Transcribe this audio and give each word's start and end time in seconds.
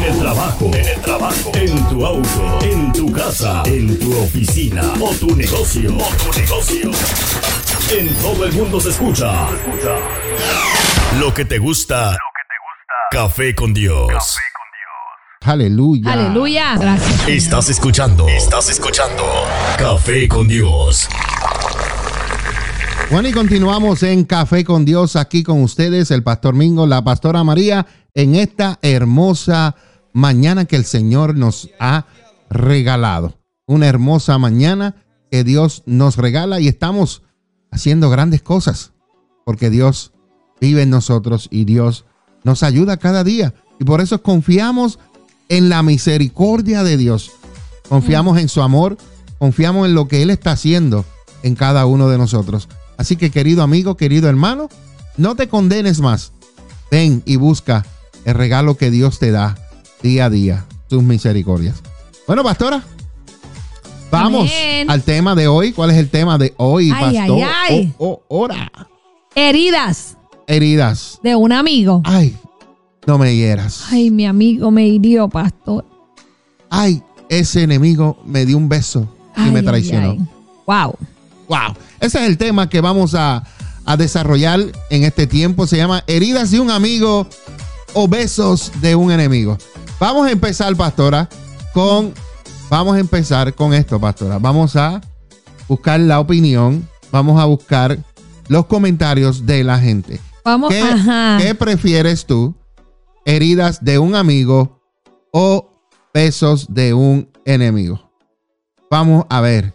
En 0.00 0.06
el 0.06 0.18
trabajo, 0.18 0.70
en 0.72 0.88
el 0.88 1.00
trabajo, 1.02 1.52
en 1.52 1.88
tu 1.88 2.06
auto, 2.06 2.58
en 2.62 2.90
tu 2.90 3.12
casa, 3.12 3.62
en 3.66 3.98
tu 3.98 4.16
oficina 4.16 4.82
o 4.98 5.10
tu 5.10 5.36
negocio, 5.36 5.94
o 5.94 6.08
tu 6.16 6.40
negocio. 6.40 6.90
En 7.98 8.08
todo 8.14 8.46
el 8.46 8.52
mundo 8.54 8.80
se 8.80 8.88
escucha. 8.88 9.48
Lo 11.18 11.34
que 11.34 11.44
te 11.44 11.58
gusta. 11.58 12.16
Café 13.10 13.54
con 13.54 13.74
Dios. 13.74 14.38
Aleluya. 15.42 16.12
Aleluya. 16.12 16.76
Gracias. 16.78 17.28
Estás 17.28 17.68
escuchando. 17.68 18.26
Estás 18.26 18.70
escuchando. 18.70 19.24
Café 19.76 20.26
con 20.28 20.48
Dios. 20.48 21.10
Bueno, 23.10 23.28
y 23.28 23.32
continuamos 23.32 24.02
en 24.02 24.24
Café 24.24 24.64
con 24.64 24.86
Dios 24.86 25.16
aquí 25.16 25.42
con 25.42 25.62
ustedes, 25.62 26.10
el 26.10 26.22
Pastor 26.22 26.54
Mingo, 26.54 26.86
la 26.86 27.04
Pastora 27.04 27.44
María, 27.44 27.86
en 28.14 28.34
esta 28.34 28.78
hermosa 28.80 29.76
mañana 30.12 30.64
que 30.64 30.76
el 30.76 30.84
Señor 30.84 31.36
nos 31.36 31.70
ha 31.78 32.06
regalado. 32.48 33.38
Una 33.66 33.86
hermosa 33.86 34.38
mañana 34.38 34.96
que 35.30 35.44
Dios 35.44 35.82
nos 35.86 36.16
regala 36.16 36.60
y 36.60 36.68
estamos 36.68 37.22
haciendo 37.70 38.10
grandes 38.10 38.42
cosas 38.42 38.92
porque 39.44 39.70
Dios 39.70 40.12
vive 40.60 40.82
en 40.82 40.90
nosotros 40.90 41.48
y 41.50 41.64
Dios 41.64 42.04
nos 42.44 42.62
ayuda 42.62 42.96
cada 42.96 43.24
día. 43.24 43.54
Y 43.78 43.84
por 43.84 44.00
eso 44.00 44.22
confiamos 44.22 44.98
en 45.48 45.68
la 45.68 45.82
misericordia 45.82 46.82
de 46.82 46.96
Dios. 46.96 47.32
Confiamos 47.88 48.38
en 48.38 48.48
su 48.48 48.62
amor, 48.62 48.98
confiamos 49.38 49.86
en 49.86 49.94
lo 49.94 50.06
que 50.08 50.22
Él 50.22 50.30
está 50.30 50.52
haciendo 50.52 51.04
en 51.42 51.54
cada 51.54 51.86
uno 51.86 52.08
de 52.08 52.18
nosotros. 52.18 52.68
Así 52.96 53.16
que 53.16 53.30
querido 53.30 53.62
amigo, 53.62 53.96
querido 53.96 54.28
hermano, 54.28 54.68
no 55.16 55.34
te 55.34 55.48
condenes 55.48 56.00
más. 56.00 56.32
Ven 56.90 57.22
y 57.24 57.36
busca 57.36 57.86
el 58.24 58.34
regalo 58.34 58.76
que 58.76 58.90
Dios 58.90 59.18
te 59.18 59.30
da 59.30 59.56
día 60.02 60.26
a 60.26 60.30
día, 60.30 60.64
sus 60.88 61.02
misericordias. 61.02 61.82
Bueno, 62.26 62.42
pastora, 62.44 62.82
vamos 64.10 64.50
Amén. 64.50 64.90
al 64.90 65.02
tema 65.02 65.34
de 65.34 65.48
hoy. 65.48 65.72
¿Cuál 65.72 65.90
es 65.90 65.96
el 65.96 66.08
tema 66.08 66.38
de 66.38 66.54
hoy, 66.56 66.90
Ay, 66.94 67.16
pastor? 67.16 67.38
ay, 67.42 67.50
ay. 67.68 67.94
Oh, 67.98 68.22
oh, 68.28 68.40
ora. 68.42 68.70
Heridas 69.34 70.16
Heridas. 70.46 71.18
de 71.22 71.36
un 71.36 71.52
amigo. 71.52 72.02
Ay, 72.04 72.36
no 73.06 73.18
me 73.18 73.34
hieras. 73.34 73.84
Ay, 73.90 74.10
mi 74.10 74.26
amigo 74.26 74.70
me 74.70 74.86
hirió, 74.86 75.28
pastor. 75.28 75.84
Ay, 76.68 77.02
ese 77.28 77.62
enemigo 77.62 78.18
me 78.24 78.44
dio 78.46 78.56
un 78.56 78.68
beso 78.68 79.08
y 79.36 79.42
Ay, 79.42 79.50
me 79.52 79.62
traicionó. 79.62 80.16
Wow. 80.66 80.96
Wow. 81.48 81.74
Ese 82.00 82.18
es 82.22 82.28
el 82.28 82.38
tema 82.38 82.68
que 82.68 82.80
vamos 82.80 83.14
a, 83.14 83.44
a 83.84 83.96
desarrollar 83.96 84.60
en 84.90 85.04
este 85.04 85.26
tiempo. 85.26 85.66
Se 85.66 85.76
llama 85.76 86.02
heridas 86.06 86.50
de 86.50 86.60
un 86.60 86.70
amigo 86.70 87.26
o 87.94 88.08
besos 88.08 88.72
de 88.80 88.94
un 88.94 89.10
enemigo. 89.12 89.58
Vamos 90.00 90.26
a 90.26 90.30
empezar, 90.30 90.74
pastora, 90.76 91.28
con. 91.72 92.12
Vamos 92.70 92.96
a 92.96 93.00
empezar 93.00 93.52
con 93.54 93.74
esto, 93.74 94.00
pastora. 94.00 94.38
Vamos 94.38 94.76
a 94.76 95.00
buscar 95.68 96.00
la 96.00 96.20
opinión. 96.20 96.88
Vamos 97.12 97.40
a 97.40 97.44
buscar 97.44 97.98
los 98.48 98.66
comentarios 98.66 99.44
de 99.44 99.64
la 99.64 99.78
gente. 99.78 100.20
Vamos, 100.44 100.70
¿Qué, 100.70 100.80
ajá. 100.80 101.38
qué 101.40 101.54
prefieres 101.54 102.24
tú? 102.24 102.54
¿Heridas 103.24 103.84
de 103.84 103.98
un 103.98 104.14
amigo 104.14 104.80
o 105.32 105.82
besos 106.14 106.72
de 106.72 106.94
un 106.94 107.28
enemigo? 107.44 108.00
Vamos 108.90 109.26
a 109.28 109.40
ver 109.40 109.74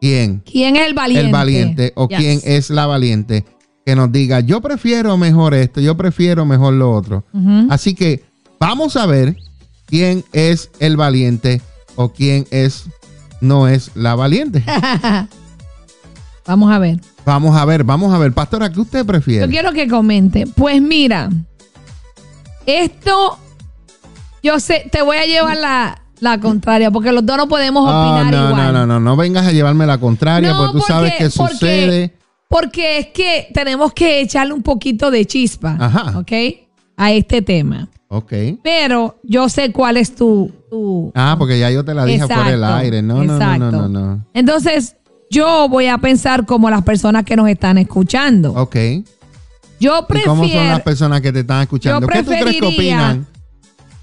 quién 0.00 0.42
¿Quién 0.46 0.76
es 0.76 0.86
el 0.86 0.94
valiente? 0.94 1.26
el 1.26 1.32
valiente 1.32 1.92
o 1.96 2.08
Yes. 2.08 2.18
quién 2.18 2.40
es 2.44 2.70
la 2.70 2.86
valiente 2.86 3.44
que 3.84 3.94
nos 3.96 4.10
diga, 4.12 4.40
yo 4.40 4.60
prefiero 4.60 5.16
mejor 5.16 5.54
esto, 5.54 5.80
yo 5.80 5.96
prefiero 5.96 6.44
mejor 6.46 6.74
lo 6.74 6.92
otro. 6.92 7.24
Así 7.70 7.94
que 7.94 8.24
vamos 8.60 8.96
a 8.96 9.06
ver 9.06 9.36
quién 9.88 10.24
es 10.32 10.70
el 10.80 10.96
valiente 10.96 11.60
o 11.96 12.10
quién 12.12 12.46
es 12.50 12.84
no 13.40 13.66
es 13.68 13.90
la 13.94 14.14
valiente. 14.14 14.64
Vamos 16.46 16.72
a 16.72 16.78
ver. 16.78 17.00
Vamos 17.26 17.56
a 17.56 17.64
ver, 17.66 17.84
vamos 17.84 18.14
a 18.14 18.18
ver. 18.18 18.32
Pastora, 18.32 18.72
¿qué 18.72 18.80
usted 18.80 19.00
Yo 19.00 19.06
prefiere? 19.06 19.48
quiero 19.48 19.72
que 19.72 19.86
comente. 19.86 20.46
Pues 20.46 20.80
mira, 20.80 21.28
esto, 22.64 23.38
yo 24.42 24.58
sé, 24.58 24.88
te 24.90 25.02
voy 25.02 25.18
a 25.18 25.26
llevar 25.26 25.56
la, 25.58 26.02
la 26.20 26.40
contraria, 26.40 26.90
porque 26.90 27.12
los 27.12 27.24
dos 27.26 27.36
no 27.36 27.48
podemos 27.48 27.84
Ah, 27.86 28.00
opinar 28.16 28.32
no, 28.32 28.48
igual. 28.48 28.72
no, 28.72 28.72
no, 28.72 28.86
no, 28.86 29.00
no 29.00 29.16
vengas 29.16 29.46
a 29.46 29.52
llevarme 29.52 29.84
la 29.86 29.98
contraria, 29.98 30.52
No, 30.52 30.58
porque 30.58 30.72
tú 30.78 30.84
sabes 30.86 31.12
porque- 31.36 31.52
sucede. 31.52 32.14
Porque 32.48 32.98
es 32.98 33.06
que 33.08 33.48
tenemos 33.52 33.92
que 33.92 34.22
echarle 34.22 34.54
un 34.54 34.62
poquito 34.62 35.10
de 35.10 35.26
chispa, 35.26 35.76
Ajá. 35.78 36.18
¿ok? 36.18 36.32
A 36.96 37.12
este 37.12 37.42
tema. 37.42 37.88
Ok. 38.08 38.32
Pero 38.62 39.18
yo 39.22 39.48
sé 39.48 39.70
cuál 39.72 39.96
es 39.98 40.14
tu... 40.14 40.50
tu- 40.70 41.12
Ah, 41.14 41.36
porque 41.38 41.58
ya 41.58 41.70
yo 41.70 41.84
te 41.84 41.94
la 41.94 42.04
dije 42.04 42.26
por 42.26 42.46
el 42.48 42.64
aire. 42.64 43.02
No, 43.02 43.22
no, 43.22 43.38
no, 43.38 43.58
no, 43.58 43.70
no, 43.70 43.88
no. 43.88 44.26
Entonces, 44.32 44.96
yo 45.30 45.68
voy 45.68 45.86
a 45.88 45.98
pensar 45.98 46.46
como 46.46 46.70
las 46.70 46.82
personas 46.82 47.24
que 47.24 47.36
nos 47.36 47.48
están 47.48 47.76
escuchando. 47.78 48.52
Ok. 48.54 48.76
Yo 49.80 50.00
¿Y 50.00 50.04
prefiero... 50.08 50.30
cómo 50.32 50.48
son 50.48 50.68
las 50.68 50.80
personas 50.80 51.20
que 51.20 51.32
te 51.32 51.40
están 51.40 51.62
escuchando? 51.62 52.06
¿Qué 52.06 52.22
tú 52.22 52.30
crees 52.30 52.56
que 52.60 52.66
opinan 52.66 53.26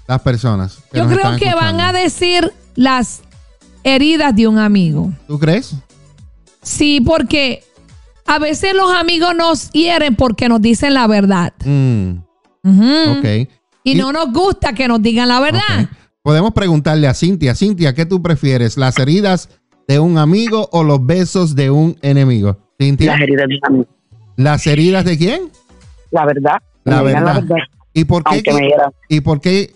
las 0.06 0.20
personas? 0.22 0.78
que 0.90 0.98
Yo 0.98 1.04
nos 1.04 1.12
creo 1.12 1.24
están 1.32 1.38
que 1.38 1.54
van 1.54 1.80
a 1.80 1.92
decir 1.92 2.52
las 2.76 3.22
heridas 3.82 4.34
de 4.34 4.46
un 4.46 4.58
amigo. 4.58 5.12
¿Tú 5.26 5.38
crees? 5.38 5.74
Sí, 6.62 7.00
porque 7.00 7.62
a 8.26 8.38
veces 8.38 8.74
los 8.74 8.90
amigos 8.92 9.34
nos 9.36 9.70
hieren 9.72 10.16
porque 10.16 10.48
nos 10.48 10.60
dicen 10.60 10.94
la 10.94 11.06
verdad. 11.06 11.52
Mm, 11.64 12.18
ok. 12.64 13.48
Y, 13.86 13.92
Y- 13.92 13.94
no 13.94 14.12
nos 14.12 14.32
gusta 14.32 14.72
que 14.72 14.88
nos 14.88 15.00
digan 15.00 15.28
la 15.28 15.38
verdad. 15.38 15.88
Podemos 16.22 16.52
preguntarle 16.52 17.06
a 17.06 17.14
Cintia. 17.14 17.54
Cintia, 17.54 17.94
¿qué 17.94 18.04
tú 18.04 18.20
prefieres? 18.20 18.76
¿Las 18.76 18.98
heridas 18.98 19.48
de 19.86 20.00
un 20.00 20.18
amigo 20.18 20.68
o 20.72 20.82
los 20.82 21.06
besos 21.06 21.54
de 21.54 21.70
un 21.70 21.96
enemigo? 22.02 22.58
Cintia. 22.80 23.12
Las 23.12 23.20
heridas 23.20 23.46
de 23.46 23.54
un 23.54 23.60
amigo. 23.64 23.86
¿Las 24.34 24.66
heridas 24.66 25.04
de 25.04 25.16
quién? 25.16 25.42
La 26.10 26.26
verdad. 26.26 26.56
La 26.82 27.00
me 27.00 27.08
digan 27.10 27.24
verdad. 27.26 27.56
¿Y 27.92 28.04
por 28.06 28.24
qué, 28.24 28.34
Aunque 28.34 28.52
me 28.54 28.66
hieran. 28.66 28.90
¿Y 29.08 29.20
por 29.20 29.40
qué 29.40 29.72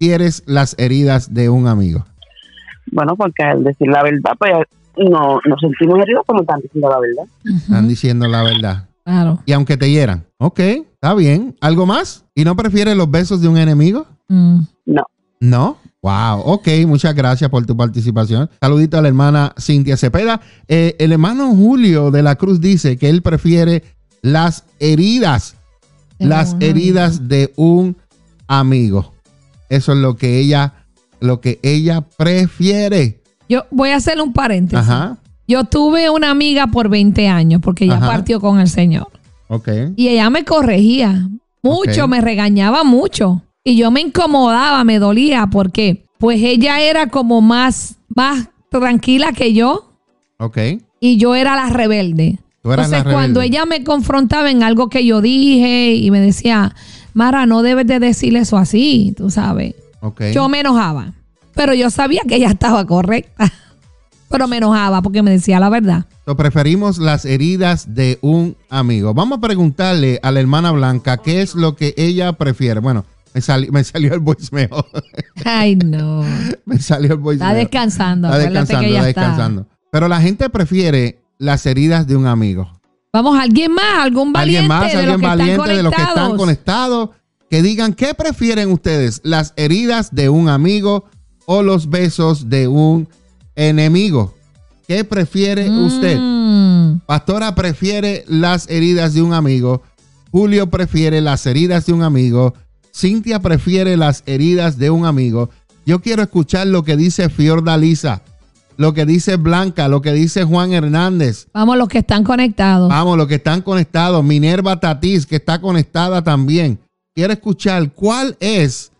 quieres 0.00 0.42
las 0.46 0.74
heridas 0.76 1.32
de 1.32 1.48
un 1.48 1.68
amigo? 1.68 2.04
Bueno, 2.90 3.14
porque 3.14 3.44
al 3.44 3.62
decir 3.62 3.86
la 3.86 4.02
verdad, 4.02 4.32
pues 4.40 4.52
no 4.96 5.40
nos 5.48 5.60
sentimos 5.60 6.00
heridos 6.00 6.24
como 6.26 6.40
están 6.40 6.60
diciendo 6.62 6.90
la 6.90 6.98
verdad. 6.98 7.24
Están 7.44 7.86
diciendo 7.88 8.26
la 8.26 8.42
verdad. 8.42 8.88
Claro. 9.04 9.42
Y 9.46 9.52
aunque 9.52 9.76
te 9.76 9.90
hieran. 9.90 10.26
Ok, 10.38 10.60
está 10.60 11.14
bien. 11.14 11.56
¿Algo 11.60 11.86
más? 11.86 12.24
¿Y 12.34 12.44
no 12.44 12.56
prefieres 12.56 12.96
los 12.96 13.10
besos 13.10 13.40
de 13.40 13.48
un 13.48 13.58
enemigo? 13.58 14.06
Mm. 14.28 14.60
No. 14.86 15.02
No. 15.40 15.76
Wow, 16.02 16.40
ok, 16.40 16.68
muchas 16.86 17.14
gracias 17.14 17.48
por 17.48 17.64
tu 17.64 17.76
participación. 17.76 18.50
Saludito 18.60 18.98
a 18.98 19.02
la 19.02 19.08
hermana 19.08 19.54
Cintia 19.56 19.96
Cepeda. 19.96 20.40
Eh, 20.66 20.96
el 20.98 21.12
hermano 21.12 21.54
Julio 21.54 22.10
de 22.10 22.24
la 22.24 22.34
Cruz 22.34 22.60
dice 22.60 22.96
que 22.96 23.08
él 23.08 23.22
prefiere 23.22 23.84
las 24.20 24.64
heridas, 24.80 25.54
De 26.18 26.26
las 26.26 26.56
heridas 26.58 27.28
de 27.28 27.52
un 27.56 27.96
amigo. 28.48 29.14
Eso 29.68 29.92
es 29.92 29.98
lo 29.98 30.16
que 30.16 30.38
ella, 30.38 30.74
lo 31.20 31.40
que 31.40 31.60
ella 31.62 32.00
prefiere. 32.16 33.22
Yo 33.48 33.64
voy 33.70 33.90
a 33.90 33.96
hacerle 33.96 34.22
un 34.22 34.32
paréntesis. 34.32 34.78
Ajá, 34.78 35.18
Yo 35.52 35.64
tuve 35.64 36.08
una 36.08 36.30
amiga 36.30 36.68
por 36.68 36.88
20 36.88 37.28
años 37.28 37.60
porque 37.62 37.84
ella 37.84 37.96
Ajá. 37.98 38.06
partió 38.06 38.40
con 38.40 38.58
el 38.58 38.68
Señor. 38.68 39.08
ok. 39.48 39.68
Y 39.96 40.08
ella 40.08 40.30
me 40.30 40.44
corregía 40.46 41.28
mucho, 41.62 42.08
me 42.08 42.20
regañaba 42.22 42.84
mucho. 42.84 43.42
Y 43.62 43.76
yo 43.76 43.90
me 43.90 44.00
incomodaba, 44.00 44.82
me 44.84 44.98
dolía 44.98 45.46
porque 45.48 46.06
pues 46.18 46.40
ella 46.42 46.80
era 46.80 47.08
como 47.08 47.40
más, 47.42 47.96
más 48.08 48.48
tranquila 48.70 49.32
que 49.32 49.52
yo 49.52 49.92
Ok. 50.38 50.56
y 51.00 51.18
yo 51.18 51.34
era 51.34 51.54
la 51.54 51.68
rebelde. 51.68 52.38
Tú 52.62 52.72
eras 52.72 52.86
Entonces 52.86 53.06
la 53.06 53.12
cuando 53.12 53.40
rebelde. 53.40 53.56
ella 53.58 53.66
me 53.66 53.84
confrontaba 53.84 54.50
en 54.50 54.62
algo 54.62 54.88
que 54.88 55.04
yo 55.04 55.20
dije 55.20 55.94
y 55.94 56.10
me 56.10 56.20
decía, 56.20 56.74
Mara, 57.12 57.44
no 57.44 57.62
debes 57.62 57.86
de 57.86 57.98
decirle 58.00 58.38
eso 58.38 58.56
así, 58.56 59.12
tú 59.16 59.28
sabes. 59.30 59.74
Ok. 60.00 60.22
Yo 60.32 60.48
me 60.48 60.60
enojaba, 60.60 61.12
pero 61.54 61.74
yo 61.74 61.90
sabía 61.90 62.22
que 62.26 62.36
ella 62.36 62.48
estaba 62.48 62.86
correcta. 62.86 63.52
Pero 64.32 64.48
me 64.48 64.56
enojaba 64.56 65.02
porque 65.02 65.22
me 65.22 65.30
decía 65.30 65.60
la 65.60 65.68
verdad. 65.68 66.06
Preferimos 66.36 66.98
las 66.98 67.24
heridas 67.24 67.94
de 67.94 68.18
un 68.22 68.56
amigo. 68.70 69.12
Vamos 69.14 69.38
a 69.38 69.40
preguntarle 69.40 70.18
a 70.22 70.30
la 70.32 70.40
hermana 70.40 70.70
Blanca 70.72 71.18
qué 71.18 71.42
es 71.42 71.54
lo 71.54 71.76
que 71.76 71.94
ella 71.96 72.32
prefiere. 72.32 72.80
Bueno, 72.80 73.04
me, 73.34 73.40
sali- 73.40 73.70
me 73.70 73.84
salió 73.84 74.14
el 74.14 74.20
voicemail. 74.20 74.70
Ay, 75.44 75.76
no. 75.76 76.24
me 76.64 76.78
salió 76.78 77.12
el 77.12 77.18
voicemail. 77.18 77.50
Está 77.50 77.58
descansando. 77.60 78.28
Está 78.28 78.38
descansando, 78.38 78.80
que 78.88 78.94
está 78.94 79.04
descansando. 79.06 79.66
Pero 79.90 80.08
la 80.08 80.20
gente 80.20 80.48
prefiere 80.48 81.20
las 81.38 81.66
heridas 81.66 82.06
de 82.06 82.16
un 82.16 82.26
amigo. 82.26 82.70
Vamos, 83.12 83.38
alguien 83.38 83.72
más, 83.72 83.98
algún 84.00 84.32
valiente 84.32 84.60
alguien 84.60 84.68
más, 84.68 84.94
alguien 84.94 85.20
valiente 85.20 85.76
de 85.76 85.82
los 85.82 85.92
que 85.92 86.00
están 86.00 86.36
conectados. 86.36 86.38
conectados, 86.38 87.10
que 87.50 87.60
digan 87.62 87.92
qué 87.92 88.14
prefieren 88.14 88.72
ustedes, 88.72 89.20
las 89.22 89.52
heridas 89.56 90.14
de 90.14 90.30
un 90.30 90.48
amigo 90.48 91.04
o 91.44 91.62
los 91.62 91.90
besos 91.90 92.48
de 92.48 92.68
un 92.68 93.06
enemigo. 93.56 94.34
¿Qué 94.86 95.04
prefiere 95.04 95.70
usted? 95.70 96.18
Mm, 96.18 97.00
Pastora 97.06 97.54
prefiere 97.54 98.24
las 98.26 98.68
heridas 98.68 99.14
de 99.14 99.22
un 99.22 99.32
amigo. 99.32 99.82
Julio 100.30 100.68
prefiere 100.70 101.20
las 101.20 101.46
heridas 101.46 101.86
de 101.86 101.92
un 101.92 102.02
amigo. 102.02 102.54
Cintia 102.94 103.40
prefiere 103.40 103.96
las 103.96 104.22
heridas 104.26 104.78
de 104.78 104.90
un 104.90 105.06
amigo. 105.06 105.50
Yo 105.86 106.00
quiero 106.00 106.22
escuchar 106.22 106.66
lo 106.66 106.84
que 106.84 106.96
dice 106.96 107.28
Fiordalisa, 107.28 108.22
lo 108.76 108.94
que 108.94 109.06
dice 109.06 109.36
Blanca, 109.36 109.88
lo 109.88 110.00
que 110.02 110.12
dice 110.12 110.44
Juan 110.44 110.72
Hernández. 110.72 111.46
Vamos, 111.52 111.76
los 111.76 111.88
que 111.88 111.98
están 111.98 112.24
conectados. 112.24 112.88
Vamos, 112.88 113.16
los 113.16 113.26
que 113.26 113.36
están 113.36 113.62
conectados. 113.62 114.22
Minerva 114.24 114.78
Tatís, 114.78 115.26
que 115.26 115.36
está 115.36 115.60
conectada 115.60 116.22
también. 116.22 116.78
Quiero 117.14 117.32
escuchar 117.32 117.92
cuál 117.92 118.36
es 118.40 118.92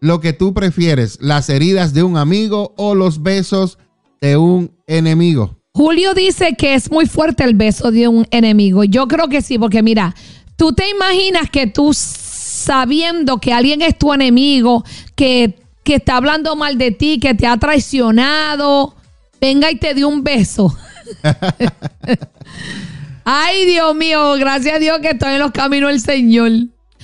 lo 0.00 0.20
que 0.20 0.32
tú 0.32 0.54
prefieres, 0.54 1.18
las 1.20 1.48
heridas 1.48 1.92
de 1.92 2.02
un 2.02 2.16
amigo 2.16 2.72
o 2.76 2.94
los 2.94 3.22
besos 3.22 3.78
de 4.20 4.36
un 4.36 4.70
enemigo. 4.86 5.56
Julio 5.72 6.14
dice 6.14 6.54
que 6.56 6.74
es 6.74 6.90
muy 6.90 7.06
fuerte 7.06 7.44
el 7.44 7.54
beso 7.54 7.92
de 7.92 8.08
un 8.08 8.26
enemigo. 8.30 8.84
Yo 8.84 9.06
creo 9.06 9.28
que 9.28 9.42
sí, 9.42 9.58
porque 9.58 9.82
mira, 9.82 10.14
tú 10.56 10.72
te 10.72 10.88
imaginas 10.90 11.50
que 11.50 11.66
tú 11.66 11.92
sabiendo 11.94 13.38
que 13.38 13.52
alguien 13.52 13.82
es 13.82 13.96
tu 13.96 14.12
enemigo, 14.12 14.84
que, 15.14 15.58
que 15.84 15.96
está 15.96 16.16
hablando 16.16 16.56
mal 16.56 16.78
de 16.78 16.90
ti, 16.90 17.20
que 17.20 17.34
te 17.34 17.46
ha 17.46 17.56
traicionado, 17.56 18.94
venga 19.40 19.70
y 19.70 19.76
te 19.76 19.94
dé 19.94 20.04
un 20.04 20.24
beso. 20.24 20.76
Ay, 23.24 23.66
Dios 23.66 23.94
mío, 23.94 24.34
gracias 24.34 24.76
a 24.76 24.78
Dios 24.78 24.98
que 25.00 25.10
estoy 25.10 25.34
en 25.34 25.40
los 25.40 25.52
caminos 25.52 25.90
del 25.90 26.00
Señor. 26.00 26.50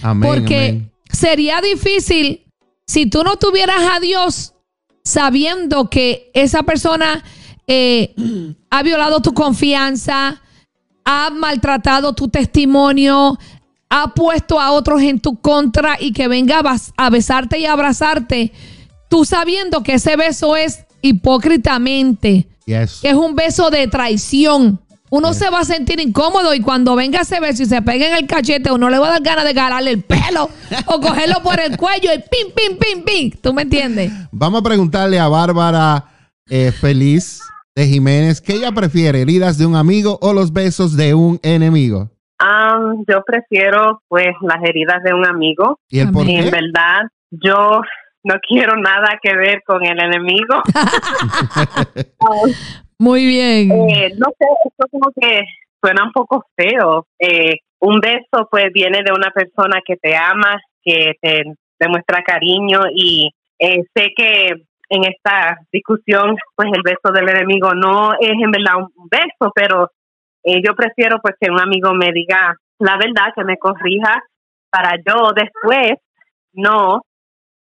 Amén. 0.02 0.28
Porque 0.28 0.68
amén. 0.68 0.92
sería 1.12 1.60
difícil 1.60 2.44
si 2.86 3.06
tú 3.06 3.22
no 3.22 3.36
tuvieras 3.36 3.82
a 3.92 4.00
Dios 4.00 4.53
sabiendo 5.04 5.90
que 5.90 6.30
esa 6.34 6.62
persona 6.62 7.22
eh, 7.66 8.14
ha 8.70 8.82
violado 8.82 9.20
tu 9.20 9.34
confianza, 9.34 10.40
ha 11.04 11.30
maltratado 11.30 12.14
tu 12.14 12.28
testimonio, 12.28 13.38
ha 13.90 14.14
puesto 14.14 14.58
a 14.58 14.72
otros 14.72 15.02
en 15.02 15.20
tu 15.20 15.36
contra 15.40 15.96
y 16.00 16.12
que 16.12 16.26
venga 16.26 16.62
a 16.96 17.10
besarte 17.10 17.58
y 17.58 17.66
abrazarte, 17.66 18.52
tú 19.10 19.24
sabiendo 19.24 19.82
que 19.82 19.94
ese 19.94 20.16
beso 20.16 20.56
es 20.56 20.84
hipócritamente, 21.02 22.48
Yes. 22.66 23.00
que 23.02 23.10
es 23.10 23.14
un 23.14 23.34
beso 23.34 23.68
de 23.68 23.86
traición. 23.88 24.80
Uno 25.14 25.32
se 25.32 25.48
va 25.48 25.60
a 25.60 25.64
sentir 25.64 26.00
incómodo 26.00 26.52
y 26.54 26.60
cuando 26.60 26.96
venga 26.96 27.20
ese 27.20 27.38
beso 27.38 27.62
y 27.62 27.66
se 27.66 27.80
pegue 27.82 28.08
en 28.08 28.16
el 28.16 28.26
cachete, 28.26 28.72
uno 28.72 28.90
le 28.90 28.98
va 28.98 29.06
a 29.06 29.10
dar 29.12 29.22
ganas 29.22 29.44
de 29.44 29.52
galarle 29.52 29.92
el 29.92 30.02
pelo 30.02 30.48
o 30.86 31.00
cogerlo 31.00 31.40
por 31.40 31.60
el 31.60 31.76
cuello 31.76 32.10
y 32.12 32.18
pim, 32.18 32.52
pim, 32.52 32.76
pim, 32.76 33.04
pim. 33.04 33.40
¿Tú 33.40 33.54
me 33.54 33.62
entiendes? 33.62 34.10
Vamos 34.32 34.62
a 34.62 34.64
preguntarle 34.64 35.20
a 35.20 35.28
Bárbara 35.28 36.04
eh, 36.50 36.72
Feliz 36.72 37.40
de 37.76 37.86
Jiménez, 37.86 38.40
¿qué 38.40 38.54
ella 38.54 38.72
prefiere, 38.72 39.20
heridas 39.20 39.56
de 39.56 39.66
un 39.66 39.76
amigo 39.76 40.18
o 40.20 40.32
los 40.32 40.52
besos 40.52 40.96
de 40.96 41.14
un 41.14 41.38
enemigo? 41.44 42.10
Am, 42.40 43.04
yo 43.06 43.22
prefiero 43.24 44.02
pues 44.08 44.34
las 44.42 44.64
heridas 44.64 45.00
de 45.04 45.14
un 45.14 45.24
amigo. 45.24 45.78
¿Y 45.90 46.00
el 46.00 46.10
por 46.10 46.26
Y 46.26 46.34
en 46.34 46.46
qué? 46.46 46.50
verdad 46.50 47.02
yo 47.30 47.82
no 48.24 48.34
quiero 48.48 48.74
nada 48.78 49.16
que 49.22 49.32
ver 49.36 49.62
con 49.64 49.86
el 49.86 49.96
enemigo. 49.96 50.60
Muy 53.04 53.26
bien. 53.26 53.70
Eh, 53.70 54.14
no 54.16 54.28
sé, 54.38 54.46
esto 54.64 54.86
como 54.90 55.12
que 55.14 55.42
suena 55.78 56.04
un 56.04 56.12
poco 56.12 56.46
feo. 56.56 57.06
Eh, 57.18 57.56
un 57.80 58.00
beso 58.00 58.48
pues 58.50 58.72
viene 58.72 59.02
de 59.04 59.12
una 59.12 59.30
persona 59.30 59.80
que 59.84 59.96
te 59.96 60.16
ama, 60.16 60.58
que 60.82 61.12
te 61.20 61.42
demuestra 61.78 62.22
cariño 62.22 62.80
y 62.94 63.30
eh, 63.58 63.82
sé 63.94 64.08
que 64.16 64.48
en 64.88 65.04
esta 65.04 65.58
discusión 65.70 66.34
pues 66.56 66.68
el 66.72 66.82
beso 66.82 67.12
del 67.12 67.28
enemigo 67.28 67.74
no 67.74 68.14
es 68.14 68.30
en 68.30 68.50
verdad 68.50 68.76
un 68.78 69.08
beso, 69.10 69.52
pero 69.54 69.90
eh, 70.42 70.62
yo 70.64 70.74
prefiero 70.74 71.18
pues 71.20 71.34
que 71.38 71.50
un 71.50 71.60
amigo 71.60 71.92
me 71.92 72.10
diga 72.10 72.56
la 72.78 72.96
verdad, 72.96 73.34
que 73.36 73.44
me 73.44 73.58
corrija 73.58 74.22
para 74.70 74.96
yo 74.96 75.32
después 75.36 75.98
no 76.54 77.02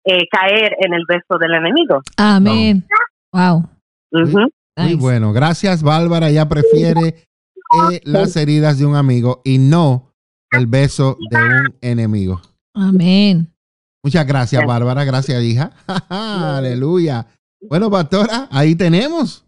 eh, 0.06 0.28
caer 0.31 0.78
en 0.80 0.94
el 0.94 1.04
beso 1.06 1.38
del 1.38 1.56
enemigo. 1.56 2.02
Amén. 2.16 2.86
Wow. 3.34 3.64
Nice. 4.77 4.95
bueno, 4.95 5.31
gracias 5.33 5.81
Bárbara, 5.83 6.30
ella 6.30 6.48
prefiere 6.50 7.07
eh, 7.92 8.01
las 8.04 8.36
heridas 8.36 8.77
de 8.77 8.86
un 8.86 8.95
amigo 8.95 9.42
y 9.45 9.57
no 9.57 10.12
el 10.51 10.68
beso 10.68 11.18
de 11.31 11.38
un 11.38 11.75
enemigo. 11.81 12.42
Amén. 12.74 13.51
Muchas 14.04 14.25
gracias 14.27 14.66
Bárbara, 14.66 15.04
gracias 15.06 15.42
hija. 15.44 15.72
Aleluya. 16.10 17.25
Bueno, 17.69 17.89
pastora, 17.89 18.48
ahí 18.51 18.75
tenemos. 18.75 19.44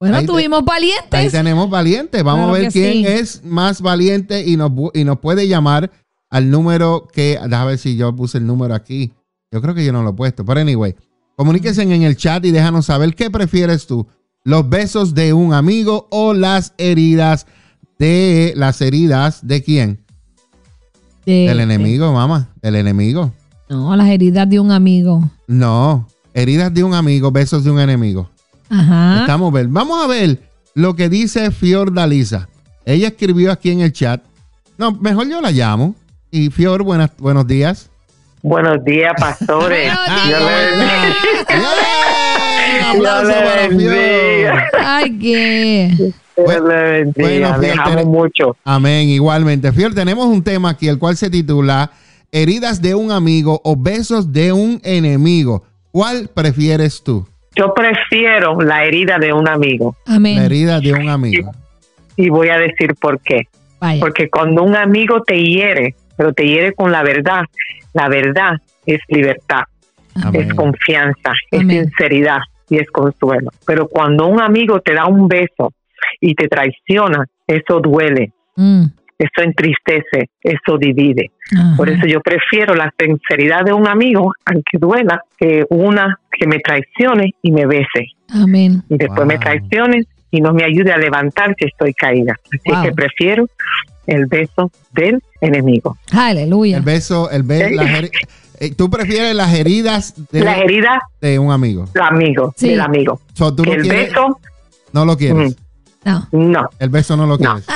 Bueno, 0.00 0.16
Ahí 0.16 0.24
te- 0.26 0.32
tuvimos 0.32 0.58
Ahí 0.60 0.64
valientes. 0.66 1.32
tenemos 1.32 1.70
valientes. 1.70 2.22
Vamos 2.22 2.44
Claro 2.46 2.54
a 2.56 2.58
ver 2.60 2.72
quién 2.72 2.92
sí. 2.92 3.06
es 3.06 3.44
más 3.44 3.80
valiente 3.80 4.44
y 4.44 4.56
nos, 4.56 4.70
y 4.92 5.04
nos 5.04 5.18
puede 5.20 5.48
llamar 5.48 5.90
al 6.30 6.50
número 6.50 7.08
que. 7.10 7.38
Déjame 7.42 7.66
ver 7.70 7.78
si 7.78 7.96
yo 7.96 8.14
puse 8.14 8.38
el 8.38 8.46
número 8.46 8.74
aquí. 8.74 9.12
Yo 9.50 9.62
creo 9.62 9.74
que 9.74 9.84
yo 9.84 9.92
no 9.92 10.02
lo 10.02 10.10
he 10.10 10.14
puesto. 10.14 10.44
Pero 10.44 10.60
anyway, 10.60 10.94
comuníquense 11.36 11.82
en 11.82 12.02
el 12.02 12.16
chat 12.16 12.44
y 12.44 12.50
déjanos 12.50 12.86
saber 12.86 13.14
qué 13.14 13.30
prefieres 13.30 13.86
tú: 13.86 14.06
los 14.44 14.68
besos 14.68 15.14
de 15.14 15.32
un 15.32 15.54
amigo 15.54 16.06
o 16.10 16.34
las 16.34 16.74
heridas 16.78 17.46
de. 17.98 18.52
Las 18.56 18.80
heridas 18.80 19.46
de 19.46 19.62
quién? 19.62 20.00
De- 21.26 21.46
Del 21.48 21.60
enemigo, 21.60 22.12
mamá. 22.12 22.48
Del 22.62 22.76
enemigo. 22.76 23.32
No, 23.68 23.96
las 23.96 24.08
heridas 24.08 24.48
de 24.48 24.60
un 24.60 24.70
amigo. 24.70 25.28
No. 25.46 26.06
Heridas 26.34 26.72
de 26.74 26.84
un 26.84 26.94
amigo, 26.94 27.30
besos 27.32 27.64
de 27.64 27.70
un 27.70 27.80
enemigo. 27.80 28.28
Ajá. 28.68 29.20
Estamos 29.20 29.50
a 29.50 29.54
ver. 29.54 29.68
Vamos 29.68 30.04
a 30.04 30.06
ver 30.06 30.42
lo 30.74 30.94
que 30.94 31.08
dice 31.08 31.50
Fiordalisa. 31.50 32.48
Ella 32.84 33.08
escribió 33.08 33.50
aquí 33.50 33.70
en 33.70 33.80
el 33.80 33.92
chat. 33.92 34.22
No, 34.76 34.92
mejor 34.92 35.28
yo 35.28 35.40
la 35.40 35.50
llamo. 35.50 35.94
Y 36.30 36.50
Fior, 36.50 36.82
buenas, 36.82 37.10
buenos 37.16 37.46
días. 37.46 37.88
Buenos 38.42 38.84
días, 38.84 39.12
pastores. 39.18 39.90
Un 42.90 42.96
aplauso 42.96 43.32
para. 43.32 43.68
Fior. 43.68 44.62
Ay, 44.84 45.18
qué. 45.18 45.90
Dios 46.36 46.62
le 46.68 46.82
bendiga. 46.82 47.56
Bueno, 47.56 47.82
amo 47.84 48.04
mucho. 48.06 48.56
Amén. 48.64 49.08
Igualmente. 49.08 49.72
Fior, 49.72 49.94
tenemos 49.94 50.26
un 50.26 50.42
tema 50.42 50.70
aquí, 50.70 50.88
el 50.88 50.98
cual 50.98 51.16
se 51.16 51.30
titula 51.30 51.90
Heridas 52.32 52.82
de 52.82 52.94
un 52.94 53.12
amigo 53.12 53.60
o 53.64 53.76
besos 53.76 54.32
de 54.32 54.52
un 54.52 54.80
enemigo. 54.84 55.64
¿Cuál 55.92 56.28
prefieres 56.34 57.02
tú? 57.04 57.26
Yo 57.56 57.72
prefiero 57.72 58.60
la 58.60 58.84
herida 58.84 59.18
de 59.20 59.32
un 59.32 59.46
amigo 59.48 59.94
La 60.06 60.16
Amén. 60.16 60.38
herida 60.38 60.80
de 60.80 60.92
un 60.92 61.08
amigo. 61.08 61.52
y 62.16 62.28
voy 62.28 62.48
a 62.48 62.58
decir 62.58 62.94
por 63.00 63.20
qué. 63.20 63.46
Vaya. 63.80 64.00
Porque 64.00 64.28
cuando 64.28 64.64
un 64.64 64.74
amigo 64.74 65.22
te 65.22 65.40
hiere, 65.40 65.94
pero 66.16 66.32
te 66.32 66.44
hiere 66.46 66.72
con 66.72 66.90
la 66.90 67.04
verdad, 67.04 67.42
la 67.92 68.08
verdad 68.08 68.54
es 68.86 68.98
libertad, 69.08 69.62
Amén. 70.20 70.48
es 70.48 70.54
confianza, 70.54 71.32
es 71.52 71.60
sinceridad 71.60 72.38
y 72.70 72.76
es 72.78 72.90
consuelo. 72.90 73.50
Pero 73.66 73.88
cuando 73.88 74.26
un 74.26 74.40
amigo 74.40 74.80
te 74.80 74.94
da 74.94 75.06
un 75.06 75.28
beso 75.28 75.72
y 76.20 76.34
te 76.34 76.48
traiciona, 76.48 77.24
eso 77.46 77.80
duele, 77.80 78.32
Mm. 78.56 78.84
eso 79.18 79.42
entristece, 79.42 80.28
eso 80.42 80.78
divide. 80.78 81.30
Ajá. 81.56 81.74
Por 81.76 81.88
eso 81.90 82.06
yo 82.06 82.20
prefiero 82.20 82.74
la 82.74 82.92
sinceridad 82.98 83.64
de 83.64 83.72
un 83.72 83.86
amigo, 83.88 84.32
aunque 84.46 84.78
duela, 84.78 85.20
que 85.38 85.64
una 85.70 86.18
que 86.30 86.46
me 86.46 86.58
traicione 86.58 87.32
y 87.42 87.50
me 87.50 87.66
bese. 87.66 88.06
Amén. 88.32 88.82
Y 88.88 88.96
después 88.96 89.18
Wow. 89.20 89.26
me 89.26 89.38
traicione 89.38 90.04
y 90.30 90.40
no 90.40 90.52
me 90.52 90.64
ayude 90.64 90.92
a 90.92 90.96
levantar 90.98 91.54
si 91.58 91.66
estoy 91.66 91.92
caída. 91.94 92.34
Así 92.46 92.70
Wow. 92.72 92.82
que 92.84 92.92
prefiero 92.92 93.46
el 94.06 94.26
beso 94.26 94.70
del 94.92 95.20
enemigo. 95.40 95.96
Aleluya. 96.12 96.76
El 96.78 96.82
beso, 96.82 97.30
el 97.30 97.42
beso, 97.42 97.68
Sí. 97.68 98.10
Las 98.54 98.62
eh, 98.70 98.74
¿Tú 98.76 98.88
prefieres 98.90 99.34
las 99.34 99.52
heridas 99.54 100.14
de, 100.30 100.40
La 100.40 100.58
herida 100.58 101.00
de 101.20 101.38
un 101.38 101.50
amigo? 101.52 101.86
del 101.92 102.02
amigo, 102.02 102.52
Sí. 102.56 102.68
del 102.70 102.80
amigo. 102.80 103.20
So, 103.34 103.54
¿Tú 103.54 103.64
no 103.64 103.72
el 103.72 103.82
quieres? 103.82 104.10
beso, 104.10 104.38
No 104.92 105.04
lo 105.04 105.16
quieres. 105.16 105.56
No. 106.04 106.26
no. 106.32 106.68
El 106.78 106.90
beso 106.90 107.16
no 107.16 107.26
lo 107.26 107.36
No. 107.38 107.54
quieres. 107.54 107.66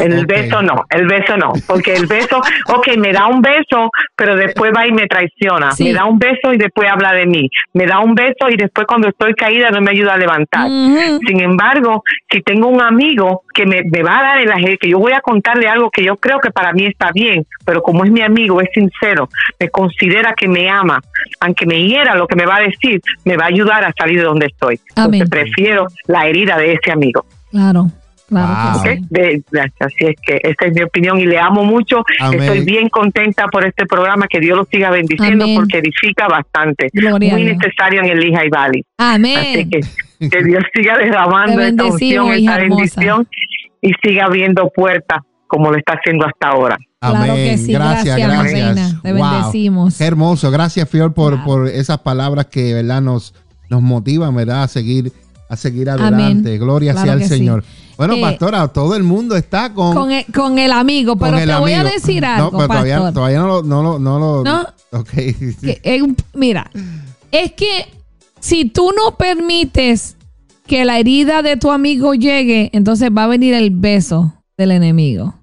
El 0.00 0.26
beso 0.26 0.62
no, 0.62 0.84
el 0.90 1.06
beso 1.06 1.36
no, 1.36 1.52
porque 1.66 1.94
el 1.94 2.06
beso, 2.06 2.40
ok, 2.68 2.96
me 2.98 3.12
da 3.12 3.26
un 3.26 3.40
beso, 3.42 3.90
pero 4.16 4.36
después 4.36 4.72
va 4.76 4.86
y 4.86 4.92
me 4.92 5.06
traiciona. 5.06 5.72
Sí. 5.72 5.84
Me 5.84 5.92
da 5.94 6.04
un 6.06 6.18
beso 6.18 6.52
y 6.52 6.58
después 6.58 6.88
habla 6.90 7.12
de 7.12 7.26
mí. 7.26 7.48
Me 7.74 7.86
da 7.86 8.00
un 8.00 8.14
beso 8.14 8.48
y 8.50 8.56
después 8.56 8.86
cuando 8.86 9.08
estoy 9.08 9.34
caída 9.34 9.70
no 9.70 9.80
me 9.80 9.90
ayuda 9.90 10.14
a 10.14 10.18
levantar. 10.18 10.68
Sin 10.68 11.40
embargo, 11.40 12.02
si 12.30 12.40
tengo 12.42 12.68
un 12.68 12.80
amigo 12.80 13.42
que 13.54 13.66
me, 13.66 13.82
me 13.90 14.02
va 14.02 14.18
a 14.18 14.22
dar 14.22 14.38
el 14.40 14.50
aje- 14.50 14.78
que 14.78 14.88
yo 14.88 14.98
voy 14.98 15.12
a 15.12 15.20
contarle 15.20 15.68
algo 15.68 15.90
que 15.90 16.04
yo 16.04 16.16
creo 16.16 16.38
que 16.40 16.50
para 16.50 16.72
mí 16.72 16.86
está 16.86 17.10
bien, 17.12 17.44
pero 17.64 17.82
como 17.82 18.04
es 18.04 18.10
mi 18.10 18.22
amigo, 18.22 18.60
es 18.60 18.68
sincero, 18.74 19.28
me 19.58 19.68
considera 19.68 20.34
que 20.36 20.48
me 20.48 20.68
ama, 20.70 21.00
aunque 21.40 21.66
me 21.66 21.82
hiera 21.84 22.14
lo 22.14 22.26
que 22.26 22.36
me 22.36 22.46
va 22.46 22.56
a 22.56 22.60
decir, 22.60 23.00
me 23.24 23.36
va 23.36 23.44
a 23.44 23.48
ayudar 23.48 23.84
a 23.84 23.92
salir 23.98 24.18
de 24.18 24.24
donde 24.24 24.46
estoy. 24.46 24.80
Amén. 24.96 25.22
Entonces 25.22 25.28
prefiero 25.30 25.86
la 26.06 26.26
herida 26.26 26.56
de 26.56 26.72
ese 26.74 26.90
amigo. 26.92 27.24
Claro. 27.52 27.90
Claro 28.28 28.48
Wow. 28.72 28.82
que 28.82 28.88
¿ok? 28.90 28.96
sí. 28.98 29.06
De- 29.10 29.42
de- 29.50 29.60
así 29.60 29.94
es 30.06 30.16
que 30.26 30.38
esta 30.42 30.64
es 30.66 30.72
mi 30.74 30.82
opinión 30.82 31.18
y 31.20 31.26
le 31.26 31.38
amo 31.38 31.64
mucho. 31.64 32.02
Amén. 32.20 32.40
Estoy 32.42 32.64
bien 32.64 32.88
contenta 32.88 33.46
por 33.48 33.66
este 33.66 33.84
programa, 33.84 34.26
que 34.26 34.40
Dios 34.40 34.56
lo 34.56 34.64
siga 34.70 34.90
bendiciendo 34.90 35.44
Amén. 35.44 35.56
porque 35.56 35.78
edifica 35.78 36.28
bastante. 36.28 36.88
Gloria 36.94 37.34
a 37.34 37.36
Muy 37.36 37.44
necesario 37.44 38.00
en 38.02 38.06
el 38.10 38.18
Lehigh 38.20 38.48
Valley. 38.48 38.82
Así 38.96 39.14
Amén. 39.16 39.70
que 39.70 39.80
que 40.30 40.44
Dios 40.44 40.62
siga 40.74 40.96
derramando 40.98 41.60
esta 41.60 41.84
unción, 41.84 42.28
esta 42.32 42.56
hermosa. 42.56 42.76
bendición 42.76 43.28
y 43.82 43.90
siga 44.02 44.24
abriendo 44.24 44.70
puertas 44.74 45.20
como 45.46 45.70
lo 45.70 45.76
está 45.76 45.94
haciendo 45.94 46.24
hasta 46.26 46.48
ahora. 46.48 46.78
Claro 47.00 47.24
que 47.24 47.30
Amén. 47.32 47.58
sí. 47.58 47.72
Gracias, 47.74 48.16
Gracias, 48.16 48.28
gracias. 48.28 48.74
reina. 48.76 49.00
Te 49.02 49.12
Wow. 49.12 49.30
bendecimos. 49.30 49.98
Qué 49.98 50.04
hermoso. 50.04 50.50
Gracias, 50.50 50.88
Fior, 50.88 51.12
por, 51.12 51.36
Wow. 51.38 51.44
por 51.44 51.68
esas 51.68 51.98
palabras 51.98 52.46
que 52.46 52.72
¿verdad? 52.72 53.02
Nos, 53.02 53.34
nos 53.68 53.82
motivan 53.82 54.34
¿verdad? 54.34 54.62
a 54.62 54.68
seguir, 54.68 55.12
a 55.52 55.56
seguir 55.56 55.90
adelante. 55.90 56.48
Amén. 56.50 56.58
Gloria 56.58 56.92
Claro 56.92 57.04
sea 57.06 57.12
al 57.14 57.22
sí. 57.22 57.28
Señor. 57.28 57.64
Bueno, 57.96 58.14
Eh, 58.14 58.20
pastora, 58.20 58.68
todo 58.68 58.96
el 58.96 59.02
mundo 59.02 59.36
está 59.36 59.72
con, 59.74 59.94
Con 59.94 60.10
el, 60.10 60.24
con 60.26 60.58
el 60.58 60.72
amigo, 60.72 61.16
pero 61.16 61.38
el 61.38 61.46
te 61.48 61.54
voy 61.56 61.72
a 61.72 61.84
decir 61.84 62.22
No, 62.22 62.28
algo, 62.28 62.50
pero 62.52 62.66
todavía, 62.68 63.12
todavía 63.12 63.38
no 63.38 63.46
lo. 63.46 63.62
No, 63.62 63.82
lo- 63.82 63.98
no, 63.98 64.18
lo- 64.18 64.44
No. 64.44 64.62
Ok. 64.92 65.10
Que 65.10 65.80
es 65.82 66.02
un- 66.02 66.16
mira, 66.34 66.70
es 67.30 67.52
que 67.52 67.86
si 68.40 68.64
tú 68.64 68.90
no 68.96 69.16
permites 69.16 70.16
que 70.66 70.84
la 70.84 70.98
herida 70.98 71.42
de 71.42 71.56
tu 71.56 71.70
amigo 71.70 72.14
llegue, 72.14 72.70
entonces 72.72 73.10
va 73.16 73.24
a 73.24 73.26
venir 73.28 73.52
el 73.54 73.70
beso 73.70 74.32
del 74.56 74.70
enemigo. 74.70 75.34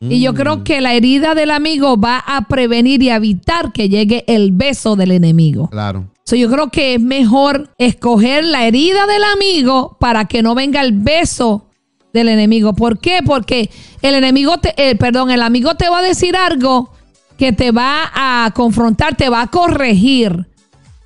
Y 0.00 0.20
yo 0.20 0.32
Mm. 0.32 0.36
creo 0.36 0.64
que 0.64 0.80
la 0.80 0.94
herida 0.94 1.34
del 1.34 1.50
amigo 1.52 1.96
va 1.96 2.18
a 2.18 2.48
prevenir 2.48 3.02
y 3.02 3.10
evitar 3.10 3.72
que 3.72 3.88
llegue 3.88 4.24
el 4.26 4.50
beso 4.50 4.96
del 4.96 5.12
enemigo. 5.12 5.68
Claro. 5.68 6.06
So, 6.24 6.36
yo 6.36 6.50
creo 6.50 6.70
que 6.70 6.94
es 6.94 7.00
mejor 7.00 7.70
escoger 7.78 8.44
la 8.44 8.66
herida 8.66 9.06
del 9.06 9.24
amigo 9.24 9.96
para 9.98 10.26
que 10.26 10.42
no 10.42 10.54
venga 10.54 10.80
el 10.80 10.92
beso 10.92 11.68
del 12.12 12.28
enemigo. 12.28 12.74
¿Por 12.74 12.98
qué? 12.98 13.20
Porque 13.24 13.70
el 14.02 14.14
enemigo, 14.14 14.58
te, 14.58 14.74
eh, 14.76 14.94
perdón, 14.96 15.30
el 15.30 15.42
amigo 15.42 15.74
te 15.74 15.88
va 15.88 15.98
a 15.98 16.02
decir 16.02 16.36
algo 16.36 16.92
que 17.36 17.52
te 17.52 17.72
va 17.72 18.10
a 18.14 18.52
confrontar, 18.54 19.16
te 19.16 19.28
va 19.28 19.42
a 19.42 19.46
corregir, 19.48 20.46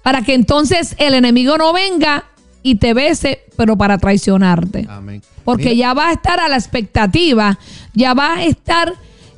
para 0.02 0.22
que 0.22 0.34
entonces 0.34 0.94
el 0.98 1.14
enemigo 1.14 1.56
no 1.56 1.72
venga 1.72 2.24
y 2.62 2.76
te 2.76 2.94
bese, 2.94 3.40
pero 3.56 3.76
para 3.76 3.98
traicionarte. 3.98 4.86
Amén. 4.88 5.22
Porque 5.44 5.70
Mira, 5.70 5.76
ya 5.76 5.94
vas 5.94 6.08
a 6.08 6.12
estar 6.12 6.40
a 6.40 6.48
la 6.48 6.56
expectativa, 6.56 7.58
ya 7.94 8.12
vas 8.12 8.38
a 8.38 8.44
estar 8.44 8.92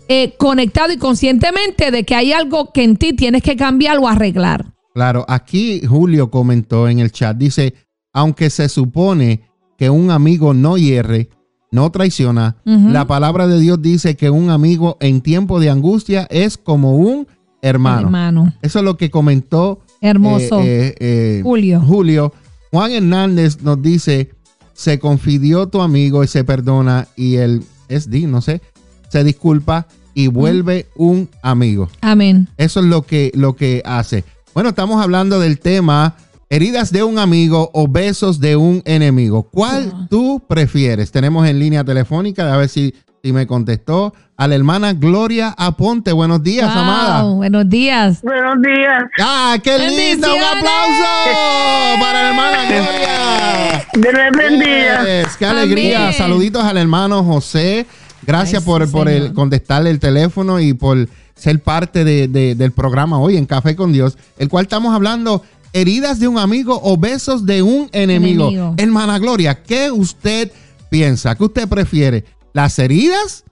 eh, 0.09 0.35
conectado 0.39 0.93
y 0.93 0.97
conscientemente 0.97 1.91
de 1.91 2.05
que 2.05 2.15
hay 2.15 2.33
algo 2.33 2.73
que 2.73 2.83
en 2.83 2.97
ti 2.97 3.13
tienes 3.13 3.43
que 3.43 3.57
cambiar 3.57 3.99
o 3.99 4.09
arreglar. 4.09 4.67
Claro, 4.99 5.25
aquí 5.29 5.81
Julio 5.87 6.29
comentó 6.29 6.89
en 6.89 6.99
el 6.99 7.13
chat, 7.13 7.37
dice, 7.37 7.73
aunque 8.13 8.51
se 8.51 8.69
supone 8.69 9.43
que 9.79 9.91
un 9.91 10.11
amigo 10.11 10.55
no 10.55 10.77
hierre, 10.77 11.29
no 11.71 11.89
traiciona, 11.93 12.57
la 12.65 13.07
palabra 13.07 13.47
de 13.47 13.61
Dios 13.61 13.81
dice 13.81 14.17
que 14.17 14.29
un 14.29 14.51
amigo 14.51 14.97
en 14.99 15.21
tiempo 15.21 15.61
de 15.61 15.71
angustia 15.71 16.27
es 16.31 16.59
como 16.59 16.97
un 16.97 17.29
hermano. 17.63 18.09
Hermano. 18.09 18.53
Eso 18.61 18.81
es 18.81 18.85
lo 18.85 18.97
que 18.97 19.09
comentó 19.09 19.83
Hermoso. 20.01 20.63
eh, 20.63 20.89
eh, 20.89 20.95
eh, 20.99 21.41
Julio. 21.45 21.81
Julio. 21.81 22.33
Juan 22.73 22.91
Hernández 22.91 23.63
nos 23.63 23.81
dice, 23.81 24.31
se 24.73 24.99
confidió 24.99 25.69
tu 25.69 25.81
amigo 25.81 26.25
y 26.25 26.27
se 26.27 26.43
perdona 26.43 27.07
y 27.15 27.37
él 27.37 27.63
es 27.89 28.11
di, 28.11 28.27
no 28.27 28.41
sé, 28.41 28.63
se 29.11 29.23
disculpa 29.23 29.87
y 30.13 30.27
vuelve 30.27 30.87
un 30.97 31.29
amigo. 31.41 31.89
Amén. 32.01 32.49
Eso 32.57 32.81
es 32.81 32.87
lo 32.87 33.03
que, 33.03 33.31
lo 33.37 33.55
que 33.55 33.81
hace. 33.85 34.25
Bueno, 34.55 34.71
estamos 34.71 35.03
hablando 35.03 35.39
del 35.39 35.61
tema 35.61 36.17
heridas 36.51 36.91
de 36.91 37.03
un 37.03 37.19
amigo 37.19 37.71
o 37.75 37.87
besos 37.87 38.41
de 38.41 38.57
un 38.57 38.83
enemigo. 38.85 39.45
¿Cuál 39.45 40.09
tú 40.09 40.43
prefieres? 40.49 41.13
Tenemos 41.13 41.47
en 41.47 41.59
línea 41.59 41.85
telefónica, 41.85 42.53
a 42.53 42.57
ver 42.57 42.69
si, 42.69 42.95
si 43.23 43.33
me 43.33 43.47
contestó, 43.47 44.15
a 44.37 44.49
la 44.49 44.55
hermana 44.55 44.95
Gloria 44.95 45.55
Aponte. 45.57 46.13
Buenos 46.13 46.43
días, 46.43 46.73
Wow, 46.73 46.83
amada. 46.83 47.23
Buenos 47.25 47.69
días. 47.69 48.23
Buenos 48.23 48.63
días. 48.63 49.05
¡Ah, 49.21 49.59
qué 49.63 49.79
linda! 49.79 50.29
¡Un 50.33 50.43
aplauso 50.43 52.01
para 52.01 52.23
la 52.23 52.29
hermana 52.29 52.65
Gloria! 52.67 53.87
Dios 53.95 54.15
bendiga. 54.37 55.05
Yes, 55.05 55.37
¡Qué 55.37 55.47
alegría! 55.47 56.05
Amén. 56.05 56.15
Saluditos 56.15 56.65
al 56.65 56.79
hermano 56.79 57.23
José. 57.23 57.87
Gracias 58.23 58.63
Ay, 58.63 58.67
por, 58.67 58.87
sí, 58.87 58.93
por 58.93 59.09
el, 59.09 59.33
contestarle 59.33 59.91
el 59.91 60.01
teléfono 60.01 60.61
y 60.61 60.73
por 60.75 61.09
ser 61.39 61.61
parte 61.63 62.05
de- 62.05 62.29
de- 62.29 62.55
del 62.55 62.73
programa 62.73 63.19
hoy 63.19 63.37
en 63.37 63.47
Café 63.47 63.75
con 63.77 63.93
Dios, 63.93 64.19
el 64.39 64.49
cual 64.49 64.65
estamos 64.65 64.95
hablando 64.95 65.43
heridas 65.73 66.19
de 66.21 66.29
un 66.29 66.39
amigo 66.39 66.81
o 66.83 66.97
besos 66.99 67.47
de 67.47 67.63
un 67.63 67.89
enemigo. 67.93 68.49
Enemigo. 68.49 68.75
Hermana 68.77 69.19
Gloria, 69.19 69.63
¿qué 69.63 69.91
usted 69.91 70.51
piensa? 70.91 71.35
¿Qué 71.35 71.45
usted 71.45 71.69
prefiere? 71.69 72.25
¿Las 72.53 72.79
heridas 72.79 73.45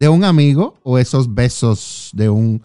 de 0.00 0.08
un 0.08 0.24
amigo 0.24 0.76
o 0.82 0.98
esos 0.98 1.34
besos 1.34 2.10
de 2.14 2.28
un 2.28 2.62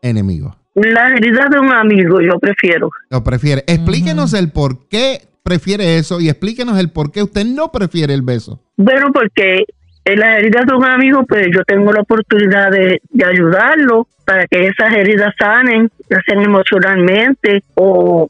enemigo? 0.00 0.56
Las 0.74 1.10
heridas 1.12 1.50
de 1.50 1.58
un 1.58 1.70
amigo, 1.72 2.20
yo 2.20 2.38
prefiero. 2.40 2.88
Lo 3.10 3.22
prefiere. 3.22 3.62
Explíquenos 3.66 4.32
el 4.32 4.50
por 4.50 4.88
qué 4.88 5.28
prefiere 5.42 5.98
eso 5.98 6.20
y 6.20 6.28
explíquenos 6.28 6.78
el 6.78 6.90
por 6.90 7.10
qué 7.10 7.22
usted 7.22 7.44
no 7.44 7.70
prefiere 7.72 8.14
el 8.14 8.22
beso. 8.22 8.60
Bueno, 8.76 9.08
porque 9.12 9.64
en 10.04 10.18
las 10.18 10.38
heridas 10.38 10.66
de 10.66 10.74
un 10.74 10.84
amigo, 10.84 11.24
pues 11.26 11.46
yo 11.52 11.62
tengo 11.64 11.92
la 11.92 12.00
oportunidad 12.00 12.70
de, 12.70 13.00
de 13.10 13.24
ayudarlo 13.24 14.06
para 14.24 14.46
que 14.46 14.66
esas 14.66 14.92
heridas 14.92 15.34
sanen, 15.38 15.90
ya 16.10 16.20
sean 16.26 16.42
emocionalmente 16.42 17.62
o 17.74 18.28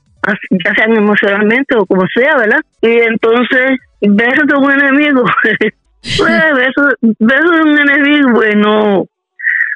ya 0.50 0.74
sean 0.74 0.96
emocionalmente 0.96 1.76
o 1.76 1.86
como 1.86 2.02
sea, 2.14 2.36
¿verdad? 2.36 2.60
Y 2.80 2.90
entonces, 3.00 3.78
besos 4.00 4.46
de 4.46 4.54
un 4.56 4.70
enemigo, 4.70 5.24
pues 5.42 6.42
besos, 6.56 6.94
besos 7.18 7.50
de 7.50 7.62
un 7.62 7.78
enemigo, 7.78 8.32
pues 8.34 8.56
no, 8.56 9.06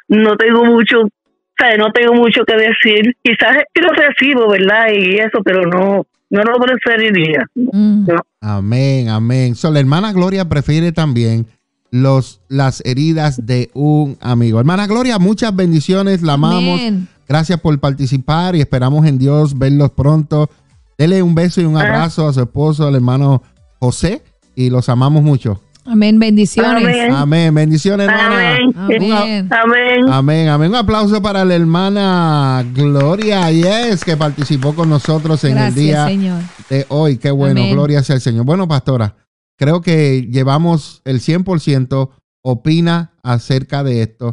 no 0.07 0.37
tengo 0.37 0.65
mucho, 0.65 1.01
o 1.01 1.09
sea, 1.57 1.77
no 1.77 1.91
tengo 1.91 2.13
mucho 2.13 2.43
que 2.45 2.55
decir. 2.55 3.15
Quizás 3.23 3.57
es 3.73 3.83
lo 3.83 3.91
recibo, 3.93 4.49
¿verdad? 4.49 4.87
Y 4.93 5.17
eso, 5.17 5.39
pero 5.43 5.63
no, 5.63 6.05
no 6.29 6.41
lo 6.43 6.53
preferiría. 6.59 7.45
Mm. 7.55 8.07
Amén, 8.41 9.09
amén. 9.09 9.55
So, 9.55 9.71
la 9.71 9.79
hermana 9.79 10.13
Gloria 10.13 10.45
prefiere 10.45 10.91
también 10.91 11.45
los, 11.91 12.41
las 12.49 12.81
heridas 12.85 13.45
de 13.45 13.69
un 13.73 14.17
amigo. 14.21 14.59
Hermana 14.59 14.87
Gloria, 14.87 15.19
muchas 15.19 15.55
bendiciones, 15.55 16.21
la 16.21 16.33
amamos. 16.33 16.79
Amén. 16.79 17.07
Gracias 17.27 17.59
por 17.59 17.77
participar 17.79 18.55
y 18.55 18.61
esperamos 18.61 19.05
en 19.05 19.17
Dios 19.17 19.57
verlos 19.57 19.91
pronto. 19.91 20.49
Dele 20.97 21.21
un 21.21 21.35
beso 21.35 21.61
y 21.61 21.65
un 21.65 21.77
abrazo 21.77 22.27
a 22.27 22.33
su 22.33 22.41
esposo, 22.41 22.87
al 22.87 22.95
hermano 22.95 23.43
José, 23.79 24.23
y 24.55 24.69
los 24.69 24.89
amamos 24.89 25.21
mucho. 25.23 25.61
Amén. 25.85 26.19
Bendiciones. 26.19 26.83
Amén. 26.83 27.11
Amén. 27.13 27.53
Bendiciones, 27.53 28.09
hermana. 28.09 28.55
Amén. 28.55 28.73
Amén. 28.75 29.49
Amén. 29.51 30.09
Amén, 30.09 30.49
amén. 30.49 30.69
Un 30.71 30.75
aplauso 30.75 31.21
para 31.21 31.45
la 31.45 31.55
hermana 31.55 32.65
Gloria 32.73 33.49
Yes, 33.51 34.03
que 34.03 34.17
participó 34.17 34.73
con 34.75 34.89
nosotros 34.89 35.41
en 35.45 35.53
Gracias, 35.53 35.77
el 35.77 35.83
día 35.83 36.05
Señor. 36.07 36.41
de 36.69 36.85
hoy. 36.89 37.17
Qué 37.17 37.31
bueno, 37.31 37.61
Amén. 37.61 37.73
gloria 37.73 38.03
sea 38.03 38.15
el 38.15 38.21
Señor. 38.21 38.43
Bueno, 38.43 38.67
pastora, 38.67 39.15
creo 39.57 39.81
que 39.81 40.27
llevamos 40.31 41.01
el 41.05 41.19
100% 41.19 42.09
opina 42.43 43.11
acerca 43.23 43.83
de 43.83 44.03
esto, 44.03 44.31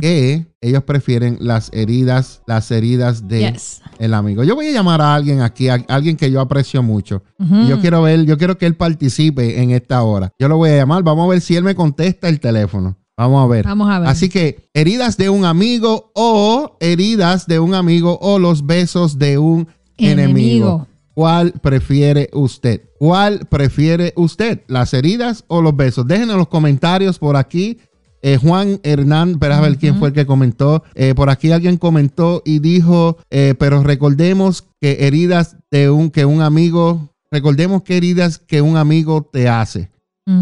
que 0.00 0.46
ellos 0.60 0.82
prefieren 0.82 1.36
las 1.40 1.70
heridas, 1.72 2.42
las 2.46 2.70
heridas 2.72 3.28
de 3.28 3.52
Yes. 3.52 3.82
el 4.00 4.14
amigo. 4.14 4.42
Yo 4.42 4.56
voy 4.56 4.66
a 4.66 4.72
llamar 4.72 5.00
a 5.00 5.14
alguien 5.14 5.42
aquí, 5.42 5.68
a 5.68 5.74
alguien 5.88 6.16
que 6.16 6.28
yo 6.30 6.40
aprecio 6.40 6.82
mucho. 6.82 7.22
Y 7.38 7.68
Yo 7.68 7.80
quiero 7.80 8.02
ver, 8.02 8.24
yo 8.24 8.36
quiero 8.36 8.58
que 8.58 8.66
él 8.66 8.74
participe 8.74 9.62
en 9.62 9.70
esta 9.70 10.02
hora. 10.02 10.32
Yo 10.40 10.48
lo 10.48 10.56
voy 10.56 10.70
a 10.70 10.76
llamar, 10.76 11.04
vamos 11.04 11.26
a 11.26 11.28
ver 11.30 11.40
si 11.40 11.54
él 11.54 11.62
me 11.62 11.76
contesta 11.76 12.28
el 12.28 12.40
teléfono. 12.40 12.96
Vamos 13.16 13.44
a 13.44 13.46
ver. 13.46 13.64
Vamos 13.64 13.88
a 13.90 14.00
ver. 14.00 14.08
Así 14.08 14.28
que 14.28 14.68
heridas 14.74 15.16
de 15.16 15.28
un 15.30 15.44
amigo 15.44 16.10
o 16.16 16.76
heridas 16.80 17.46
de 17.46 17.60
un 17.60 17.74
amigo 17.74 18.18
o 18.22 18.40
los 18.40 18.66
besos 18.66 19.18
de 19.18 19.38
un 19.38 19.68
enemigo. 19.98 20.18
Enemigo. 20.22 20.86
¿Cuál 21.14 21.52
prefiere 21.52 22.30
usted? 22.32 22.82
¿Cuál 22.98 23.46
prefiere 23.46 24.12
usted? 24.16 24.62
¿Las 24.66 24.94
heridas 24.94 25.44
o 25.48 25.60
los 25.60 25.76
besos? 25.76 26.06
Dejen 26.06 26.30
en 26.30 26.36
los 26.36 26.48
comentarios 26.48 27.18
por 27.18 27.36
aquí. 27.36 27.78
Eh, 28.22 28.38
Juan 28.40 28.80
Hernán, 28.82 29.32
espera 29.32 29.58
a 29.58 29.60
ver 29.60 29.76
quién 29.76 29.98
fue 29.98 30.08
el 30.08 30.14
que 30.14 30.26
comentó. 30.26 30.84
Eh, 30.94 31.14
por 31.14 31.28
aquí 31.28 31.50
alguien 31.50 31.76
comentó 31.76 32.42
y 32.44 32.60
dijo, 32.60 33.18
eh, 33.30 33.54
pero 33.58 33.82
recordemos 33.82 34.64
que 34.80 35.06
heridas 35.06 35.56
de 35.70 35.90
un, 35.90 36.10
que 36.10 36.24
un 36.24 36.40
amigo, 36.40 37.10
recordemos 37.30 37.82
que 37.82 37.96
heridas 37.96 38.38
que 38.38 38.62
un 38.62 38.76
amigo 38.76 39.28
te 39.30 39.48
hace. 39.48 39.90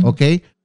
¿ok? 0.02 0.22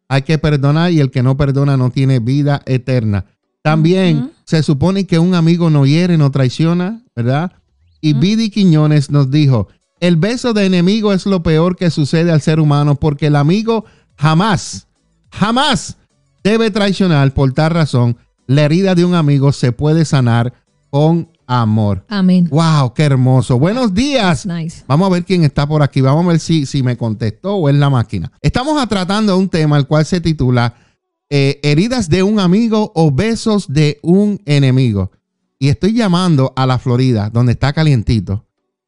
Hay 0.07 0.21
que 0.23 0.37
perdonar 0.37 0.91
y 0.91 0.99
el 0.99 1.09
que 1.09 1.23
no 1.23 1.37
perdona 1.37 1.77
no 1.77 1.89
tiene 1.89 2.19
vida 2.19 2.61
eterna. 2.65 3.25
También 3.63 4.31
se 4.43 4.61
supone 4.61 5.07
que 5.07 5.17
un 5.17 5.33
amigo 5.33 5.69
no 5.69 5.85
hiere, 5.85 6.17
no 6.17 6.29
traiciona, 6.29 7.01
¿verdad? 7.15 7.53
Y 8.01 8.13
Vidi 8.13 8.51
Quiñones 8.51 9.09
nos 9.09 9.31
dijo, 9.31 9.69
el 9.99 10.17
beso 10.17 10.53
de 10.53 10.65
enemigo 10.65 11.13
es 11.13 11.25
lo 11.25 11.41
peor 11.43 11.75
que 11.75 11.89
sucede 11.89 12.31
al 12.31 12.41
ser 12.41 12.59
humano 12.59 12.95
porque 12.95 13.27
el 13.27 13.35
amigo 13.35 13.85
jamás, 14.15 14.87
jamás 15.31 15.97
debe 16.43 16.71
traicionar. 16.71 17.33
Por 17.33 17.53
tal 17.53 17.71
razón, 17.71 18.17
la 18.47 18.63
herida 18.63 18.95
de 18.95 19.05
un 19.05 19.15
amigo 19.15 19.51
se 19.51 19.71
puede 19.71 20.05
sanar 20.05 20.53
con 20.89 21.29
amor. 21.47 22.05
Amén. 22.09 22.47
¡Wow! 22.49 22.93
¡Qué 22.93 23.03
hermoso! 23.03 23.57
Buenos 23.59 23.93
días. 23.93 24.45
Nice. 24.45 24.83
Vamos 24.87 25.07
a 25.07 25.13
ver 25.13 25.25
quién 25.25 25.43
está 25.43 25.67
por 25.67 25.81
aquí. 25.81 26.01
Vamos 26.01 26.25
a 26.25 26.29
ver 26.29 26.39
si, 26.39 26.65
si 26.65 26.83
me 26.83 26.97
contestó 26.97 27.55
o 27.55 27.69
es 27.69 27.75
la 27.75 27.89
máquina. 27.89 28.31
Estamos 28.41 28.87
tratando 28.87 29.37
un 29.37 29.49
tema 29.49 29.77
el 29.77 29.87
cual 29.87 30.05
se 30.05 30.21
titula 30.21 30.75
eh, 31.29 31.59
Heridas 31.63 32.09
de 32.09 32.23
un 32.23 32.39
amigo 32.39 32.91
o 32.95 33.11
besos 33.11 33.67
de 33.67 33.99
un 34.03 34.41
enemigo. 34.45 35.11
Y 35.57 35.69
estoy 35.69 35.93
llamando 35.93 36.53
a 36.55 36.65
la 36.65 36.79
Florida, 36.79 37.29
donde 37.29 37.53
está 37.53 37.73
calientito. 37.73 38.44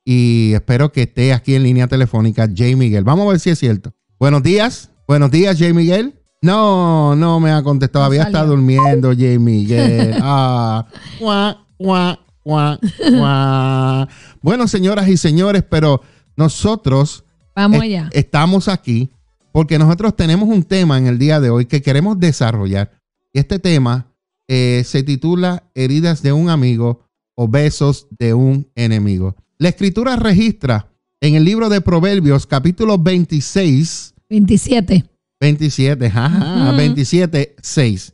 Y 0.10 0.54
espero 0.54 0.94
que 0.94 1.02
esté 1.02 1.34
aquí 1.34 1.54
en 1.56 1.64
línea 1.64 1.86
telefónica 1.88 2.48
Jay 2.56 2.78
Miguel. 2.78 3.04
Vamos 3.04 3.28
a 3.28 3.32
ver 3.32 3.42
si 3.42 3.50
es 3.50 3.60
cierto. 3.60 3.94
Buenos 4.18 4.42
días. 4.42 4.90
Buenos 5.06 5.30
días, 5.32 5.60
Jay 5.60 5.74
Miguel. 5.74 6.14
No, 6.42 7.14
no 7.18 7.42
me 7.42 7.52
ha 7.52 7.62
contestado. 7.62 8.06
Había 8.06 8.24
salió. 8.24 8.38
estado 8.38 8.52
durmiendo, 8.56 9.10
J. 9.10 9.38
Miguel. 9.38 10.16
Ah, 10.22 10.88
guá, 11.20 11.66
guá, 11.78 12.20
guá, 12.46 12.80
guá. 13.12 14.08
Bueno, 14.42 14.70
señoras 14.70 15.10
y 15.10 15.18
señores, 15.18 15.64
pero 15.70 16.02
nosotros 16.38 17.26
Vamos 17.54 17.80
es- 17.80 17.84
allá. 17.84 18.10
estamos 18.14 18.70
aquí 18.70 19.12
porque 19.52 19.78
nosotros 19.78 20.16
tenemos 20.16 20.48
un 20.48 20.64
tema 20.64 20.98
en 20.98 21.08
el 21.08 21.18
día 21.18 21.42
de 21.42 21.50
hoy 21.50 21.66
que 21.66 21.82
queremos 21.82 22.18
desarrollar. 22.18 22.92
Y 23.34 23.40
este 23.40 23.60
tema 23.60 24.14
eh, 24.48 24.84
se 24.86 25.04
titula 25.04 25.64
Heridas 25.76 26.22
de 26.24 26.32
un 26.32 26.50
amigo 26.50 27.02
o 27.36 27.50
besos 27.50 28.08
de 28.18 28.34
un 28.34 28.72
enemigo. 28.76 29.36
La 29.60 29.70
escritura 29.70 30.16
registra 30.16 30.92
en 31.22 31.36
el 31.36 31.44
libro 31.44 31.70
de 31.70 31.82
Proverbios 31.82 32.46
capítulo 32.46 32.98
26 32.98 34.14
27. 34.30 35.06
27, 35.40 36.06
ajá, 36.08 36.68
Ujú. 36.70 36.78
27, 36.78 37.56
6. 37.62 38.14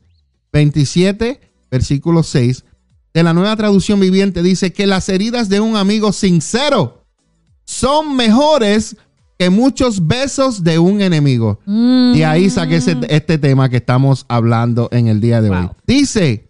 27, 0.52 1.40
versículo 1.72 2.22
6 2.24 2.64
de 3.14 3.24
la 3.24 3.34
nueva 3.34 3.56
traducción 3.56 4.00
viviente 4.00 4.42
dice 4.44 4.74
que 4.74 4.88
las 4.88 5.08
heridas 5.10 5.50
de 5.50 5.60
un 5.60 5.76
amigo 5.76 6.12
sincero 6.14 7.06
son 7.66 8.16
mejores 8.16 8.96
que 9.38 9.50
muchos 9.50 10.08
besos 10.08 10.64
de 10.64 10.80
un 10.80 11.02
enemigo. 11.02 11.60
De 11.66 12.24
ahí 12.26 12.50
saqué 12.50 12.78
ese- 12.78 12.98
este 13.10 13.38
tema 13.38 13.70
que 13.70 13.78
estamos 13.78 14.26
hablando 14.30 14.90
en 14.92 15.08
el 15.08 15.20
día 15.22 15.42
de 15.42 15.50
hoy. 15.50 15.70
Dice 15.88 16.48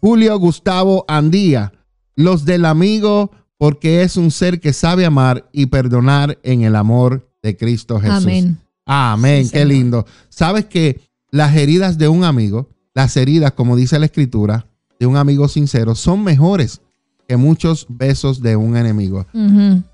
Julio 0.00 0.38
Gustavo 0.38 1.04
Andía, 1.08 1.72
los 2.14 2.44
del 2.44 2.64
amigo, 2.66 3.30
porque 3.58 4.02
es 4.02 4.16
un 4.16 4.30
ser 4.30 4.60
que 4.60 4.72
sabe 4.72 5.04
amar 5.06 5.48
y 5.52 5.66
perdonar 5.66 6.38
en 6.42 6.62
el 6.62 6.76
amor 6.76 7.28
de 7.42 7.56
Cristo 7.56 7.98
Jesús. 8.00 8.16
Amén. 8.24 8.58
Amén, 8.84 9.44
Sí, 9.44 9.50
qué 9.52 9.58
Señor. 9.60 9.72
lindo. 9.72 10.06
Sabes 10.28 10.66
que 10.66 11.00
las 11.30 11.56
heridas 11.56 11.98
de 11.98 12.08
un 12.08 12.24
amigo, 12.24 12.68
las 12.94 13.16
heridas, 13.16 13.52
como 13.52 13.76
dice 13.76 13.98
la 13.98 14.06
escritura, 14.06 14.66
de 15.00 15.06
un 15.06 15.16
amigo 15.16 15.48
sincero, 15.48 15.94
son 15.94 16.22
mejores 16.24 16.80
que 17.28 17.36
muchos 17.36 17.86
besos 17.88 18.40
de 18.40 18.54
un 18.56 18.76
enemigo. 18.76 19.26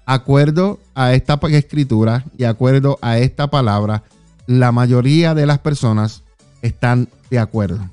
Acuerdo 0.05 0.79
a 0.95 1.15
esta 1.15 1.41
escritura 1.51 2.25
y 2.37 2.45
acuerdo 2.45 2.99
a 3.01 3.19
esta 3.19 3.49
palabra, 3.49 4.03
la 4.47 4.71
mayoría 4.73 5.35
de 5.35 5.47
las 5.47 5.59
personas 5.59 6.23
están 6.61 7.09
de 7.31 7.39
acuerdo. 7.39 7.89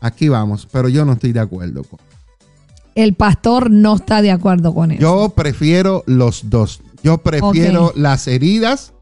Aquí 0.00 0.28
vamos, 0.28 0.68
pero 0.70 0.88
yo 0.88 1.04
no 1.04 1.14
estoy 1.14 1.32
de 1.32 1.40
acuerdo. 1.40 1.82
con- 1.84 1.98
El 2.96 3.14
pastor 3.14 3.70
no 3.70 3.94
está 3.94 4.22
de 4.22 4.32
acuerdo 4.32 4.74
con 4.74 4.90
eso. 4.90 5.00
Yo 5.00 5.28
prefiero 5.36 6.02
los 6.06 6.50
dos. 6.50 6.80
Yo 7.02 7.18
prefiero 7.18 7.86
Ok. 7.88 7.96
las 7.96 8.26
heridas 8.26 8.94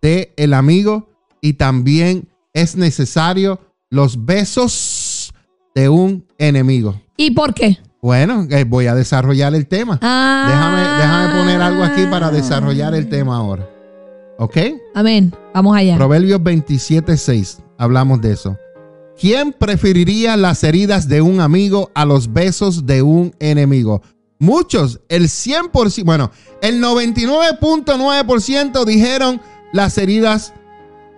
de 0.00 0.32
el 0.36 0.54
amigo 0.54 1.08
y 1.42 1.54
también 1.54 2.28
es 2.54 2.76
necesario 2.76 3.60
los 3.90 4.24
besos 4.24 5.34
de 5.74 5.88
un 5.88 6.24
enemigo. 6.38 7.00
¿Y 7.16 7.32
por 7.32 7.52
qué? 7.52 7.78
Bueno, 8.00 8.46
eh, 8.48 8.64
voy 8.64 8.86
a 8.86 8.94
desarrollar 8.94 9.54
el 9.54 9.66
tema. 9.66 9.98
Ah. 10.00 10.46
Déjame, 10.48 11.02
déjame 11.02 11.38
poner 11.40 11.60
algo 11.60 11.82
aquí 11.82 12.06
para 12.06 12.30
desarrollar 12.30 12.94
el 12.94 13.08
tema 13.08 13.36
ahora. 13.36 13.68
¿Ok? 14.38 14.56
Amén. 14.94 15.34
Vamos 15.52 15.76
allá. 15.76 15.96
Proverbios 15.96 16.40
27:6. 16.40 17.58
Hablamos 17.76 18.20
de 18.22 18.32
eso. 18.32 18.56
¿Quién 19.20 19.52
preferiría 19.52 20.36
las 20.38 20.64
heridas 20.64 21.06
de 21.06 21.20
un 21.20 21.40
amigo 21.40 21.90
a 21.94 22.06
los 22.06 22.32
besos 22.32 22.86
de 22.86 23.02
un 23.02 23.34
enemigo? 23.38 24.00
Muchos, 24.38 25.02
el 25.10 25.24
100%, 25.24 26.04
bueno, 26.04 26.30
el 26.62 26.82
99.9% 26.82 28.86
dijeron 28.86 29.42
las 29.74 29.98
heridas 29.98 30.54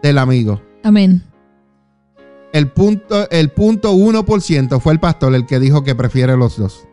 del 0.02 0.18
amigo. 0.18 0.61
Amén. 0.82 1.23
El 2.52 2.73
punto, 2.73 3.30
el 3.30 3.50
punto 3.50 3.94
1% 3.94 4.80
fue 4.80 4.94
el 4.94 4.99
pastor 4.99 5.37
el 5.37 5.47
que 5.47 5.61
dijo 5.61 5.85
que 5.85 5.94
prefiere 5.94 6.37
los 6.37 6.56
dos. 6.56 6.88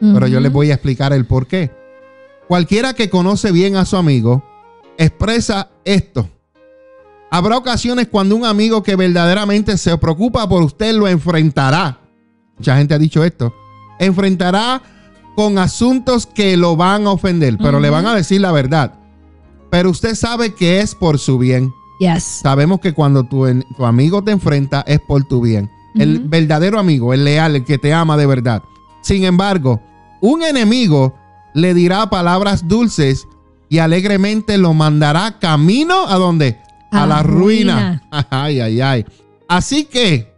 Pero 0.00 0.26
yo 0.26 0.40
les 0.40 0.52
voy 0.52 0.70
a 0.70 0.74
explicar 0.74 1.14
el 1.14 1.24
por 1.24 1.46
qué. 1.46 1.70
Cualquiera 2.46 2.92
que 2.92 3.08
conoce 3.08 3.52
bien 3.52 3.76
a 3.76 3.86
su 3.86 3.96
amigo 3.96 4.44
expresa 4.98 5.70
esto. 5.86 6.28
Habrá 7.34 7.56
ocasiones 7.56 8.08
cuando 8.08 8.36
un 8.36 8.44
amigo 8.44 8.82
que 8.82 8.94
verdaderamente 8.94 9.78
se 9.78 9.96
preocupa 9.96 10.46
por 10.46 10.62
usted 10.62 10.94
lo 10.94 11.08
enfrentará. 11.08 11.98
Mucha 12.58 12.76
gente 12.76 12.92
ha 12.92 12.98
dicho 12.98 13.24
esto. 13.24 13.54
Enfrentará 13.98 14.82
con 15.34 15.56
asuntos 15.56 16.26
que 16.26 16.58
lo 16.58 16.76
van 16.76 17.06
a 17.06 17.12
ofender, 17.12 17.56
pero 17.56 17.80
le 17.80 17.88
van 17.88 18.04
a 18.04 18.14
decir 18.14 18.42
la 18.42 18.52
verdad. 18.52 18.92
Pero 19.70 19.88
usted 19.88 20.14
sabe 20.14 20.52
que 20.52 20.80
es 20.80 20.94
por 20.94 21.18
su 21.18 21.38
bien. 21.38 21.72
Yes. 22.00 22.22
Sabemos 22.22 22.80
que 22.80 22.92
cuando 22.92 23.24
tu, 23.24 23.46
amigo 23.78 24.22
te 24.22 24.32
enfrenta 24.32 24.84
es 24.86 25.00
por 25.00 25.24
tu 25.24 25.40
bien. 25.40 25.70
El 25.94 26.20
verdadero 26.28 26.78
amigo, 26.78 27.14
el 27.14 27.24
leal, 27.24 27.56
el 27.56 27.64
que 27.64 27.78
te 27.78 27.94
ama 27.94 28.18
de 28.18 28.26
verdad. 28.26 28.62
Sin 29.00 29.24
embargo, 29.24 29.80
un 30.20 30.42
enemigo 30.42 31.14
le 31.54 31.72
dirá 31.72 32.10
palabras 32.10 32.68
dulces 32.68 33.26
y 33.70 33.78
alegremente 33.78 34.58
lo 34.58 34.74
mandará 34.74 35.38
camino 35.38 36.06
a 36.08 36.16
dónde? 36.16 36.58
A, 36.92 37.02
A 37.02 37.06
la 37.06 37.16
la 37.16 37.22
ruina. 37.22 38.02
Ay, 38.30 38.60
ay, 38.60 38.80
ay. 38.80 39.06
Así 39.48 39.84
que, 39.84 40.32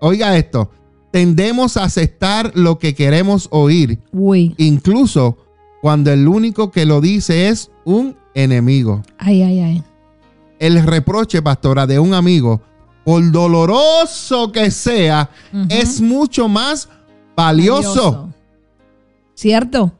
oiga 0.00 0.36
esto, 0.36 0.70
tendemos 1.12 1.76
a 1.76 1.84
aceptar 1.84 2.50
lo 2.54 2.78
que 2.78 2.94
queremos 2.94 3.46
oír, 3.52 4.00
Uy. 4.12 4.54
incluso 4.58 5.38
cuando 5.80 6.10
el 6.10 6.26
único 6.26 6.70
que 6.72 6.84
lo 6.86 7.00
dice 7.00 7.48
es 7.48 7.70
un 7.84 8.16
enemigo 8.34 9.02
Ay, 9.18 9.42
ay, 9.42 9.60
ay. 9.60 9.82
el 10.58 10.82
reproche, 10.84 11.40
pastora, 11.42 11.86
de 11.86 11.98
un 12.00 12.14
amigo, 12.14 12.60
por 13.04 13.30
doloroso 13.30 14.50
que 14.50 14.70
sea, 14.70 15.30
es 15.68 16.00
mucho 16.00 16.48
más 16.48 16.88
valioso. 17.36 18.30
¿Cierto? 19.34 19.92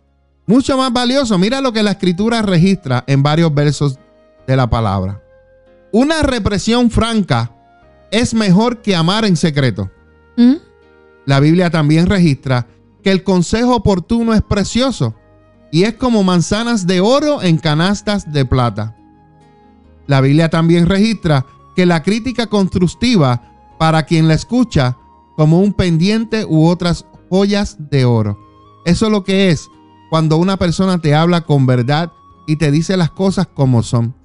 Mucho 0.46 0.76
más 0.76 0.92
valioso. 0.92 1.38
Mira 1.38 1.60
lo 1.60 1.72
que 1.72 1.82
la 1.82 1.92
escritura 1.92 2.40
registra 2.42 3.04
en 3.06 3.22
varios 3.22 3.52
versos 3.54 3.98
de 4.46 4.56
la 4.56 4.68
palabra. 4.68 5.20
Una 5.94 6.24
represión 6.24 6.90
franca 6.90 7.52
es 8.10 8.34
mejor 8.34 8.82
que 8.82 8.96
amar 8.96 9.24
en 9.24 9.36
secreto. 9.36 9.92
¿Mm? 10.36 10.54
La 11.24 11.38
Biblia 11.38 11.70
también 11.70 12.06
registra 12.06 12.66
que 13.04 13.12
el 13.12 13.22
consejo 13.22 13.76
oportuno 13.76 14.34
es 14.34 14.42
precioso 14.42 15.14
y 15.70 15.84
es 15.84 15.94
como 15.94 16.24
manzanas 16.24 16.88
de 16.88 17.00
oro 17.00 17.42
en 17.42 17.58
canastas 17.58 18.32
de 18.32 18.44
plata. 18.44 18.96
La 20.08 20.20
Biblia 20.20 20.50
también 20.50 20.88
registra 20.88 21.46
que 21.76 21.86
la 21.86 22.02
crítica 22.02 22.48
constructiva 22.48 23.52
para 23.78 24.02
quien 24.02 24.26
la 24.26 24.34
escucha 24.34 24.98
como 25.36 25.60
un 25.60 25.74
pendiente 25.74 26.44
u 26.44 26.66
otras 26.66 27.06
joyas 27.30 27.76
de 27.78 28.04
oro. 28.04 28.36
Eso 28.84 29.06
es 29.06 29.12
lo 29.12 29.22
que 29.22 29.50
es 29.50 29.68
cuando 30.10 30.38
una 30.38 30.56
persona 30.56 31.00
te 31.00 31.14
habla 31.14 31.42
con 31.42 31.66
verdad 31.66 32.12
y 32.48 32.56
te 32.56 32.72
dice 32.72 32.96
las 32.96 33.12
cosas 33.12 33.46
como 33.46 33.84
son. 33.84 34.23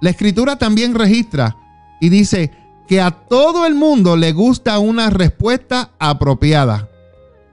La 0.00 0.10
escritura 0.10 0.56
también 0.56 0.94
registra 0.94 1.56
y 2.00 2.08
dice 2.08 2.52
que 2.86 3.00
a 3.00 3.10
todo 3.10 3.66
el 3.66 3.74
mundo 3.74 4.16
le 4.16 4.32
gusta 4.32 4.78
una 4.78 5.10
respuesta 5.10 5.90
apropiada. 5.98 6.88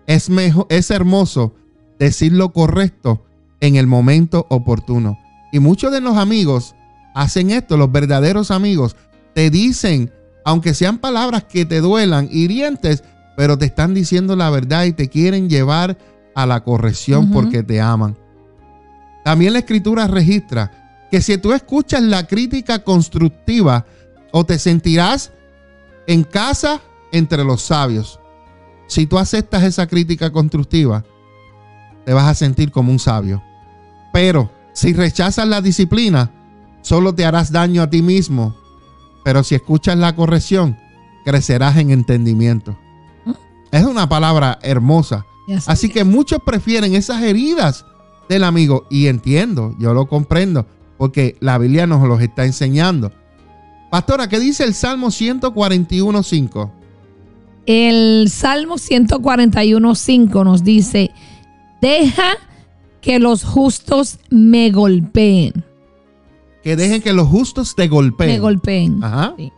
Es, 0.08 0.30
mejo- 0.30 0.68
es 0.70 0.92
hermoso 0.92 1.54
decir 2.00 2.32
lo 2.34 2.54
correcto 2.54 3.26
en 3.60 3.76
el 3.76 3.88
momento 3.88 4.46
oportuno. 4.50 5.18
Y 5.52 5.60
muchos 5.60 5.92
de 5.92 6.02
los 6.02 6.18
amigos 6.18 6.76
hacen 7.16 7.50
esto, 7.50 7.78
los 7.78 7.92
verdaderos 7.92 8.52
amigos, 8.52 8.96
te 9.34 9.50
dicen, 9.50 10.12
aunque 10.46 10.74
sean 10.74 11.00
palabras 11.00 11.46
que 11.46 11.66
te 11.66 11.82
duelan, 11.82 12.30
hirientes, 12.32 13.04
pero 13.36 13.58
te 13.58 13.66
están 13.66 13.94
diciendo 13.94 14.36
la 14.36 14.50
verdad 14.50 14.86
y 14.86 14.94
te 14.94 15.10
quieren 15.10 15.50
llevar 15.50 15.98
a 16.36 16.46
la 16.46 16.64
corrección 16.64 17.32
porque 17.32 17.64
te 17.64 17.82
aman. 17.82 18.16
También 19.24 19.54
la 19.54 19.60
escritura 19.60 20.08
registra 20.08 20.85
que 21.12 21.22
si 21.22 21.38
tú 21.38 21.54
escuchas 21.54 22.02
la 22.02 22.28
crítica 22.28 22.84
constructiva, 22.84 23.86
o 24.38 24.44
te 24.44 24.60
sentirás 24.60 25.32
en 26.08 26.26
casa 26.26 26.82
entre 27.14 27.46
los 27.46 27.62
sabios. 27.62 28.20
Si 28.86 29.06
tú 29.06 29.18
aceptas 29.18 29.64
esa 29.64 29.88
crítica 29.88 30.30
constructiva, 30.30 31.06
te 32.06 32.14
vas 32.14 32.28
a 32.28 32.34
sentir 32.34 32.70
como 32.70 32.92
un 32.92 33.00
sabio. 33.00 33.42
Pero 34.12 34.52
si 34.74 34.92
rechazas 34.92 35.48
la 35.48 35.62
disciplina, 35.62 36.32
solo 36.82 37.16
te 37.16 37.24
harás 37.24 37.50
daño 37.50 37.82
a 37.82 37.90
ti 37.90 38.02
mismo. 38.02 38.58
Pero 39.24 39.42
si 39.42 39.56
escuchas 39.56 39.98
la 39.98 40.18
corrección, 40.18 40.78
crecerás 41.24 41.78
en 41.78 41.92
entendimiento. 41.92 42.78
Es 43.72 43.86
una 43.86 44.10
palabra 44.10 44.60
hermosa. 44.64 45.26
Así 45.66 45.88
que 45.88 46.04
muchos 46.04 46.40
prefieren 46.46 46.94
esas 46.94 47.24
heridas 47.24 47.86
del 48.28 48.44
amigo. 48.44 48.86
Y 48.90 49.08
entiendo, 49.08 49.74
yo 49.80 49.94
lo 49.94 50.08
comprendo, 50.08 50.68
porque 50.98 51.36
la 51.40 51.58
Biblia 51.58 51.88
nos 51.88 52.08
los 52.08 52.22
está 52.22 52.46
enseñando. 52.46 53.12
Pastora, 53.92 54.28
¿qué 54.28 54.40
dice 54.40 54.64
el 54.64 54.74
Salmo 54.74 55.08
141.5? 55.08 56.72
El 57.66 58.30
Salmo 58.30 58.76
141.5 58.76 60.44
nos 60.44 60.64
dice, 60.64 61.12
deja 61.82 62.32
que 63.02 63.20
los 63.20 63.44
justos 63.44 64.20
me 64.30 64.72
golpeen. 64.72 65.64
Que 66.64 66.76
dejen 66.76 67.02
que 67.02 67.14
los 67.14 67.28
justos 67.28 67.76
te 67.76 67.88
golpeen. 67.88 68.32
Me 68.32 68.40
golpeen. 68.40 69.04
Ajá. 69.04 69.34
Sí. 69.38 69.52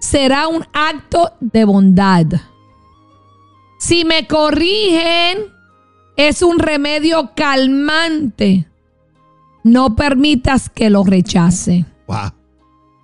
será 0.00 0.48
un 0.48 0.64
acto 0.72 1.32
de 1.40 1.64
bondad. 1.64 2.26
Si 3.78 4.04
me 4.04 4.26
corrigen, 4.26 5.38
es 6.16 6.42
un 6.42 6.58
remedio 6.58 7.32
calmante. 7.36 8.66
No 9.64 9.96
permitas 9.96 10.68
que 10.68 10.90
lo 10.90 11.02
rechace. 11.04 11.84
Wow. 12.06 12.30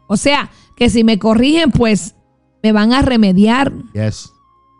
O 0.09 0.17
sea, 0.17 0.51
que 0.77 0.89
si 0.91 1.03
me 1.05 1.19
corrigen, 1.19 1.71
pues 1.73 2.15
me 2.63 2.73
van 2.73 2.93
a 2.93 3.03
remediar, 3.03 3.73
Yes. 3.95 4.31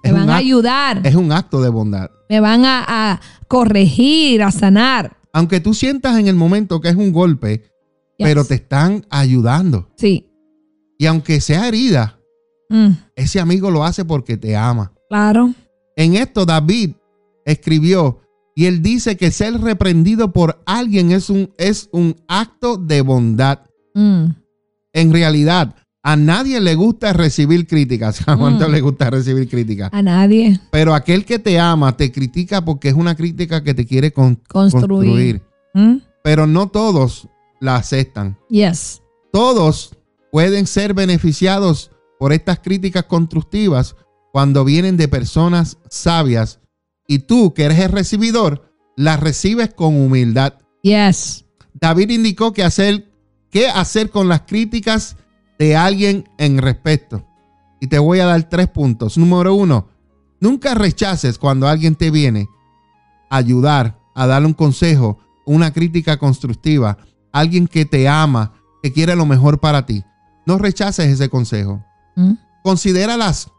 me 0.05 0.11
Es 0.11 0.15
van 0.17 0.29
a 0.31 0.37
ayudar, 0.37 1.01
es 1.05 1.15
un 1.15 1.33
acto 1.33 1.61
de 1.63 1.69
bondad. 1.71 2.11
me 2.29 2.41
van 2.41 2.65
a, 2.65 2.85
a 3.13 3.21
corregir, 3.49 4.43
a 4.43 4.51
sanar. 4.51 5.17
Aunque 5.33 5.61
tú 5.61 5.73
sientas 5.75 6.19
en 6.19 6.27
el 6.29 6.35
momento 6.37 6.81
que 6.81 6.89
es 6.91 6.97
un 6.97 7.13
golpe, 7.13 7.63
Yes. 8.19 8.29
pero 8.29 8.45
te 8.45 8.55
están 8.57 9.07
ayudando. 9.11 9.89
Sí. 9.97 10.27
Y 10.99 11.07
aunque 11.07 11.41
sea 11.41 11.67
herida, 11.69 12.17
Mm, 12.73 12.91
ese 13.17 13.41
amigo 13.41 13.69
lo 13.71 13.83
hace 13.85 14.05
porque 14.05 14.37
te 14.37 14.55
ama. 14.57 14.93
claro. 15.09 15.53
En 15.97 16.15
esto 16.15 16.47
David 16.47 16.93
escribió 17.45 18.21
y 18.61 18.67
él 18.67 18.83
dice 18.83 19.17
que 19.17 19.31
ser 19.31 19.59
reprendido 19.61 20.33
por 20.33 20.63
alguien 20.67 21.13
es 21.13 21.31
un, 21.31 21.51
es 21.57 21.89
un 21.93 22.15
acto 22.29 22.77
de 22.77 23.01
bondad. 23.01 23.61
Mm, 23.95 24.25
En 24.93 25.13
realidad, 25.13 25.75
a 26.03 26.17
nadie 26.17 26.61
le 26.61 26.75
gusta 26.75 27.13
recibir 27.15 27.67
críticas. 27.67 28.21
¿A 28.29 28.37
cuánto 28.37 28.69
Mm. 28.69 28.73
le 28.73 28.81
gusta 28.83 29.09
recibir 29.09 29.49
críticas? 29.49 29.89
a 29.93 30.03
nadie. 30.03 30.61
Pero 30.71 30.95
aquel 30.95 31.25
que 31.25 31.39
te 31.39 31.59
ama 31.59 31.97
te 31.97 32.11
critica 32.13 32.63
porque 32.65 32.89
es 32.89 32.95
una 32.95 33.15
crítica 33.15 33.63
que 33.65 33.73
te 33.73 33.87
quiere 33.87 34.13
con- 34.13 34.35
Construir. 34.49 34.89
construir. 34.89 35.43
Mm, 35.75 35.97
Pero 36.23 36.47
no 36.47 36.69
todos 36.69 37.29
la 37.61 37.77
aceptan. 37.77 38.37
yes. 38.51 39.01
Todos 39.33 39.97
pueden 40.33 40.67
ser 40.67 40.93
beneficiados 40.93 41.91
por 42.19 42.33
estas 42.35 42.59
críticas 42.59 43.05
constructivas 43.05 43.97
cuando 44.33 44.65
vienen 44.65 44.97
de 44.97 45.09
personas 45.09 45.79
sabias 45.89 46.60
y 47.11 47.19
tú, 47.19 47.53
que 47.55 47.65
eres 47.65 47.81
el 47.81 47.91
recibidor, 47.91 48.73
las 48.95 49.19
recibes 49.19 49.75
con 49.75 50.01
humildad. 50.01 50.55
Yes. 50.83 51.45
David 51.75 52.09
indicó 52.11 52.53
que 52.53 52.63
hacer, 52.63 53.11
qué 53.51 53.67
hacer 53.67 54.11
con 54.11 54.29
las 54.29 54.43
críticas 54.43 55.17
de 55.59 55.75
alguien 55.75 56.29
en 56.39 56.59
respeto. 56.59 57.27
Y 57.81 57.89
te 57.89 57.99
voy 57.99 58.21
a 58.21 58.27
dar 58.27 58.49
tres 58.49 58.69
puntos. 58.69 59.19
Número 59.19 59.57
uno, 59.57 59.89
nunca 60.39 60.75
rechaces 60.75 61.37
cuando 61.37 61.67
alguien 61.67 61.97
te 61.97 62.13
viene 62.13 62.47
a 63.29 63.39
ayudar, 63.39 63.99
a 64.15 64.29
darle 64.29 64.47
un 64.47 64.55
consejo, 64.55 65.19
una 65.47 65.73
crítica 65.73 66.17
constructiva, 66.17 66.97
alguien 67.33 67.67
que 67.67 67.87
te 67.87 68.09
ama, 68.09 68.53
que 68.85 68.93
quiere 68.93 69.17
lo 69.17 69.27
mejor 69.27 69.59
para 69.59 69.85
ti. 69.85 70.05
No 70.47 70.59
rechaces 70.59 71.07
ese 71.07 71.29
consejo. 71.29 71.85
Mm, 72.15 72.35
Considéralas 72.63 73.51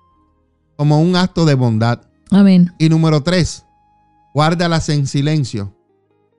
como 0.77 1.01
un 1.01 1.17
acto 1.17 1.43
de 1.43 1.55
bondad. 1.55 2.03
Amén. 2.31 2.73
Y 2.79 2.89
número 2.89 3.21
tres, 3.21 3.65
guárdalas 4.33 4.89
en 4.89 5.05
silencio 5.07 5.75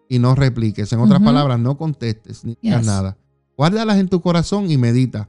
y 0.08 0.18
no 0.18 0.34
repliques. 0.34 0.92
En 0.92 1.00
otras 1.00 1.18
Ujú. 1.20 1.26
palabras, 1.26 1.58
no 1.58 1.76
contestes 1.76 2.44
ni 2.44 2.56
digas 2.60 2.80
Yes. 2.80 2.86
nada. 2.86 3.16
Guárdalas 3.56 3.98
en 3.98 4.08
tu 4.08 4.20
corazón 4.20 4.70
y 4.70 4.76
medita. 4.78 5.28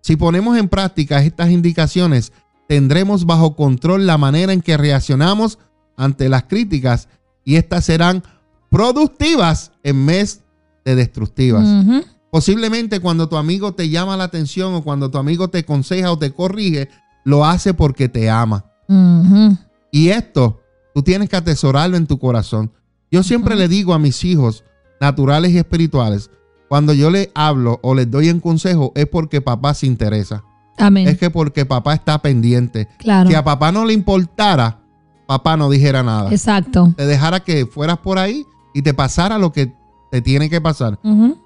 Si 0.00 0.16
ponemos 0.16 0.56
en 0.56 0.68
práctica 0.68 1.22
estas 1.22 1.50
indicaciones, 1.50 2.32
tendremos 2.68 3.26
bajo 3.26 3.56
control 3.56 4.06
la 4.06 4.18
manera 4.18 4.52
en 4.52 4.60
que 4.62 4.76
reaccionamos 4.76 5.58
ante 5.96 6.28
las 6.28 6.44
críticas 6.44 7.08
y 7.44 7.56
estas 7.56 7.84
serán 7.84 8.22
productivas 8.70 9.72
en 9.82 10.06
vez 10.06 10.42
de 10.84 10.94
destructivas. 10.94 11.66
Ujú. 11.66 12.04
Posiblemente 12.30 13.00
cuando 13.00 13.28
tu 13.28 13.36
amigo 13.36 13.72
te 13.74 13.88
llama 13.88 14.16
la 14.16 14.24
atención 14.24 14.74
o 14.74 14.82
cuando 14.84 15.10
tu 15.10 15.18
amigo 15.18 15.48
te 15.48 15.58
aconseja 15.58 16.12
o 16.12 16.18
te 16.18 16.32
corrige, 16.32 16.88
lo 17.24 17.44
hace 17.44 17.72
porque 17.74 18.08
te 18.08 18.28
ama. 18.30 18.64
Ujú. 18.88 19.56
Y 19.96 20.10
esto 20.10 20.60
tú 20.94 21.02
tienes 21.02 21.30
que 21.30 21.36
atesorarlo 21.36 21.96
en 21.96 22.06
tu 22.06 22.18
corazón. 22.18 22.70
Yo 23.10 23.22
siempre 23.22 23.56
le 23.56 23.66
digo 23.66 23.94
a 23.94 23.98
mis 23.98 24.24
hijos, 24.24 24.62
naturales 25.00 25.52
y 25.52 25.58
espirituales, 25.58 26.30
cuando 26.68 26.92
yo 26.92 27.08
les 27.08 27.30
hablo 27.34 27.80
o 27.82 27.94
les 27.94 28.10
doy 28.10 28.28
un 28.28 28.40
consejo, 28.40 28.92
es 28.94 29.06
porque 29.06 29.40
papá 29.40 29.72
se 29.72 29.86
interesa. 29.86 30.44
Amén. 30.76 31.08
Es 31.08 31.16
que 31.16 31.30
porque 31.30 31.64
papá 31.64 31.94
está 31.94 32.20
pendiente. 32.20 32.88
claro. 32.98 33.30
Si 33.30 33.34
a 33.34 33.42
papá 33.42 33.72
no 33.72 33.86
le 33.86 33.94
importara, 33.94 34.82
papá 35.26 35.56
no 35.56 35.70
dijera 35.70 36.02
nada. 36.02 36.30
Exacto. 36.30 36.92
Te 36.94 37.06
dejara 37.06 37.40
que 37.40 37.64
fueras 37.64 37.96
por 37.96 38.18
ahí 38.18 38.44
y 38.74 38.82
te 38.82 38.92
pasara 38.92 39.38
lo 39.38 39.50
que 39.50 39.72
te 40.10 40.20
tiene 40.20 40.50
que 40.50 40.60
pasar. 40.60 40.98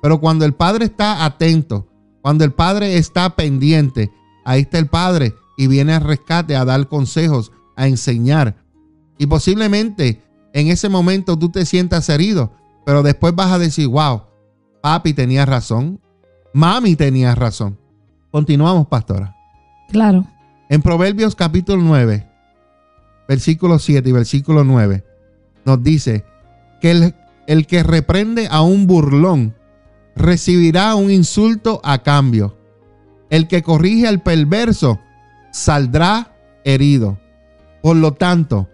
Pero 0.02 0.18
cuando 0.18 0.44
el 0.44 0.54
padre 0.54 0.86
está 0.86 1.24
atento, 1.24 1.86
cuando 2.20 2.42
el 2.42 2.52
padre 2.52 2.96
está 2.96 3.36
pendiente, 3.36 4.10
ahí 4.44 4.62
está 4.62 4.78
el 4.78 4.88
padre 4.88 5.36
y 5.56 5.68
viene 5.68 5.94
al 5.94 6.02
rescate 6.02 6.56
a 6.56 6.64
dar 6.64 6.88
consejos, 6.88 7.52
a 7.80 7.88
enseñar. 7.88 8.56
Y 9.18 9.26
posiblemente 9.26 10.22
en 10.52 10.68
ese 10.68 10.88
momento 10.88 11.38
tú 11.38 11.48
te 11.50 11.64
sientas 11.64 12.08
herido, 12.08 12.52
pero 12.84 13.02
después 13.02 13.34
vas 13.34 13.52
a 13.52 13.58
decir, 13.58 13.88
wow, 13.88 14.22
papi 14.82 15.14
tenía 15.14 15.46
razón, 15.46 16.00
mami 16.52 16.94
tenía 16.94 17.34
razón. 17.34 17.78
Continuamos, 18.30 18.86
pastora. 18.86 19.34
Claro. 19.90 20.26
En 20.68 20.82
Proverbios 20.82 21.34
capítulo 21.34 21.82
9, 21.82 22.28
versículo 23.26 23.78
7 23.78 24.08
y 24.08 24.12
versículo 24.12 24.62
9, 24.62 25.04
nos 25.64 25.82
dice 25.82 26.24
que 26.80 26.90
el, 26.90 27.14
el 27.46 27.66
que 27.66 27.82
reprende 27.82 28.46
a 28.50 28.60
un 28.60 28.86
burlón 28.86 29.54
recibirá 30.14 30.94
un 30.96 31.10
insulto 31.10 31.80
a 31.82 32.02
cambio. 32.02 32.56
El 33.30 33.48
que 33.48 33.62
corrige 33.62 34.06
al 34.06 34.22
perverso 34.22 35.00
saldrá 35.50 36.34
herido. 36.64 37.18
Por 37.82 37.96
lo 37.96 38.12
tanto, 38.12 38.68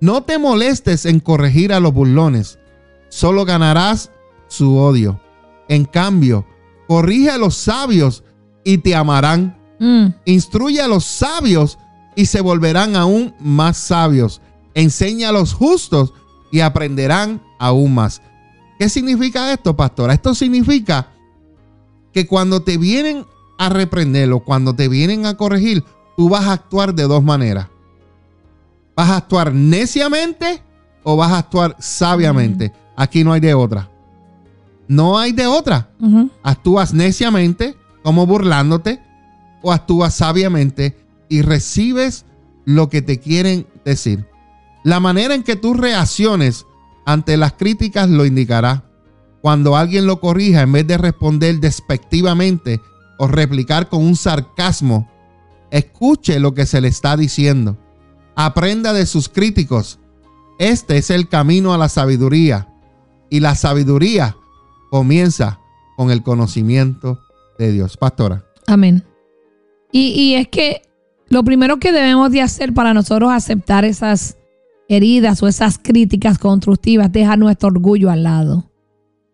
no 0.00 0.22
te 0.22 0.38
molestes 0.38 1.06
en 1.06 1.20
corregir 1.20 1.72
a 1.72 1.80
los 1.80 1.92
burlones, 1.92 2.58
solo 3.08 3.44
ganarás 3.44 4.10
su 4.48 4.76
odio. 4.76 5.20
En 5.68 5.84
cambio, 5.84 6.46
corrige 6.86 7.30
a 7.30 7.38
los 7.38 7.54
sabios 7.56 8.24
y 8.64 8.78
te 8.78 8.94
amarán. 8.94 9.56
Mm, 9.78 10.06
Instruye 10.24 10.80
a 10.80 10.88
los 10.88 11.04
sabios 11.04 11.78
y 12.16 12.26
se 12.26 12.40
volverán 12.40 12.96
aún 12.96 13.34
más 13.38 13.76
sabios. 13.76 14.40
Enseña 14.74 15.28
a 15.28 15.32
los 15.32 15.52
justos 15.52 16.12
y 16.50 16.60
aprenderán 16.60 17.42
aún 17.58 17.94
más. 17.94 18.22
¿Qué 18.78 18.88
significa 18.88 19.52
esto, 19.52 19.76
pastora? 19.76 20.14
Esto 20.14 20.34
significa 20.34 21.08
que 22.12 22.26
cuando 22.26 22.62
te 22.62 22.78
vienen 22.78 23.26
a 23.58 23.68
reprender 23.68 24.32
o 24.32 24.40
cuando 24.40 24.74
te 24.74 24.88
vienen 24.88 25.26
a 25.26 25.36
corregir, 25.36 25.84
tú 26.16 26.28
vas 26.28 26.46
a 26.46 26.52
actuar 26.52 26.94
de 26.94 27.04
dos 27.04 27.22
maneras. 27.22 27.68
¿Vas 28.98 29.10
a 29.10 29.16
actuar 29.18 29.54
neciamente 29.54 30.60
o 31.04 31.16
vas 31.16 31.30
a 31.30 31.38
actuar 31.38 31.76
sabiamente? 31.78 32.72
Aquí 32.96 33.22
no 33.22 33.32
hay 33.32 33.38
de 33.38 33.54
otra. 33.54 33.88
No 34.88 35.20
hay 35.20 35.30
de 35.30 35.46
otra 35.46 35.90
actúas 36.42 36.92
neciamente, 36.92 37.76
como 38.02 38.26
burlándote, 38.26 39.00
o 39.62 39.70
actúas 39.70 40.14
sabiamente 40.14 40.96
y 41.28 41.42
recibes 41.42 42.24
lo 42.64 42.88
que 42.88 43.00
te 43.00 43.20
quieren 43.20 43.68
decir. 43.84 44.26
La 44.82 44.98
manera 44.98 45.36
en 45.36 45.44
que 45.44 45.54
tú 45.54 45.74
reacciones 45.74 46.66
ante 47.06 47.36
las 47.36 47.52
críticas 47.52 48.08
lo 48.08 48.26
indicará. 48.26 48.82
Cuando 49.42 49.76
alguien 49.76 50.08
lo 50.08 50.18
corrija, 50.18 50.62
en 50.62 50.72
vez 50.72 50.88
de 50.88 50.98
responder 50.98 51.60
despectivamente 51.60 52.80
o 53.16 53.28
replicar 53.28 53.88
con 53.88 54.04
un 54.04 54.16
sarcasmo, 54.16 55.08
escuche 55.70 56.40
lo 56.40 56.52
que 56.52 56.66
se 56.66 56.80
le 56.80 56.88
está 56.88 57.16
diciendo. 57.16 57.78
Aprenda 58.40 58.92
de 58.92 59.04
sus 59.04 59.28
críticos. 59.28 59.98
Este 60.60 60.96
es 60.96 61.10
el 61.10 61.28
camino 61.28 61.74
a 61.74 61.78
la 61.78 61.88
sabiduría. 61.88 62.68
Y 63.30 63.40
la 63.40 63.56
sabiduría 63.56 64.36
comienza 64.92 65.58
con 65.96 66.12
el 66.12 66.22
conocimiento 66.22 67.18
de 67.58 67.72
Dios. 67.72 67.96
Pastora. 67.96 68.44
Amén. 68.68 69.04
Y, 69.90 70.10
y 70.10 70.34
es 70.36 70.46
que 70.46 70.82
lo 71.28 71.42
primero 71.42 71.80
que 71.80 71.90
debemos 71.90 72.30
de 72.30 72.40
hacer 72.40 72.72
para 72.72 72.94
nosotros 72.94 73.32
aceptar 73.32 73.84
esas 73.84 74.36
heridas 74.88 75.42
o 75.42 75.48
esas 75.48 75.76
críticas 75.76 76.38
constructivas 76.38 77.10
dejar 77.10 77.40
nuestro 77.40 77.70
orgullo 77.70 78.08
al 78.08 78.22
lado. 78.22 78.70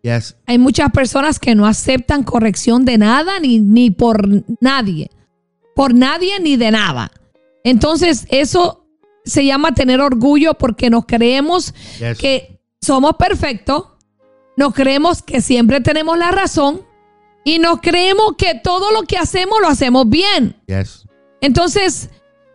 Yes. 0.01 0.35
Hay 0.47 0.57
muchas 0.57 0.89
personas 0.89 1.37
que 1.37 1.53
no 1.53 1.67
aceptan 1.67 2.23
corrección 2.23 2.85
de 2.85 2.97
nada 2.97 3.39
ni, 3.39 3.59
ni 3.59 3.91
por 3.91 4.27
nadie. 4.59 5.11
Por 5.75 5.93
nadie 5.93 6.39
ni 6.39 6.57
de 6.57 6.71
nada. 6.71 7.11
Entonces, 7.63 8.25
eso 8.31 8.84
se 9.25 9.45
llama 9.45 9.73
tener 9.73 10.01
orgullo 10.01 10.53
porque 10.55 10.89
nos 10.89 11.05
creemos 11.05 11.73
Yes. 11.99 12.17
que 12.17 12.59
somos 12.81 13.15
perfectos, 13.15 13.85
nos 14.57 14.73
creemos 14.73 15.21
que 15.21 15.41
siempre 15.41 15.81
tenemos 15.81 16.17
la 16.17 16.31
razón 16.31 16.81
y 17.43 17.59
nos 17.59 17.81
creemos 17.81 18.35
que 18.37 18.55
todo 18.63 18.91
lo 18.91 19.03
que 19.03 19.17
hacemos 19.17 19.59
lo 19.61 19.67
hacemos 19.67 20.07
bien. 20.09 20.55
Yes. 20.67 21.05
Entonces, 21.41 22.09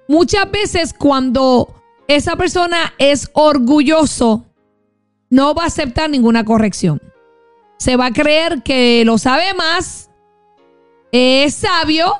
muchas 0.09 0.50
veces 0.50 0.94
cuando 0.94 1.74
esa 2.09 2.37
persona 2.37 2.94
es 2.98 3.30
orgulloso, 3.35 4.46
no 5.28 5.54
va 5.54 5.64
a 5.64 5.66
aceptar 5.66 6.11
ninguna 6.11 6.44
corrección. 6.44 7.00
Se 7.78 7.96
va 7.96 8.06
a 8.06 8.12
creer 8.12 8.62
que 8.62 9.04
lo 9.04 9.16
sabe 9.16 9.54
más, 9.54 10.11
es 11.12 11.54
sabio 11.54 12.12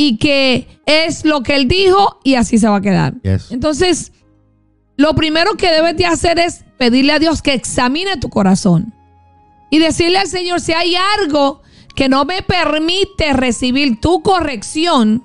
y 0.00 0.16
que 0.16 0.80
es 0.86 1.24
lo 1.24 1.42
que 1.42 1.56
él 1.56 1.66
dijo 1.66 2.20
y 2.22 2.36
así 2.36 2.56
se 2.56 2.68
va 2.68 2.76
a 2.76 2.80
quedar. 2.80 3.20
Yes. 3.22 3.50
Entonces, 3.50 4.12
lo 4.96 5.12
primero 5.16 5.56
que 5.56 5.72
debes 5.72 5.96
de 5.96 6.06
hacer 6.06 6.38
es 6.38 6.64
pedirle 6.78 7.14
a 7.14 7.18
Dios 7.18 7.42
que 7.42 7.52
examine 7.52 8.16
tu 8.16 8.28
corazón 8.30 8.94
y 9.72 9.80
decirle 9.80 10.18
al 10.18 10.28
Señor 10.28 10.60
si 10.60 10.72
hay 10.72 10.94
algo 11.18 11.62
que 11.96 12.08
no 12.08 12.24
me 12.24 12.42
permite 12.42 13.32
recibir 13.32 14.00
tu 14.00 14.22
corrección, 14.22 15.24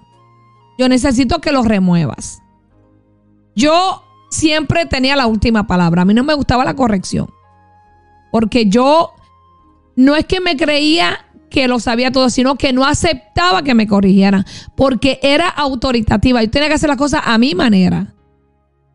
yo 0.79 0.89
necesito 0.89 1.39
que 1.39 1.51
lo 1.51 1.61
remuevas. 1.61 2.41
Yo 3.55 4.01
siempre 4.31 4.87
tenía 4.87 5.15
la 5.15 5.27
última 5.27 5.67
palabra. 5.67 6.01
A 6.01 6.05
mí 6.05 6.15
no 6.15 6.23
me 6.23 6.33
gustaba 6.33 6.65
la 6.65 6.75
corrección. 6.75 7.29
Porque 8.31 8.65
yo 8.65 9.11
no 9.95 10.15
es 10.15 10.25
que 10.25 10.39
me 10.39 10.57
creía 10.57 11.27
que 11.53 11.67
lo 11.67 11.79
sabía 11.79 12.11
todo, 12.11 12.31
sino 12.31 12.55
que 12.55 12.73
no 12.73 12.83
aceptaba 12.83 13.61
que 13.61 13.75
me 13.75 13.85
corrigieran. 13.85 14.43
Porque 14.75 15.19
era 15.21 15.47
autoritativa. 15.47 16.41
Yo 16.41 16.49
tenía 16.49 16.67
que 16.67 16.73
hacer 16.73 16.89
las 16.89 16.97
cosas 16.97 17.21
a 17.23 17.37
mi 17.37 17.53
manera. 17.53 18.15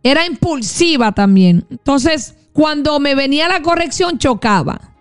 Era 0.02 0.26
impulsiva 0.26 1.12
también. 1.12 1.64
Entonces, 1.70 2.34
cuando 2.52 2.98
me 2.98 3.14
venía 3.14 3.46
la 3.46 3.62
corrección, 3.62 4.18
chocaba. 4.18 4.96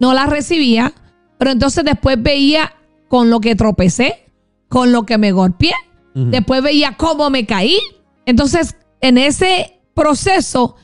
No 0.00 0.14
la 0.14 0.26
recibía. 0.26 0.92
Pero 1.38 1.52
entonces 1.52 1.84
después 1.84 2.20
veía 2.20 2.72
con 3.06 3.30
lo 3.30 3.38
que 3.40 3.54
tropecé, 3.54 4.32
con 4.68 4.90
lo 4.90 5.06
que 5.06 5.16
me 5.16 5.30
golpeé. 5.30 5.74
Después 6.14 6.60
veía 6.60 6.96
cómo 6.96 7.30
me 7.30 7.46
caí. 7.46 7.78
Entonces, 8.26 8.76
en 9.00 9.18
ese 9.18 9.80
proceso, 9.94 10.74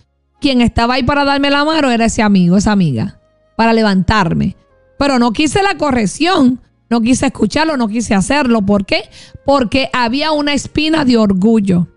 quien 0.41 0.61
estaba 0.61 0.95
ahí 0.95 1.03
para 1.03 1.25
darme 1.25 1.51
la 1.51 1.65
mano 1.65 1.91
era 1.91 2.05
ese 2.05 2.23
amigo, 2.23 2.57
esa 2.57 2.71
amiga, 2.71 3.21
para 3.57 3.73
levantarme. 3.73 4.57
Pero 5.01 5.19
no 5.19 5.33
quise 5.33 5.63
la 5.63 5.79
corrección, 5.79 6.61
no 6.91 7.01
quise 7.01 7.25
escucharlo, 7.25 7.79
no 7.79 7.89
quise 7.89 8.15
hacerlo. 8.15 8.61
¿Por 8.61 8.85
qué? 8.85 9.09
Porque 9.47 9.89
había 9.95 10.33
una 10.33 10.53
espina 10.53 11.07
de 11.07 11.17
orgullo. 11.17 11.89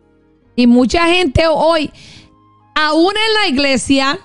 Y 0.56 0.68
mucha 0.68 1.08
gente 1.08 1.44
hoy, 1.50 1.92
aún 2.74 3.12
en 3.12 3.34
la 3.42 3.48
iglesia, 3.50 4.20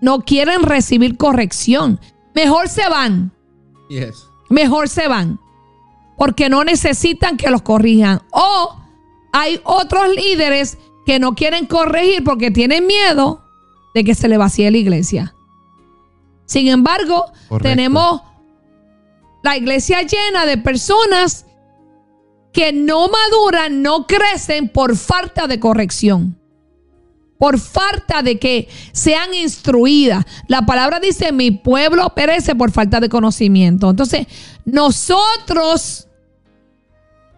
no 0.00 0.20
quieren 0.20 0.62
recibir 0.62 1.16
corrección. 1.16 1.98
Mejor 2.32 2.68
se 2.68 2.88
van. 2.88 3.32
Yes. 3.88 4.24
Mejor 4.50 4.88
se 4.88 5.08
van. 5.08 5.40
Porque 6.16 6.48
no 6.48 6.62
necesitan 6.62 7.36
que 7.36 7.50
los 7.50 7.62
corrijan. 7.62 8.20
O 8.30 8.76
hay 9.32 9.60
otros 9.64 10.14
líderes 10.14 10.78
que 11.04 11.18
no 11.18 11.34
quieren 11.34 11.66
corregir 11.66 12.22
porque 12.22 12.52
tienen 12.52 12.86
miedo 12.86 13.42
de 13.96 14.04
que 14.04 14.14
se 14.14 14.28
le 14.28 14.36
vacíe 14.36 14.70
la 14.70 14.78
iglesia. 14.78 15.34
Sin 16.46 16.68
embargo, 16.68 17.26
Correcto. 17.48 17.68
tenemos 17.68 18.22
la 19.42 19.56
iglesia 19.56 20.02
llena 20.02 20.46
de 20.46 20.58
personas 20.58 21.46
que 22.52 22.72
no 22.72 23.08
maduran, 23.08 23.82
no 23.82 24.06
crecen 24.06 24.68
por 24.68 24.96
falta 24.96 25.46
de 25.46 25.58
corrección. 25.60 26.38
Por 27.36 27.58
falta 27.58 28.22
de 28.22 28.38
que 28.38 28.68
sean 28.92 29.34
instruidas. 29.34 30.24
La 30.46 30.64
palabra 30.64 31.00
dice, 31.00 31.32
mi 31.32 31.50
pueblo 31.50 32.14
perece 32.14 32.54
por 32.54 32.70
falta 32.70 33.00
de 33.00 33.08
conocimiento. 33.08 33.90
Entonces, 33.90 34.28
nosotros, 34.64 36.06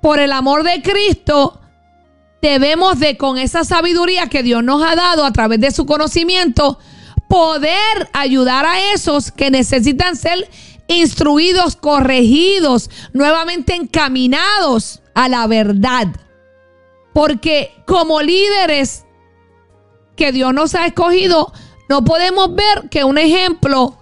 por 0.02 0.20
el 0.20 0.32
amor 0.32 0.62
de 0.64 0.82
Cristo, 0.82 1.58
debemos 2.42 3.00
de, 3.00 3.16
con 3.16 3.38
esa 3.38 3.64
sabiduría 3.64 4.28
que 4.28 4.42
Dios 4.42 4.62
nos 4.62 4.82
ha 4.82 4.94
dado 4.94 5.24
a 5.24 5.32
través 5.32 5.60
de 5.60 5.70
su 5.70 5.86
conocimiento, 5.86 6.78
poder 7.28 8.08
ayudar 8.12 8.64
a 8.66 8.92
esos 8.92 9.30
que 9.30 9.50
necesitan 9.50 10.16
ser 10.16 10.48
instruidos, 10.88 11.76
corregidos, 11.76 12.90
nuevamente 13.12 13.74
encaminados 13.74 15.02
a 15.14 15.28
la 15.28 15.46
verdad. 15.46 16.08
Porque 17.12 17.72
como 17.86 18.20
líderes 18.20 19.04
que 20.16 20.32
Dios 20.32 20.52
nos 20.54 20.74
ha 20.74 20.86
escogido, 20.86 21.52
no 21.88 22.04
podemos 22.04 22.54
ver 22.54 22.88
que 22.90 23.04
un 23.04 23.18
ejemplo, 23.18 23.96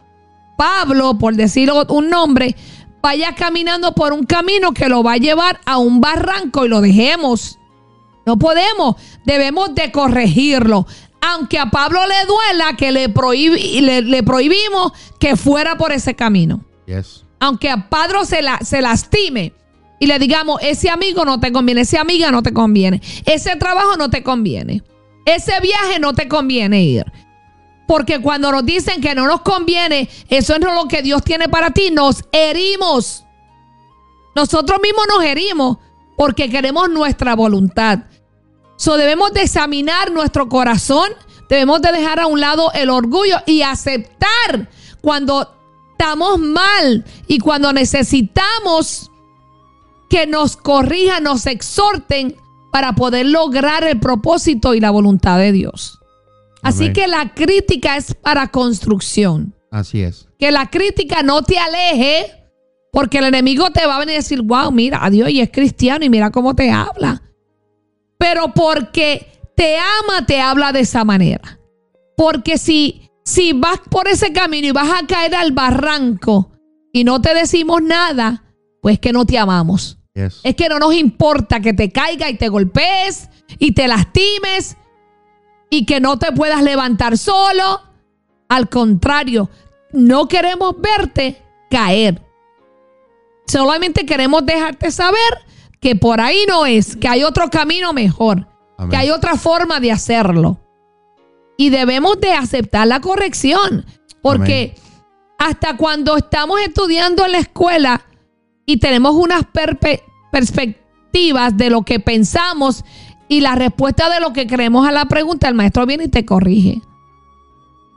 Pablo, 0.56 1.18
por 1.18 1.34
decirlo 1.34 1.84
un 1.88 2.08
nombre, 2.08 2.56
vaya 3.02 3.34
caminando 3.34 3.94
por 3.94 4.12
un 4.12 4.24
camino 4.24 4.72
que 4.72 4.88
lo 4.88 5.02
va 5.02 5.12
a 5.12 5.18
llevar 5.18 5.60
a 5.66 5.78
un 5.78 6.00
barranco 6.00 6.64
y 6.64 6.68
lo 6.68 6.80
dejemos. 6.80 7.58
No 8.26 8.38
podemos, 8.38 8.96
debemos 9.26 9.74
de 9.74 9.92
corregirlo. 9.92 10.86
Aunque 11.26 11.58
a 11.58 11.70
Pablo 11.70 12.00
le 12.06 12.26
duela 12.26 12.76
que 12.76 12.92
le, 12.92 13.12
prohibi- 13.12 13.80
le, 13.80 14.02
le 14.02 14.22
prohibimos 14.22 14.92
que 15.18 15.36
fuera 15.36 15.76
por 15.76 15.90
ese 15.92 16.14
camino. 16.14 16.62
Yes. 16.86 17.24
Aunque 17.40 17.70
a 17.70 17.88
Pablo 17.88 18.24
se, 18.24 18.42
la, 18.42 18.58
se 18.58 18.82
lastime 18.82 19.52
y 20.00 20.06
le 20.06 20.18
digamos, 20.18 20.60
ese 20.62 20.90
amigo 20.90 21.24
no 21.24 21.40
te 21.40 21.50
conviene, 21.52 21.80
esa 21.82 22.00
amiga 22.00 22.30
no 22.30 22.42
te 22.42 22.52
conviene, 22.52 23.00
ese 23.24 23.56
trabajo 23.56 23.96
no 23.96 24.10
te 24.10 24.22
conviene, 24.22 24.82
ese 25.24 25.58
viaje 25.60 25.98
no 25.98 26.12
te 26.12 26.28
conviene 26.28 26.82
ir. 26.82 27.04
Porque 27.86 28.20
cuando 28.20 28.50
nos 28.50 28.64
dicen 28.64 29.00
que 29.00 29.14
no 29.14 29.26
nos 29.26 29.40
conviene, 29.42 30.08
eso 30.28 30.58
no 30.58 30.68
es 30.70 30.74
lo 30.74 30.88
que 30.88 31.02
Dios 31.02 31.22
tiene 31.22 31.48
para 31.48 31.70
ti, 31.70 31.90
nos 31.90 32.24
herimos. 32.32 33.24
Nosotros 34.34 34.78
mismos 34.82 35.04
nos 35.14 35.24
herimos 35.24 35.78
porque 36.16 36.48
queremos 36.50 36.88
nuestra 36.90 37.34
voluntad. 37.34 38.00
So, 38.84 38.98
debemos 38.98 39.32
de 39.32 39.40
examinar 39.40 40.12
nuestro 40.12 40.50
corazón, 40.50 41.08
debemos 41.48 41.80
de 41.80 41.90
dejar 41.90 42.20
a 42.20 42.26
un 42.26 42.38
lado 42.38 42.70
el 42.74 42.90
orgullo 42.90 43.38
y 43.46 43.62
aceptar 43.62 44.68
cuando 45.00 45.50
estamos 45.92 46.38
mal 46.38 47.02
y 47.26 47.38
cuando 47.38 47.72
necesitamos 47.72 49.10
que 50.10 50.26
nos 50.26 50.58
corrijan, 50.58 51.22
nos 51.22 51.46
exhorten 51.46 52.36
para 52.72 52.94
poder 52.94 53.24
lograr 53.24 53.84
el 53.84 53.98
propósito 53.98 54.74
y 54.74 54.80
la 54.80 54.90
voluntad 54.90 55.38
de 55.38 55.52
Dios. 55.52 55.98
Así 56.60 56.82
Amén. 56.82 56.92
que 56.92 57.06
la 57.06 57.32
crítica 57.32 57.96
es 57.96 58.12
para 58.12 58.48
construcción. 58.48 59.54
Así 59.70 60.02
es. 60.02 60.28
Que 60.38 60.50
la 60.50 60.68
crítica 60.68 61.22
no 61.22 61.40
te 61.40 61.56
aleje, 61.56 62.26
porque 62.92 63.16
el 63.16 63.24
enemigo 63.24 63.70
te 63.70 63.86
va 63.86 63.96
a 63.96 64.00
venir 64.00 64.16
a 64.16 64.18
decir, 64.18 64.42
wow, 64.42 64.70
mira, 64.70 65.02
a 65.02 65.08
Dios 65.08 65.30
y 65.30 65.40
es 65.40 65.48
cristiano 65.50 66.04
y 66.04 66.10
mira 66.10 66.30
cómo 66.30 66.54
te 66.54 66.70
habla. 66.70 67.22
Pero 68.18 68.54
porque 68.54 69.32
te 69.54 69.76
ama, 69.78 70.26
te 70.26 70.40
habla 70.40 70.72
de 70.72 70.80
esa 70.80 71.04
manera. 71.04 71.58
Porque 72.16 72.58
si, 72.58 73.10
si 73.24 73.52
vas 73.52 73.80
por 73.90 74.08
ese 74.08 74.32
camino 74.32 74.68
y 74.68 74.72
vas 74.72 74.90
a 74.90 75.06
caer 75.06 75.34
al 75.34 75.52
barranco 75.52 76.52
y 76.92 77.04
no 77.04 77.20
te 77.20 77.34
decimos 77.34 77.82
nada, 77.82 78.44
pues 78.80 78.98
que 78.98 79.12
no 79.12 79.24
te 79.24 79.38
amamos. 79.38 79.98
Yes. 80.14 80.40
Es 80.44 80.54
que 80.54 80.68
no 80.68 80.78
nos 80.78 80.94
importa 80.94 81.60
que 81.60 81.72
te 81.72 81.90
caiga 81.90 82.30
y 82.30 82.36
te 82.36 82.48
golpees 82.48 83.28
y 83.58 83.72
te 83.72 83.88
lastimes 83.88 84.76
y 85.70 85.86
que 85.86 86.00
no 86.00 86.18
te 86.18 86.32
puedas 86.32 86.62
levantar 86.62 87.18
solo. 87.18 87.80
Al 88.48 88.68
contrario, 88.68 89.50
no 89.92 90.28
queremos 90.28 90.80
verte 90.80 91.42
caer. 91.70 92.22
Solamente 93.46 94.06
queremos 94.06 94.46
dejarte 94.46 94.90
saber 94.90 95.18
que 95.84 95.94
por 95.96 96.18
ahí 96.18 96.46
no 96.48 96.64
es, 96.64 96.96
que 96.96 97.06
hay 97.08 97.24
otro 97.24 97.50
camino 97.50 97.92
mejor, 97.92 98.48
Amén. 98.78 98.90
que 98.90 98.96
hay 98.96 99.10
otra 99.10 99.36
forma 99.36 99.80
de 99.80 99.92
hacerlo. 99.92 100.58
Y 101.58 101.68
debemos 101.68 102.18
de 102.22 102.32
aceptar 102.32 102.86
la 102.86 103.02
corrección, 103.02 103.84
porque 104.22 104.74
hasta 105.38 105.76
cuando 105.76 106.16
estamos 106.16 106.58
estudiando 106.62 107.26
en 107.26 107.32
la 107.32 107.38
escuela 107.38 108.00
y 108.64 108.78
tenemos 108.78 109.14
unas 109.14 109.42
perpe- 109.42 110.00
perspectivas 110.32 111.54
de 111.54 111.68
lo 111.68 111.82
que 111.82 112.00
pensamos 112.00 112.82
y 113.28 113.42
la 113.42 113.54
respuesta 113.54 114.08
de 114.08 114.20
lo 114.20 114.32
que 114.32 114.46
creemos 114.46 114.88
a 114.88 114.90
la 114.92 115.04
pregunta, 115.04 115.48
el 115.48 115.54
maestro 115.54 115.84
viene 115.84 116.04
y 116.04 116.08
te 116.08 116.24
corrige. 116.24 116.80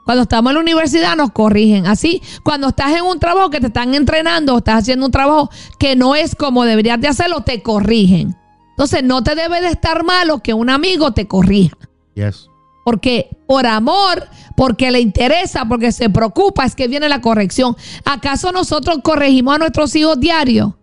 Cuando 0.08 0.22
estamos 0.22 0.52
en 0.52 0.54
la 0.54 0.62
universidad 0.62 1.16
nos 1.18 1.32
corrigen. 1.32 1.86
Así, 1.86 2.22
cuando 2.42 2.68
estás 2.68 2.96
en 2.96 3.04
un 3.04 3.18
trabajo 3.18 3.50
que 3.50 3.60
te 3.60 3.66
están 3.66 3.94
entrenando 3.94 4.54
o 4.54 4.56
estás 4.56 4.76
haciendo 4.76 5.04
un 5.04 5.12
trabajo 5.12 5.50
que 5.78 5.96
no 5.96 6.14
es 6.14 6.34
como 6.34 6.64
deberías 6.64 6.98
de 6.98 7.08
hacerlo, 7.08 7.42
te 7.42 7.62
corrigen. 7.62 8.34
Entonces 8.70 9.04
no 9.04 9.22
te 9.22 9.34
debe 9.34 9.60
de 9.60 9.68
estar 9.68 10.04
malo 10.04 10.38
que 10.38 10.54
un 10.54 10.70
amigo 10.70 11.12
te 11.12 11.28
corrija. 11.28 11.76
Yes. 12.14 12.48
Porque 12.86 13.36
por 13.46 13.66
amor, 13.66 14.26
porque 14.56 14.90
le 14.90 15.00
interesa, 15.00 15.66
porque 15.66 15.92
se 15.92 16.08
preocupa, 16.08 16.64
es 16.64 16.74
que 16.74 16.88
viene 16.88 17.10
la 17.10 17.20
corrección. 17.20 17.76
¿Acaso 18.06 18.50
nosotros 18.50 19.00
corregimos 19.04 19.56
a 19.56 19.58
nuestros 19.58 19.94
hijos 19.94 20.18
diario? 20.18 20.78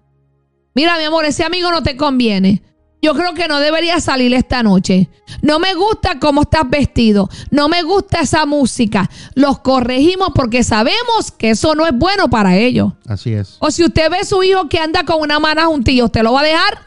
Mira, 0.76 1.00
mi 1.00 1.04
amor, 1.06 1.26
ese 1.26 1.44
amigo 1.44 1.72
no 1.72 1.82
te 1.82 1.98
conviene. 1.98 2.62
Yo 3.06 3.14
creo 3.14 3.36
que 3.36 3.48
no 3.48 3.60
deberías 3.60 4.04
salir 4.04 4.34
esta 4.34 4.64
noche. 4.64 5.12
No 5.44 5.60
me 5.60 5.76
gusta 5.76 6.18
cómo 6.20 6.42
estás 6.42 6.68
vestido. 6.68 7.30
No 7.52 7.70
me 7.70 7.84
gusta 7.84 8.22
esa 8.22 8.48
música. 8.48 9.12
Los 9.36 9.60
corregimos 9.60 10.30
porque 10.34 10.64
sabemos 10.64 11.30
que 11.38 11.52
eso 11.52 11.76
no 11.76 11.86
es 11.86 11.94
bueno 11.94 12.32
para 12.32 12.58
ellos. 12.58 12.94
Así 13.08 13.32
es. 13.32 13.58
O 13.60 13.70
si 13.70 13.84
usted 13.84 14.10
ve 14.10 14.22
a 14.22 14.24
su 14.24 14.42
hijo 14.42 14.68
que 14.70 14.80
anda 14.80 15.04
con 15.04 15.22
una 15.22 15.38
mano 15.38 15.68
juntillo, 15.68 16.06
¿usted 16.06 16.24
lo 16.24 16.34
va 16.34 16.40
a 16.40 16.46
dejar? 16.46 16.86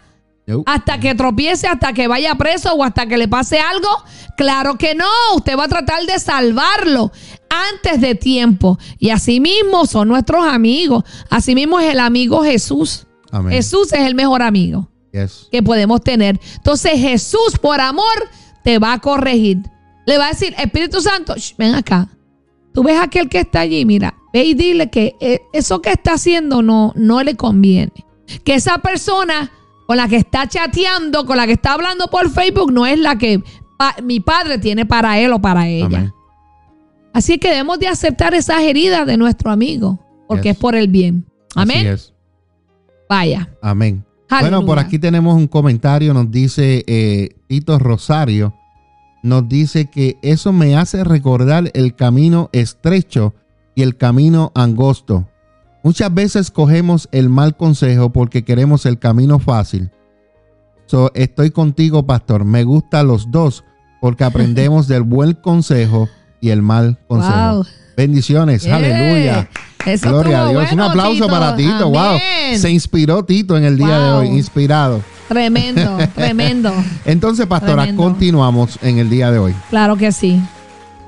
No. 0.49 0.65
hasta 0.67 0.99
que 0.99 1.15
tropiece, 1.15 1.69
hasta 1.69 1.93
que 1.93 2.09
vaya 2.09 2.35
preso 2.35 2.73
o 2.73 2.83
hasta 2.83 3.07
que 3.07 3.17
le 3.17 3.29
pase 3.29 3.61
algo? 3.61 3.89
Claro 4.37 4.77
que 4.77 4.97
no, 4.97 5.07
usted 5.37 5.57
va 5.57 5.65
a 5.65 5.69
tratar 5.69 6.03
de 6.05 6.19
salvarlo 6.19 7.13
antes 7.49 8.01
de 8.01 8.17
tiempo. 8.17 8.77
Y 8.99 9.11
así 9.11 9.39
mismo 9.39 9.87
son 9.87 10.09
nuestros 10.09 10.45
amigos, 10.45 11.05
así 11.31 11.55
mismo 11.55 11.79
es 11.79 11.93
el 11.93 12.01
amigo 12.01 12.43
Jesús. 12.43 13.07
Amén. 13.31 13.53
Jesús 13.53 13.93
es 13.93 14.01
el 14.01 14.17
mejor 14.17 14.43
amigo 14.43 14.89
Yes. 15.23 15.49
que 15.51 15.63
podemos 15.63 16.01
tener. 16.03 16.39
Entonces 16.57 16.93
Jesús 17.01 17.59
por 17.61 17.81
amor 17.81 18.05
te 18.65 18.79
va 18.79 18.95
a 18.95 18.99
corregir. 19.01 19.59
Le 20.07 20.19
va 20.19 20.27
a 20.27 20.31
decir, 20.31 20.55
Espíritu 20.59 21.01
Santo, 21.01 21.35
"Shh, 21.37 21.55
ven 21.59 21.75
acá. 21.75 22.09
Tú 22.73 22.83
ves 22.83 22.97
a 22.97 23.05
aquel 23.05 23.29
que 23.29 23.41
está 23.41 23.61
allí, 23.61 23.85
mira, 23.85 24.15
ve 24.33 24.45
y 24.45 24.55
dile 24.55 24.89
que 24.91 25.17
eh, 25.21 25.41
eso 25.53 25.81
que 25.83 25.91
está 25.91 26.15
haciendo 26.15 26.63
no, 26.63 26.93
no 26.97 27.23
le 27.23 27.35
conviene. 27.37 27.93
Que 28.45 28.55
esa 28.55 28.79
persona 28.79 29.51
con 29.87 29.97
la 29.97 30.07
que 30.07 30.17
está 30.17 30.47
chateando, 30.47 31.25
con 31.27 31.37
la 31.39 31.47
que 31.47 31.55
está 31.55 31.73
hablando 31.73 32.09
por 32.09 32.31
Facebook, 32.31 32.71
no 32.73 32.87
es 32.87 32.99
la 32.99 33.17
que 33.17 33.43
pa- 33.79 33.97
mi 34.03 34.21
padre 34.21 34.59
tiene 34.59 34.85
para 34.87 35.19
él 35.19 35.33
o 35.33 35.41
para 35.41 35.67
ella. 35.67 35.87
Amén. 35.87 36.13
Así 37.15 37.39
que 37.39 37.49
debemos 37.49 37.79
de 37.79 37.89
aceptar 37.89 38.35
esas 38.35 38.61
heridas 38.63 39.07
de 39.07 39.17
nuestro 39.17 39.51
amigo, 39.51 39.99
porque 40.29 40.51
Yes. 40.51 40.57
es 40.57 40.59
por 40.61 40.75
el 40.77 40.89
bien. 40.89 41.25
Así 41.57 41.73
Amén. 41.73 41.87
es. 41.87 42.13
Vaya. 43.09 43.49
Amén. 43.63 44.05
Bueno, 44.29 44.65
por 44.65 44.79
aquí 44.79 44.99
tenemos 44.99 45.35
un 45.35 45.47
comentario, 45.47 46.13
nos 46.13 46.31
dice 46.31 46.85
eh, 46.87 47.37
Tito 47.47 47.79
Rosario, 47.79 48.55
nos 49.23 49.49
dice 49.49 49.87
que 49.87 50.19
eso 50.23 50.53
me 50.53 50.77
hace 50.77 51.03
recordar 51.05 51.71
el 51.75 51.95
camino 51.95 52.51
estrecho 52.53 53.35
y 53.75 53.83
el 53.83 53.97
camino 53.97 54.53
angosto. 54.55 55.27
Muchas 55.83 56.13
veces 56.13 56.51
cogemos 56.51 57.09
el 57.13 57.29
mal 57.29 57.57
consejo 57.57 58.11
porque 58.11 58.45
queremos 58.45 58.85
el 58.87 58.99
camino 58.99 59.39
fácil. 59.39 59.91
So, 60.87 61.11
estoy 61.15 61.51
contigo, 61.51 62.07
pastor. 62.07 62.45
Me 62.45 62.65
gustan 62.65 63.07
los 63.07 63.31
dos 63.31 63.65
porque 64.01 64.25
aprendemos 64.25 64.89
del 64.89 65.03
buen 65.03 65.35
consejo 65.35 66.09
y 66.41 66.51
el 66.51 66.63
mal 66.63 66.99
consejo. 67.09 67.55
Wow. 67.55 67.65
Bendiciones, 67.99 68.63
Yeah. 68.63 68.77
aleluya. 68.77 69.49
Eso 69.85 70.09
Gloria 70.09 70.43
a 70.45 70.49
Dios. 70.51 70.63
bueno, 70.69 70.85
Un 70.85 70.91
aplauso 70.91 71.13
Tito. 71.25 71.29
para 71.29 71.57
Tito. 71.57 71.91
Wow. 71.91 72.19
Se 72.57 72.71
inspiró 72.71 73.25
Tito 73.25 73.57
en 73.57 73.65
el 73.65 73.77
día 73.77 73.99
de 73.99 74.11
hoy, 74.13 74.29
inspirado. 74.29 75.03
Tremendo, 75.29 75.99
tremendo. 76.15 76.73
Entonces, 77.05 77.47
pastora, 77.47 77.83
Tremendo. 77.83 78.03
continuamos 78.05 78.79
en 78.83 78.99
el 78.99 79.11
día 79.11 79.33
de 79.33 79.41
hoy. 79.41 79.55
Claro 79.71 79.97
que 79.97 80.13
sí. 80.13 80.41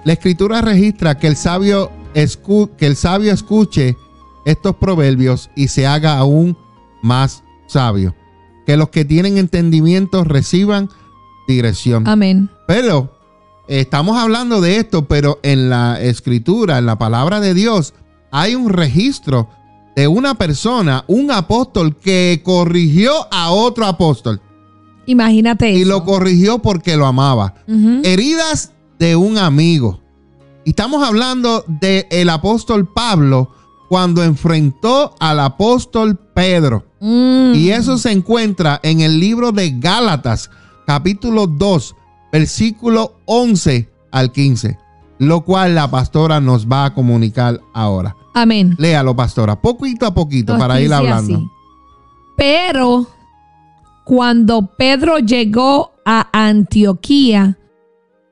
La 0.04 0.14
escritura 0.14 0.62
registra 0.62 1.16
que 1.16 1.28
el 1.28 1.36
sabio 1.36 1.92
escu- 2.14 2.70
que 2.76 2.86
el 2.86 2.96
sabio 2.96 3.32
escuche 3.32 3.96
estos 4.44 4.74
proverbios 4.74 5.48
y 5.54 5.68
se 5.68 5.86
haga 5.86 6.16
aún 6.18 6.56
más 7.02 7.44
sabio. 7.68 8.16
Que 8.66 8.76
los 8.76 8.88
que 8.88 9.04
tienen 9.04 9.38
entendimiento 9.38 10.24
reciban 10.24 10.88
dirección. 11.46 12.08
Amén. 12.08 12.50
Pero 12.66 13.16
estamos 13.78 14.18
hablando 14.18 14.60
de 14.60 14.76
esto, 14.76 15.06
pero 15.06 15.38
en 15.42 15.70
la 15.70 16.00
escritura, 16.00 16.78
en 16.78 16.86
la 16.86 16.98
palabra 16.98 17.40
de 17.40 17.54
Dios, 17.54 17.94
hay 18.30 18.54
un 18.54 18.68
registro 18.68 19.48
de 19.96 20.08
una 20.08 20.34
persona, 20.34 21.04
un 21.06 21.30
apóstol 21.30 21.96
que 21.96 22.42
corrigió 22.44 23.12
a 23.30 23.50
otro 23.50 23.86
apóstol 23.86 24.40
Imagínate 25.06 25.72
y 25.72 25.82
eso. 25.82 25.88
lo 25.88 26.04
corrigió 26.04 26.58
porque 26.60 26.96
lo 26.96 27.06
amaba. 27.06 27.54
Heridas 28.04 28.72
de 28.98 29.16
un 29.16 29.38
amigo. 29.38 30.00
Y 30.64 30.70
estamos 30.70 31.02
hablando 31.06 31.64
del 31.66 32.28
apóstol 32.28 32.86
Pablo 32.92 33.50
cuando 33.88 34.22
enfrentó 34.22 35.14
al 35.18 35.40
apóstol 35.40 36.16
Pedro. 36.34 36.84
Mm. 37.00 37.54
Y 37.54 37.70
eso 37.70 37.98
se 37.98 38.12
encuentra 38.12 38.78
en 38.82 39.00
el 39.00 39.18
libro 39.18 39.52
de 39.52 39.74
Gálatas, 39.78 40.50
capítulo 40.86 41.46
2, 41.46 41.96
versículo 42.32 43.16
11 43.26 43.88
al 44.10 44.32
15, 44.32 44.78
lo 45.18 45.42
cual 45.42 45.74
la 45.74 45.90
pastora 45.90 46.40
nos 46.40 46.66
va 46.66 46.86
a 46.86 46.94
comunicar 46.94 47.60
ahora. 47.74 48.16
Amén. 48.34 48.74
Léalo, 48.78 49.14
pastora, 49.16 49.60
poquito 49.60 50.06
a 50.06 50.14
poquito 50.14 50.52
Nos 50.52 50.60
para 50.60 50.80
ir 50.80 50.92
hablando. 50.92 51.36
así. 51.36 51.46
Pero 52.36 53.06
cuando 54.04 54.74
Pedro 54.76 55.18
llegó 55.18 55.92
a 56.04 56.28
Antioquía, 56.32 57.58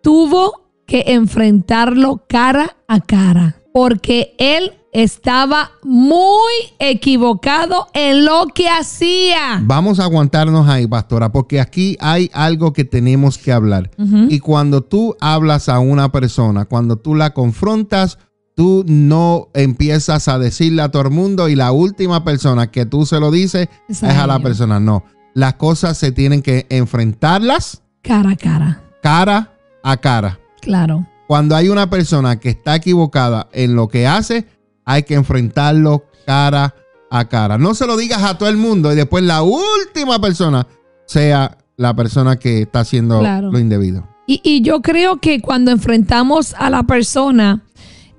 tuvo 0.02 0.62
que 0.86 1.04
enfrentarlo 1.08 2.24
cara 2.28 2.76
a 2.86 3.00
cara, 3.00 3.56
porque 3.72 4.34
él 4.38 4.77
estaba 4.92 5.72
muy 5.82 6.52
equivocado 6.78 7.88
en 7.94 8.24
lo 8.24 8.46
que 8.54 8.68
hacía. 8.68 9.60
Vamos 9.62 10.00
a 10.00 10.04
aguantarnos 10.04 10.68
ahí, 10.68 10.86
pastora, 10.86 11.30
porque 11.30 11.60
aquí 11.60 11.96
hay 12.00 12.30
algo 12.32 12.72
que 12.72 12.84
tenemos 12.84 13.38
que 13.38 13.52
hablar. 13.52 13.90
Y 14.28 14.38
cuando 14.40 14.82
tú 14.82 15.16
hablas 15.20 15.68
a 15.68 15.78
una 15.78 16.10
persona, 16.10 16.64
cuando 16.64 16.96
tú 16.96 17.14
la 17.14 17.34
confrontas, 17.34 18.18
tú 18.54 18.84
no 18.86 19.48
empiezas 19.54 20.26
a 20.28 20.38
decirle 20.38 20.82
a 20.82 20.90
todo 20.90 21.02
el 21.02 21.10
mundo 21.10 21.48
y 21.48 21.54
la 21.54 21.70
última 21.72 22.24
persona 22.24 22.70
que 22.70 22.86
tú 22.86 23.06
se 23.06 23.20
lo 23.20 23.30
dices 23.30 23.68
Es 23.88 24.02
es 24.02 24.16
a 24.16 24.26
la 24.26 24.40
persona. 24.40 24.80
No, 24.80 25.04
las 25.34 25.54
cosas 25.54 25.96
se 25.96 26.12
tienen 26.12 26.42
que 26.42 26.66
enfrentarlas 26.70 27.82
Cara 28.02 28.30
a 28.30 28.36
cara, 28.36 28.82
cara 29.02 29.52
a 29.82 29.96
cara. 29.96 30.38
claro. 30.60 31.06
Cuando 31.26 31.54
hay 31.54 31.68
una 31.68 31.90
persona 31.90 32.40
que 32.40 32.48
está 32.48 32.76
equivocada 32.76 33.48
en 33.52 33.76
lo 33.76 33.88
que 33.88 34.06
hace, 34.06 34.46
hay 34.88 35.02
que 35.02 35.14
enfrentarlo 35.14 36.04
cara 36.26 36.74
a 37.10 37.28
cara. 37.28 37.58
No 37.58 37.74
se 37.74 37.86
lo 37.86 37.96
digas 37.96 38.22
a 38.22 38.38
todo 38.38 38.48
el 38.48 38.56
mundo 38.56 38.90
y 38.92 38.96
después 38.96 39.22
la 39.22 39.42
última 39.42 40.18
persona 40.18 40.66
sea 41.06 41.58
la 41.76 41.94
persona 41.94 42.38
que 42.38 42.62
está 42.62 42.80
haciendo 42.80 43.20
Claro. 43.20 43.52
lo 43.52 43.58
indebido. 43.58 44.08
Y, 44.26 44.40
y 44.42 44.62
yo 44.62 44.80
creo 44.82 45.18
que 45.20 45.40
cuando 45.40 45.70
enfrentamos 45.70 46.54
a 46.58 46.70
la 46.70 46.82
persona, 46.84 47.62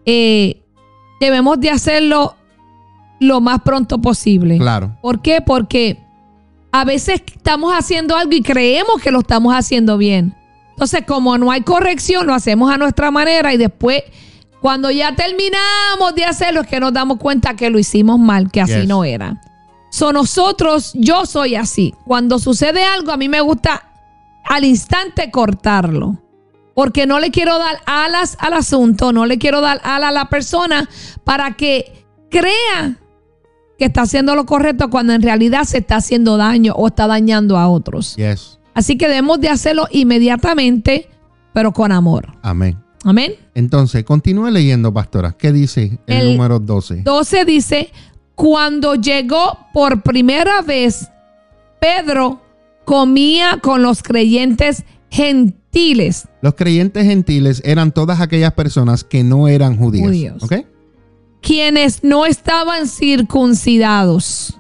eh, 0.06 0.62
debemos 1.20 1.60
de 1.60 1.70
hacerlo 1.72 2.36
lo 3.20 3.42
más 3.42 3.62
pronto 3.62 4.00
posible. 4.00 4.58
Claro. 4.58 4.96
¿Por 5.02 5.22
qué? 5.22 5.42
Porque 5.42 6.00
a 6.72 6.86
veces 6.86 7.22
estamos 7.26 7.74
haciendo 7.74 8.16
algo 8.16 8.34
y 8.34 8.42
creemos 8.44 9.02
que 9.02 9.12
lo 9.12 9.20
estamos 9.20 9.54
haciendo 9.56 9.98
bien. 9.98 10.36
Entonces, 10.72 11.04
como 11.06 11.38
no 11.38 11.52
hay 11.52 11.62
corrección, 11.62 12.26
lo 12.28 12.34
hacemos 12.34 12.72
a 12.72 12.78
nuestra 12.78 13.12
manera 13.12 13.54
y 13.54 13.58
después, 13.58 14.02
cuando 14.62 14.92
ya 14.92 15.16
terminamos 15.16 16.16
de 16.16 16.26
hacerlo, 16.26 16.62
es 16.62 16.68
que 16.68 16.80
nos 16.80 16.94
damos 16.94 17.18
cuenta 17.18 17.56
que 17.56 17.70
lo 17.70 17.80
hicimos 17.80 18.20
mal, 18.20 18.52
que 18.52 18.62
así 18.62 18.74
Yes. 18.82 18.88
no 18.88 19.04
era. 19.04 19.42
So, 19.92 20.12
nosotros, 20.14 20.92
yo 20.94 21.26
soy 21.26 21.56
así. 21.56 21.96
Cuando 22.06 22.38
sucede 22.40 22.84
algo, 22.84 23.12
a 23.12 23.18
mí 23.18 23.28
me 23.30 23.42
gusta 23.42 23.84
al 24.46 24.64
instante 24.66 25.32
cortarlo. 25.32 26.22
Porque 26.76 27.06
no 27.08 27.20
le 27.20 27.32
quiero 27.32 27.58
dar 27.58 27.80
alas 27.86 28.38
al 28.40 28.54
asunto, 28.54 29.12
no 29.12 29.26
le 29.26 29.38
quiero 29.38 29.60
dar 29.62 29.82
alas 29.84 30.10
a 30.10 30.12
la 30.14 30.30
persona 30.30 30.88
para 31.24 31.52
que 31.56 32.06
crea 32.30 32.98
que 33.78 33.86
está 33.86 34.04
haciendo 34.04 34.36
lo 34.36 34.46
correcto 34.46 34.90
cuando 34.90 35.14
en 35.14 35.22
realidad 35.22 35.64
se 35.64 35.80
está 35.80 35.98
haciendo 35.98 36.38
daño 36.38 36.74
o 36.76 36.88
está 36.88 37.08
dañando 37.08 37.58
a 37.58 37.68
otros. 37.70 38.16
Yes. 38.16 38.60
Así 38.74 38.98
que 38.98 39.08
debemos 39.08 39.42
de 39.42 39.50
hacerlo 39.50 39.88
inmediatamente, 39.92 41.10
pero 41.54 41.74
con 41.74 41.92
amor. 41.92 42.38
Amén. 42.44 42.78
Amén. 43.04 43.34
Entonces, 43.56 44.04
continúe 44.04 44.50
leyendo, 44.50 44.94
pastora. 44.94 45.36
¿Qué 45.38 45.52
dice 45.52 46.00
el, 46.08 46.18
El- 46.18 46.38
número 46.38 46.60
12? 46.60 47.04
12 47.04 47.46
dice, 47.46 47.92
cuando 48.36 48.96
llegó 48.96 49.58
por 49.74 50.02
primera 50.02 50.62
vez, 50.62 51.10
Pedro 51.80 52.42
comía 52.86 53.60
con 53.62 53.82
los 53.84 54.04
creyentes 54.04 54.84
gentiles. 55.10 56.28
Los 56.42 56.56
creyentes 56.56 57.06
gentiles 57.06 57.62
eran 57.66 57.92
todas 57.92 58.20
aquellas 58.22 58.54
personas 58.54 59.04
que 59.04 59.24
no 59.24 59.48
eran 59.48 59.78
judíos. 59.78 60.08
Judíos. 60.08 60.44
¿Ok? 60.44 60.54
quienes 61.42 62.04
no 62.04 62.26
estaban 62.26 62.86
circuncidados. 62.86 64.58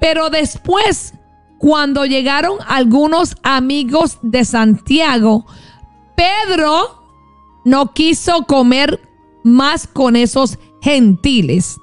Pero 0.00 0.28
después, 0.30 1.14
cuando 1.58 2.04
llegaron 2.04 2.58
algunos 2.66 3.34
amigos 3.42 4.18
de 4.22 4.44
Santiago, 4.44 5.46
Pedro 6.18 7.04
no 7.64 7.92
quiso 7.92 8.44
comer 8.46 9.00
más 9.44 9.86
con 9.86 10.16
esos 10.16 10.58
gentiles. 10.82 11.76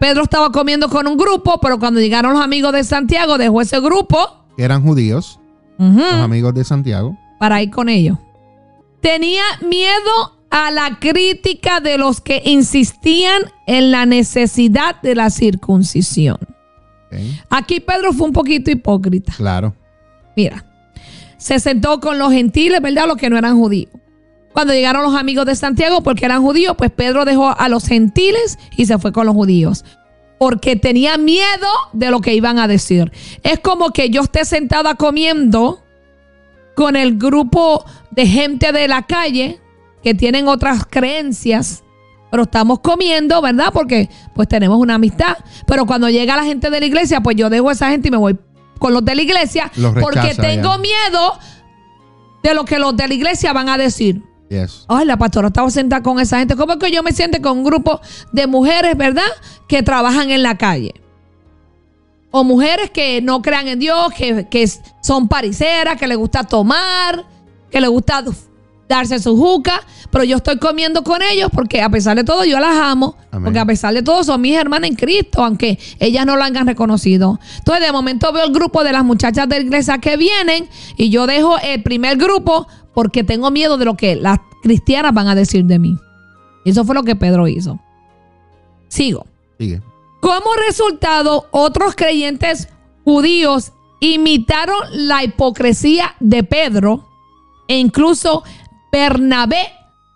Pedro 0.00 0.22
estaba 0.22 0.50
comiendo 0.50 0.88
con 0.88 1.06
un 1.06 1.18
grupo, 1.18 1.58
pero 1.60 1.78
cuando 1.78 2.00
llegaron 2.00 2.32
los 2.32 2.42
amigos 2.42 2.72
de 2.72 2.84
Santiago, 2.84 3.36
dejó 3.36 3.60
ese 3.60 3.80
grupo 3.80 4.16
Que 4.56 4.62
eran 4.64 4.82
judíos, 4.82 5.38
los 5.78 6.02
amigos 6.14 6.54
de 6.54 6.64
Santiago. 6.64 7.16
para 7.38 7.60
ir 7.62 7.70
con 7.70 7.88
ellos. 7.88 8.16
Tenía 9.02 9.42
miedo 9.60 10.38
a 10.50 10.70
la 10.70 10.98
crítica 10.98 11.80
de 11.80 11.98
los 11.98 12.20
que 12.22 12.42
insistían 12.46 13.42
en 13.66 13.90
la 13.90 14.06
necesidad 14.06 15.00
de 15.02 15.14
la 15.14 15.28
circuncisión. 15.30 16.38
Aquí 17.50 17.80
Pedro 17.80 18.12
fue 18.12 18.26
un 18.26 18.32
poquito 18.32 18.70
hipócrita. 18.70 19.32
Claro. 19.36 19.74
Mira, 20.36 20.64
se 21.38 21.60
sentó 21.60 22.00
con 22.00 22.18
los 22.18 22.32
gentiles, 22.32 22.82
¿verdad? 22.82 23.06
Los 23.06 23.16
que 23.16 23.30
no 23.30 23.38
eran 23.38 23.56
judíos. 23.56 23.90
Cuando 24.52 24.74
llegaron 24.74 25.02
los 25.02 25.14
amigos 25.14 25.46
de 25.46 25.54
Santiago, 25.54 26.02
porque 26.02 26.24
eran 26.24 26.42
judíos, 26.42 26.74
pues 26.76 26.90
Pedro 26.90 27.24
dejó 27.24 27.54
a 27.56 27.68
los 27.68 27.86
gentiles 27.86 28.58
y 28.76 28.86
se 28.86 28.98
fue 28.98 29.12
con 29.12 29.26
los 29.26 29.34
judíos. 29.34 29.84
Porque 30.38 30.76
tenía 30.76 31.16
miedo 31.16 31.68
de 31.92 32.10
lo 32.10 32.20
que 32.20 32.34
iban 32.34 32.58
a 32.58 32.68
decir. 32.68 33.12
Es 33.42 33.60
como 33.60 33.90
que 33.90 34.10
yo 34.10 34.22
esté 34.22 34.44
sentada 34.44 34.94
comiendo 34.96 35.82
con 36.74 36.96
el 36.96 37.18
grupo 37.18 37.84
de 38.10 38.26
gente 38.26 38.72
de 38.72 38.88
la 38.88 39.06
calle 39.06 39.60
que 40.02 40.14
tienen 40.14 40.48
otras 40.48 40.84
creencias 40.88 41.82
pero 42.30 42.42
estamos 42.42 42.80
comiendo, 42.80 43.40
¿verdad? 43.40 43.70
Porque 43.72 44.08
pues 44.34 44.48
tenemos 44.48 44.78
una 44.78 44.94
amistad. 44.94 45.38
Pero 45.66 45.86
cuando 45.86 46.08
llega 46.08 46.36
la 46.36 46.44
gente 46.44 46.70
de 46.70 46.80
la 46.80 46.86
iglesia, 46.86 47.20
pues 47.20 47.36
yo 47.36 47.48
dejo 47.48 47.70
a 47.70 47.72
esa 47.72 47.90
gente 47.90 48.08
y 48.08 48.10
me 48.10 48.16
voy 48.16 48.38
con 48.78 48.92
los 48.92 49.04
de 49.04 49.14
la 49.14 49.22
iglesia 49.22 49.70
Los 49.76 49.94
porque 49.94 50.34
tengo 50.34 50.78
miedo 50.78 51.38
de 52.42 52.54
lo 52.54 52.64
que 52.64 52.78
los 52.78 52.96
de 52.96 53.08
la 53.08 53.14
iglesia 53.14 53.52
van 53.52 53.68
a 53.68 53.76
decir. 53.76 54.22
Yes. 54.48 54.86
Ay, 54.88 55.04
la 55.04 55.18
pastora 55.18 55.48
estaba 55.48 55.68
sentada 55.70 56.02
con 56.02 56.18
esa 56.20 56.38
gente. 56.38 56.56
¿Cómo 56.56 56.72
es 56.72 56.78
que 56.78 56.90
yo 56.90 57.02
me 57.02 57.12
siento 57.12 57.40
con 57.42 57.58
un 57.58 57.64
grupo 57.64 58.00
de 58.32 58.46
mujeres, 58.46 58.96
verdad? 58.96 59.28
Que 59.68 59.82
trabajan 59.82 60.30
en 60.30 60.42
la 60.42 60.56
calle. 60.56 60.94
O 62.30 62.44
mujeres 62.44 62.90
que 62.90 63.20
no 63.20 63.42
crean 63.42 63.68
en 63.68 63.78
Dios, 63.78 64.12
que, 64.16 64.46
que 64.48 64.66
son 65.02 65.28
pariseras, 65.28 65.98
que 65.98 66.06
les 66.06 66.16
gusta 66.16 66.44
tomar, 66.44 67.26
que 67.70 67.80
les 67.80 67.90
gusta 67.90 68.24
darse 68.88 69.18
su 69.18 69.36
juca. 69.36 69.80
Pero 70.10 70.24
yo 70.24 70.38
estoy 70.38 70.58
comiendo 70.58 71.02
con 71.02 71.20
ellos 71.22 71.50
porque 71.52 71.82
a 71.82 71.90
pesar 71.90 72.16
de 72.16 72.24
todo 72.24 72.44
yo 72.44 72.58
las 72.60 72.76
amo. 72.76 73.16
Amén. 73.30 73.44
Porque 73.44 73.58
a 73.58 73.66
pesar 73.66 73.94
de 73.94 74.02
todo 74.02 74.24
son 74.24 74.40
mis 74.40 74.56
hermanas 74.56 74.90
en 74.90 74.96
Cristo, 74.96 75.44
aunque 75.44 75.78
ellas 75.98 76.24
no 76.26 76.36
lo 76.36 76.44
hayan 76.44 76.66
reconocido. 76.66 77.38
Entonces 77.58 77.84
de 77.84 77.92
momento 77.92 78.32
veo 78.32 78.44
el 78.44 78.52
grupo 78.52 78.84
de 78.84 78.92
las 78.92 79.04
muchachas 79.04 79.48
de 79.48 79.56
la 79.56 79.64
iglesia 79.64 79.98
que 79.98 80.16
vienen 80.16 80.68
y 80.96 81.10
yo 81.10 81.26
dejo 81.26 81.58
el 81.58 81.82
primer 81.82 82.16
grupo 82.16 82.66
porque 82.94 83.22
tengo 83.22 83.50
miedo 83.50 83.78
de 83.78 83.84
lo 83.84 83.96
que 83.96 84.16
las 84.16 84.38
cristianas 84.62 85.12
van 85.12 85.28
a 85.28 85.34
decir 85.34 85.64
de 85.64 85.78
mí. 85.78 85.96
Eso 86.64 86.84
fue 86.84 86.94
lo 86.94 87.02
que 87.02 87.16
Pedro 87.16 87.48
hizo. 87.48 87.78
Sigo. 88.88 89.26
Sigue. 89.58 89.80
Como 90.20 90.46
resultado, 90.66 91.46
otros 91.50 91.94
creyentes 91.94 92.68
judíos 93.04 93.72
imitaron 94.00 94.76
la 94.92 95.22
hipocresía 95.24 96.14
de 96.20 96.42
Pedro 96.42 97.08
e 97.68 97.78
incluso 97.78 98.42
Bernabé 98.92 99.62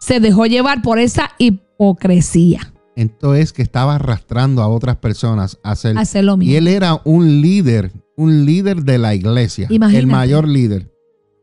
se 0.01 0.21
dejó 0.21 0.47
llevar 0.47 0.83
por 0.83 0.99
esa 0.99 1.31
hipocresía. 1.39 2.73
Entonces 2.97 3.53
que 3.53 3.63
estaba 3.63 3.95
arrastrando 3.95 4.63
a 4.63 4.69
otras 4.69 4.97
personas 4.97 5.59
a 5.63 5.73
hacer, 5.73 5.97
Hacer 5.97 6.25
lo 6.25 6.35
y 6.35 6.39
mismo. 6.39 6.59
él 6.59 6.69
era 6.69 7.01
un 7.05 7.41
líder, 7.41 7.93
un 8.17 8.45
líder 8.45 8.83
de 8.83 8.99
la 8.99 9.15
iglesia, 9.15 9.67
Imagínate. 9.71 9.99
el 10.01 10.07
mayor 10.07 10.47
líder. 10.49 10.93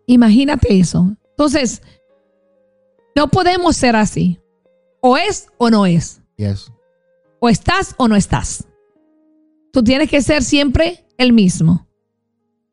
Imagínate 0.06 0.80
eso. 0.80 1.16
Entonces, 1.32 1.82
no 3.16 3.30
podemos 3.30 3.76
ser 3.76 3.96
así. 3.96 4.40
O 5.02 5.18
es 5.18 5.48
o 5.58 5.70
no 5.70 5.86
es. 5.86 6.22
Yes. 6.38 6.72
O 7.40 7.50
estás 7.50 7.96
o 7.98 8.08
no 8.08 8.16
estás. 8.16 8.66
Tú 9.72 9.84
tienes 9.84 10.10
que 10.10 10.22
ser 10.22 10.44
siempre 10.44 11.06
el 11.18 11.32
mismo. 11.34 11.88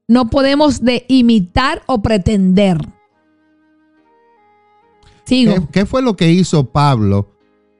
No 0.08 0.28
podemos 0.30 0.82
de 0.82 1.04
imitar 1.08 1.82
o 1.86 2.02
pretender. 2.02 2.78
Sigo. 5.26 5.54
¿Qué, 5.54 5.66
qué 5.72 5.86
fue 5.86 6.02
lo 6.02 6.16
que 6.16 6.30
hizo 6.30 6.70
Pablo 6.70 7.28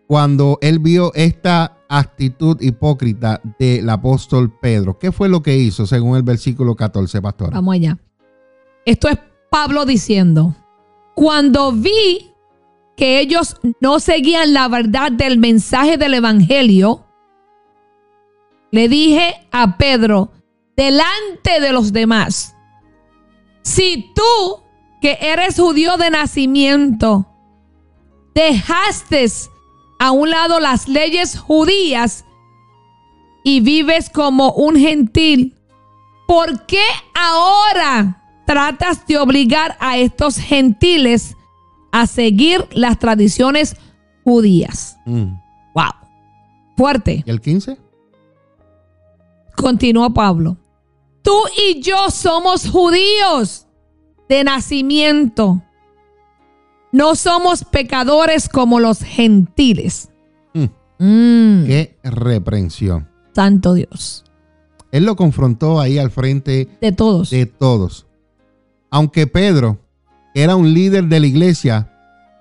cuando 0.06 0.58
él 0.60 0.78
vio 0.78 1.12
esta 1.14 1.78
actitud 1.88 2.60
hipócrita 2.60 3.40
del 3.58 3.88
apóstol 3.88 4.52
Pedro? 4.60 4.98
¿Qué 4.98 5.12
fue 5.12 5.28
lo 5.28 5.42
que 5.42 5.56
hizo 5.56 5.86
según 5.86 6.16
el 6.16 6.22
versículo 6.22 6.74
14, 6.74 7.22
pastor? 7.22 7.52
Vamos 7.52 7.74
allá. 7.74 7.98
Esto 8.84 9.08
es 9.08 9.18
Pablo 9.50 9.84
diciendo, 9.84 10.54
cuando 11.14 11.72
vi 11.72 12.32
que 12.96 13.20
ellos 13.20 13.56
no 13.80 14.00
seguían 14.00 14.52
la 14.52 14.68
verdad 14.68 15.12
del 15.12 15.38
mensaje 15.38 15.96
del 15.96 16.14
Evangelio, 16.14 17.04
le 18.70 18.88
dije 18.88 19.46
a 19.52 19.76
Pedro, 19.76 20.32
delante 20.76 21.60
de 21.60 21.72
los 21.72 21.92
demás, 21.92 22.54
si 23.62 24.12
tú, 24.14 24.62
que 25.00 25.18
eres 25.20 25.58
judío 25.58 25.96
de 25.96 26.10
nacimiento, 26.10 27.26
dejaste 28.36 29.26
a 29.98 30.10
un 30.10 30.28
lado 30.28 30.60
las 30.60 30.88
leyes 30.88 31.38
judías 31.38 32.26
y 33.42 33.60
vives 33.60 34.10
como 34.10 34.52
un 34.52 34.76
gentil, 34.76 35.54
¿por 36.28 36.66
qué 36.66 36.82
ahora 37.14 38.22
tratas 38.46 39.06
de 39.06 39.16
obligar 39.16 39.76
a 39.80 39.96
estos 39.96 40.36
gentiles 40.36 41.34
a 41.92 42.06
seguir 42.06 42.68
las 42.72 42.98
tradiciones 42.98 43.74
judías? 44.22 44.98
Mm. 45.06 45.32
Wow. 45.74 45.94
Fuerte. 46.76 47.24
¿Y 47.24 47.30
el 47.30 47.40
15? 47.40 47.78
Continuó 49.56 50.12
Pablo. 50.12 50.58
Tú 51.22 51.40
y 51.66 51.80
yo 51.80 52.10
somos 52.10 52.68
judíos 52.68 53.66
de 54.28 54.44
nacimiento. 54.44 55.62
No 56.92 57.14
somos 57.14 57.64
pecadores 57.64 58.48
como 58.48 58.80
los 58.80 59.00
gentiles. 59.00 60.08
Mm. 60.54 60.64
Mm, 60.98 61.66
Qué 61.66 61.96
reprensión. 62.04 63.08
santo 63.34 63.74
Dios. 63.74 64.24
Él 64.92 65.04
lo 65.04 65.16
confrontó 65.16 65.80
ahí 65.80 65.98
al 65.98 66.10
frente 66.10 66.68
De 66.80 66.92
todos. 66.92 67.30
de 67.30 67.44
todos. 67.46 68.06
Aunque 68.90 69.26
Pedro 69.26 69.78
era 70.34 70.56
un 70.56 70.72
líder 70.72 71.04
de 71.04 71.20
la 71.20 71.26
iglesia, 71.26 71.92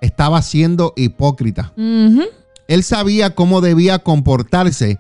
estaba 0.02 0.42
siendo 0.42 0.94
hipócrita. 0.96 1.74
Él 1.76 2.84
sabía 2.84 3.36
cómo 3.36 3.62
debía 3.62 4.00
comportarse, 4.00 5.00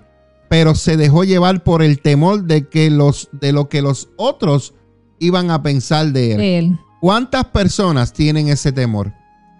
pero 0.49 0.75
se 0.75 0.97
dejó 0.97 1.23
llevar 1.23 1.63
por 1.63 1.81
el 1.81 2.01
temor 2.01 2.43
de 2.43 2.67
que 2.67 2.89
los 2.89 3.29
de 3.31 3.53
lo 3.53 3.69
que 3.69 3.81
los 3.81 4.09
otros 4.17 4.73
iban 5.19 5.49
a 5.51 5.61
pensar 5.61 6.07
de 6.11 6.33
él. 6.33 6.41
Él. 6.41 6.79
¿Cuántas 6.99 7.45
personas 7.45 8.11
tienen 8.11 8.49
ese 8.49 8.71
temor? 8.71 9.13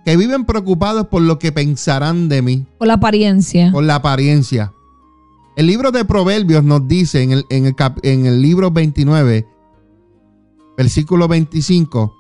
Que 0.06 0.16
viven 0.18 0.46
preocupados 0.46 1.08
por 1.08 1.22
lo 1.24 1.40
que 1.40 1.52
pensarán 1.52 2.30
de 2.30 2.42
mí, 2.44 2.66
Por 2.78 2.88
la 2.88 2.94
apariencia. 2.96 3.72
por 3.72 3.84
la 3.84 3.96
apariencia. 3.96 4.72
El 5.58 5.68
libro 5.68 5.92
de 5.92 6.06
Proverbios 6.06 6.64
nos 6.64 6.88
dice 6.88 7.24
en 7.24 7.32
el, 7.32 7.46
en 7.50 7.66
el, 7.66 7.76
cap- 7.76 8.00
en 8.04 8.26
el 8.26 8.42
libro 8.42 8.70
29, 8.72 9.48
versículo 10.78 11.28
25, 11.28 12.14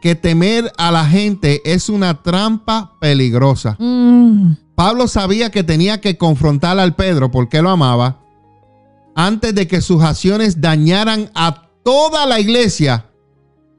que 0.00 0.14
temer 0.14 0.70
a 0.78 0.90
la 0.92 1.04
gente 1.04 1.60
es 1.70 1.88
una 1.88 2.22
trampa 2.22 2.96
peligrosa. 3.00 3.76
Mm, 3.78 4.52
Pablo 4.74 5.08
sabía 5.08 5.50
que 5.50 5.64
tenía 5.64 6.00
que 6.00 6.16
confrontar 6.16 6.78
al 6.78 6.94
Pedro 6.94 7.30
porque 7.30 7.60
lo 7.62 7.70
amaba 7.70 8.20
antes 9.14 9.54
de 9.54 9.66
que 9.66 9.80
sus 9.80 10.02
acciones 10.02 10.60
dañaran 10.60 11.30
a 11.34 11.68
toda 11.82 12.26
la 12.26 12.38
iglesia. 12.38 13.06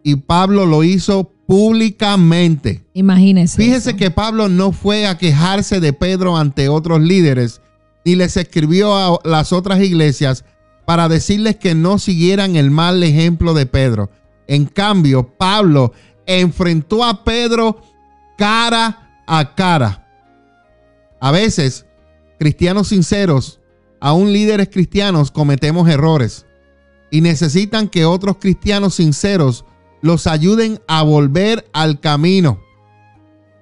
Y 0.04 0.16
Pablo 0.16 0.66
lo 0.66 0.84
hizo 0.84 1.32
públicamente. 1.48 2.84
imagínese. 2.94 3.58
Fíjese 3.58 3.90
eso. 3.92 3.98
que 3.98 4.12
Pablo 4.12 4.50
no 4.50 4.72
fue 4.72 5.08
a 5.08 5.18
quejarse 5.18 5.80
de 5.80 5.94
Pedro 5.94 6.38
ante 6.38 6.70
otros 6.70 7.02
líderes 7.02 7.62
ni 8.08 8.16
les 8.16 8.38
escribió 8.38 8.96
a 8.96 9.20
las 9.26 9.52
otras 9.52 9.82
iglesias 9.82 10.46
para 10.86 11.10
decirles 11.10 11.58
que 11.58 11.76
no 11.76 12.00
siguieran 12.00 12.56
el 12.56 12.72
mal 12.72 13.04
ejemplo 13.04 13.54
de 13.54 13.66
Pedro. 13.66 14.10
En 14.48 14.66
cambio, 14.66 15.36
Pablo 15.38 15.92
enfrentó 16.26 17.04
a 17.04 17.26
Pedro 17.26 17.82
cara 18.38 19.24
a 19.28 19.56
cara. 19.56 20.08
A 21.20 21.32
veces, 21.32 21.86
cristianos 22.40 22.88
sinceros, 22.88 23.60
aún 24.00 24.32
líderes 24.32 24.70
cristianos, 24.70 25.30
cometemos 25.30 25.90
errores 25.90 26.46
y 27.12 27.20
necesitan 27.20 27.90
que 27.90 28.06
otros 28.06 28.38
cristianos 28.38 28.96
sinceros 28.96 29.66
los 30.02 30.28
ayuden 30.28 30.80
a 30.88 31.02
volver 31.04 31.70
al 31.74 32.00
camino. 32.00 32.60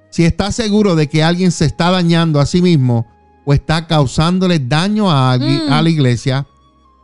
Si 0.10 0.24
está 0.26 0.52
seguro 0.52 0.96
de 0.96 1.08
que 1.10 1.24
alguien 1.24 1.52
se 1.52 1.66
está 1.66 1.92
dañando 1.92 2.40
a 2.40 2.46
sí 2.46 2.62
mismo 2.62 3.06
o 3.46 3.54
está 3.54 3.88
causándole 3.88 4.60
daño 4.60 5.12
a, 5.12 5.32
alguien- 5.34 5.68
Mm. 5.68 5.74
a 5.74 5.82
la 5.82 5.90
iglesia, 5.90 6.48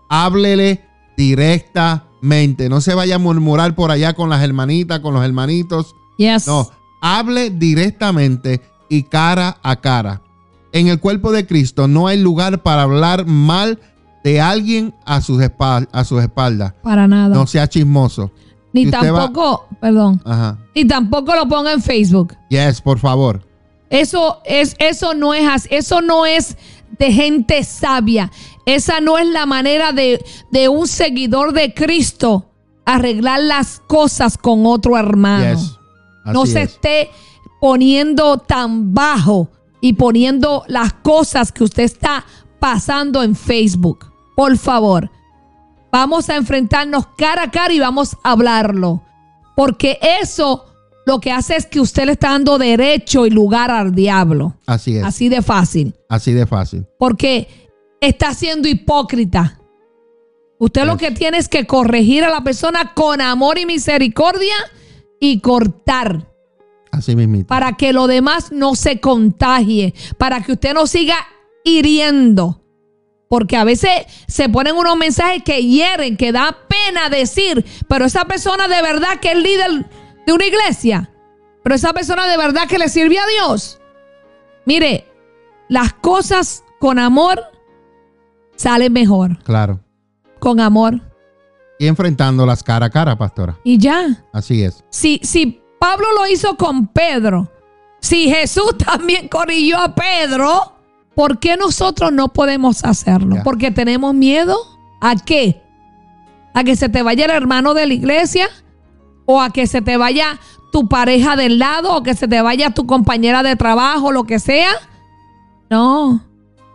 háblele 0.09 0.81
directamente. 1.17 2.69
No 2.69 2.81
se 2.81 2.93
vaya 2.93 3.15
a 3.15 3.19
murmurar 3.19 3.75
por 3.75 3.91
allá 3.91 4.13
con 4.13 4.29
las 4.29 4.41
hermanitas, 4.43 4.99
con 4.99 5.13
los 5.13 5.23
hermanitos. 5.23 5.95
Yes. 6.17 6.47
No, 6.47 6.69
hable 7.01 7.49
directamente 7.49 8.61
y 8.89 9.03
cara 9.03 9.57
a 9.63 9.75
cara. 9.77 10.21
En 10.73 10.87
el 10.87 10.99
cuerpo 10.99 11.31
de 11.31 11.45
Cristo 11.45 11.87
no 11.87 12.07
hay 12.07 12.17
lugar 12.19 12.63
para 12.63 12.83
hablar 12.83 13.25
mal 13.25 13.79
de 14.23 14.39
alguien 14.39 14.93
a 15.05 15.19
sus, 15.21 15.41
espal- 15.41 15.89
a 15.91 16.03
sus 16.05 16.21
espaldas. 16.21 16.73
Para 16.83 17.07
nada. 17.07 17.35
No 17.35 17.47
sea 17.47 17.67
chismoso. 17.67 18.31
Ni 18.73 18.83
si 18.83 18.89
usted 18.89 19.11
va- 19.13 19.25
tampoco, 19.25 19.67
perdón, 19.79 20.21
Ajá. 20.25 20.57
ni 20.75 20.85
tampoco 20.85 21.35
lo 21.35 21.47
ponga 21.47 21.71
en 21.73 21.81
Facebook. 21.81 22.35
Yes, 22.49 22.81
por 22.81 22.99
favor. 22.99 23.45
Eso 23.89 24.39
es, 24.45 24.75
eso 24.79 25.13
no 25.13 25.33
es, 25.33 25.67
eso 25.69 26.01
no 26.01 26.25
es 26.25 26.57
de 26.97 27.11
gente 27.11 27.63
sabia. 27.63 28.31
Esa 28.65 29.01
no 29.01 29.17
es 29.17 29.27
la 29.27 29.45
manera 29.45 29.91
de, 29.91 30.23
de 30.51 30.69
un 30.69 30.87
seguidor 30.87 31.51
de 31.53 31.73
Cristo 31.73 32.45
arreglar 32.85 33.41
las 33.41 33.81
cosas 33.87 34.37
con 34.37 34.65
otro 34.65 34.97
hermano. 34.97 35.53
Yes. 35.59 35.77
no 36.25 36.45
se 36.45 36.63
es. 36.63 36.71
esté 36.71 37.09
poniendo 37.59 38.37
tan 38.37 38.93
bajo 38.93 39.49
y 39.81 39.93
poniendo 39.93 40.63
las 40.67 40.93
cosas 40.93 41.51
que 41.51 41.63
usted 41.63 41.83
está 41.83 42.25
pasando 42.59 43.23
en 43.23 43.35
Facebook. 43.35 44.05
Por 44.35 44.57
favor, 44.57 45.09
vamos 45.91 46.29
a 46.29 46.35
enfrentarnos 46.35 47.07
cara 47.17 47.43
a 47.43 47.51
cara 47.51 47.73
y 47.73 47.79
vamos 47.79 48.15
a 48.23 48.31
hablarlo. 48.31 49.03
Porque 49.55 49.99
eso 50.21 50.65
lo 51.05 51.19
que 51.19 51.31
hace 51.31 51.55
es 51.55 51.65
que 51.65 51.79
usted 51.79 52.05
le 52.05 52.13
está 52.13 52.29
dando 52.29 52.57
derecho 52.57 53.25
y 53.25 53.29
lugar 53.29 53.71
al 53.71 53.93
diablo. 53.93 54.55
Así 54.65 54.97
es. 54.97 55.03
Así 55.03 55.29
de 55.29 55.41
fácil. 55.41 55.93
Así 56.09 56.31
de 56.31 56.45
fácil. 56.45 56.85
Porque 56.97 57.47
está 57.99 58.33
siendo 58.33 58.67
hipócrita. 58.67 59.59
Usted 60.59 60.85
lo 60.85 60.95
que 60.95 61.09
tiene 61.11 61.39
es 61.39 61.49
que 61.49 61.65
corregir 61.65 62.23
a 62.23 62.29
la 62.29 62.43
persona 62.43 62.93
con 62.93 63.19
amor 63.19 63.57
y 63.57 63.65
misericordia 63.65 64.53
y 65.19 65.39
cortar 65.39 66.27
Así 66.91 67.15
mismito. 67.15 67.47
para 67.47 67.73
que 67.73 67.93
lo 67.93 68.05
demás 68.05 68.51
no 68.51 68.75
se 68.75 68.99
contagie, 68.99 69.95
para 70.19 70.43
que 70.43 70.51
usted 70.51 70.75
no 70.75 70.85
siga 70.85 71.15
hiriendo. 71.63 72.60
Porque 73.31 73.55
a 73.55 73.63
veces 73.63 73.89
se 74.27 74.49
ponen 74.49 74.75
unos 74.75 74.97
mensajes 74.97 75.41
que 75.41 75.63
hieren, 75.63 76.17
que 76.17 76.33
da 76.33 76.57
pena 76.67 77.07
decir, 77.07 77.63
pero 77.87 78.03
esa 78.03 78.25
persona 78.25 78.67
de 78.67 78.81
verdad 78.81 79.21
que 79.21 79.31
es 79.31 79.37
líder 79.37 79.85
de 80.27 80.33
una 80.33 80.45
iglesia, 80.45 81.09
pero 81.63 81.73
esa 81.75 81.93
persona 81.93 82.27
de 82.27 82.35
verdad 82.35 82.67
que 82.67 82.77
le 82.77 82.89
sirve 82.89 83.17
a 83.17 83.23
Dios. 83.25 83.79
Mire, 84.65 85.07
las 85.69 85.93
cosas 85.93 86.65
con 86.77 86.99
amor 86.99 87.41
salen 88.57 88.91
mejor, 88.91 89.41
Claro. 89.45 89.79
con 90.39 90.59
amor. 90.59 90.99
Y 91.79 91.87
enfrentándolas 91.87 92.61
cara 92.61 92.87
a 92.87 92.89
cara, 92.89 93.17
pastora. 93.17 93.57
Y 93.63 93.77
ya. 93.77 94.25
Así 94.33 94.61
es. 94.61 94.83
Si, 94.89 95.21
si 95.23 95.61
Pablo 95.79 96.07
lo 96.17 96.27
hizo 96.27 96.57
con 96.57 96.87
Pedro, 96.87 97.49
si 98.01 98.29
Jesús 98.29 98.77
también 98.85 99.29
corrigió 99.29 99.77
a 99.79 99.95
Pedro, 99.95 100.73
¿por 101.15 101.39
qué 101.39 101.57
nosotros 101.57 102.11
no 102.11 102.29
podemos 102.29 102.83
hacerlo? 102.83 103.37
Ya. 103.37 103.43
Porque 103.43 103.71
tenemos 103.71 104.13
miedo 104.13 104.57
a 104.99 105.15
qué? 105.15 105.61
¿A 106.53 106.63
que 106.63 106.75
se 106.75 106.89
te 106.89 107.01
vaya 107.01 107.25
el 107.25 107.31
hermano 107.31 107.73
de 107.73 107.87
la 107.87 107.93
iglesia? 107.93 108.47
¿O 109.25 109.41
a 109.41 109.51
que 109.51 109.67
se 109.67 109.81
te 109.81 109.97
vaya 109.97 110.39
tu 110.71 110.87
pareja 110.87 111.35
del 111.35 111.59
lado? 111.59 111.95
¿O 111.95 112.03
que 112.03 112.13
se 112.13 112.27
te 112.27 112.41
vaya 112.41 112.71
tu 112.71 112.85
compañera 112.85 113.43
de 113.43 113.55
trabajo? 113.55 114.11
Lo 114.11 114.25
que 114.25 114.39
sea. 114.39 114.71
No. 115.69 116.21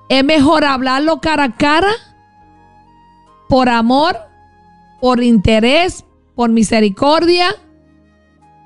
Es 0.08 0.24
mejor 0.24 0.64
hablarlo 0.64 1.20
cara 1.20 1.44
a 1.44 1.56
cara 1.56 1.90
por 3.48 3.68
amor, 3.68 4.16
por 5.00 5.22
interés, 5.22 6.04
por 6.34 6.50
misericordia, 6.50 7.54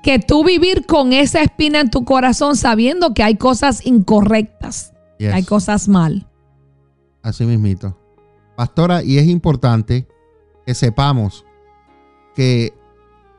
que 0.03 0.19
tú 0.19 0.43
vivir 0.43 0.85
con 0.85 1.13
esa 1.13 1.41
espina 1.41 1.79
en 1.79 1.89
tu 1.89 2.03
corazón 2.03 2.55
sabiendo 2.55 3.13
que 3.13 3.23
hay 3.23 3.35
cosas 3.35 3.85
incorrectas, 3.85 4.93
Yes. 5.21 5.33
hay 5.33 5.43
cosas 5.43 5.87
mal. 5.87 6.27
Así 7.21 7.45
mismito. 7.45 7.95
Pastora, 8.55 9.03
y 9.03 9.19
es 9.19 9.27
importante 9.27 10.07
que 10.65 10.73
sepamos 10.73 11.45
que 12.35 12.73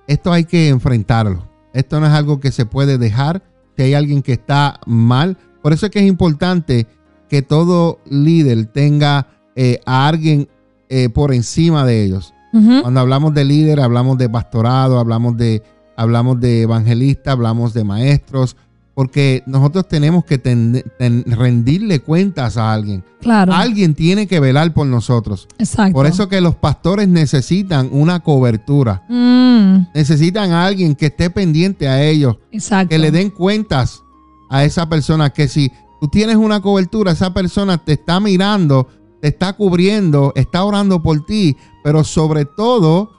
esto 0.07 0.33
hay 0.33 0.45
que 0.45 0.69
enfrentarlo. 0.69 1.49
Esto 1.73 1.99
no 1.99 2.07
es 2.07 2.13
algo 2.13 2.39
que 2.39 2.53
se 2.53 2.67
puede 2.67 2.99
dejar 2.99 3.43
si 3.77 3.83
hay 3.83 3.95
alguien 3.95 4.23
que 4.23 4.35
está 4.35 4.79
mal. 4.87 5.37
Por 5.61 5.73
eso 5.73 5.87
es 5.87 5.93
que 5.93 5.99
es 5.99 6.07
importante 6.07 6.87
que 7.29 7.43
todo 7.43 7.99
líder 8.05 8.67
tenga 8.67 9.27
eh, 9.57 9.81
a 9.85 10.07
alguien 10.07 10.49
eh, 10.89 11.09
por 11.09 11.33
encima 11.35 11.85
de 11.85 12.05
ellos. 12.05 12.35
Cuando 12.83 13.01
hablamos 13.01 13.33
de 13.33 13.47
líder, 13.47 13.81
hablamos 13.81 14.19
de 14.19 14.29
pastorado, 14.29 14.99
hablamos 14.99 15.39
de, 15.39 15.63
hablamos 15.97 16.39
de 16.39 16.61
evangelista, 16.61 17.33
hablamos 17.33 17.73
de 17.73 17.83
maestros, 17.83 18.57
porque 18.95 19.43
nosotros 19.47 19.89
tenemos 19.89 20.25
que 20.25 20.39
ten- 20.39 20.85
ten- 20.99 21.25
rendirle 21.27 22.01
cuentas 22.01 22.57
a 22.57 22.73
alguien. 22.73 23.03
Claro. 23.21 23.53
Alguien 23.55 23.95
tiene 23.95 24.27
que 24.27 24.39
velar 24.41 24.75
por 24.75 24.87
nosotros. 24.87 25.49
Exacto. 25.59 25.95
Por 25.95 26.07
eso 26.07 26.29
que 26.29 26.41
los 26.41 26.57
pastores 26.57 27.09
necesitan 27.09 27.89
una 27.93 28.21
cobertura. 28.21 29.03
Mm, 29.09 29.87
Necesitan 29.95 30.53
a 30.53 30.67
alguien 30.67 30.95
que 30.95 31.07
esté 31.07 31.31
pendiente 31.31 31.89
a 31.89 32.03
ellos, 32.03 32.37
exacto. 32.51 32.91
que 32.91 32.99
le 32.99 33.11
den 33.11 33.31
cuentas 33.31 34.03
a 34.51 34.65
esa 34.65 34.89
persona, 34.89 35.31
que 35.31 35.49
si 35.49 35.71
tú 36.01 36.09
tienes 36.09 36.37
una 36.37 36.61
cobertura, 36.61 37.13
esa 37.13 37.33
persona 37.33 37.79
te 37.79 37.93
está 37.93 38.21
mirando, 38.21 38.89
te 39.21 39.29
está 39.29 39.55
cubriendo, 39.55 40.33
está 40.37 40.65
orando 40.65 41.03
por 41.03 41.25
ti, 41.25 41.57
pero 41.85 42.05
sobre 42.05 42.45
todo, 42.45 43.11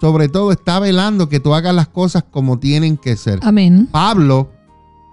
sobre 0.00 0.28
todo 0.28 0.50
está 0.52 0.80
velando 0.80 1.28
que 1.28 1.38
tú 1.38 1.54
hagas 1.54 1.74
las 1.74 1.88
cosas 1.88 2.24
como 2.30 2.58
tienen 2.58 2.96
que 2.96 3.16
ser. 3.16 3.38
Amén. 3.42 3.88
Pablo 3.92 4.48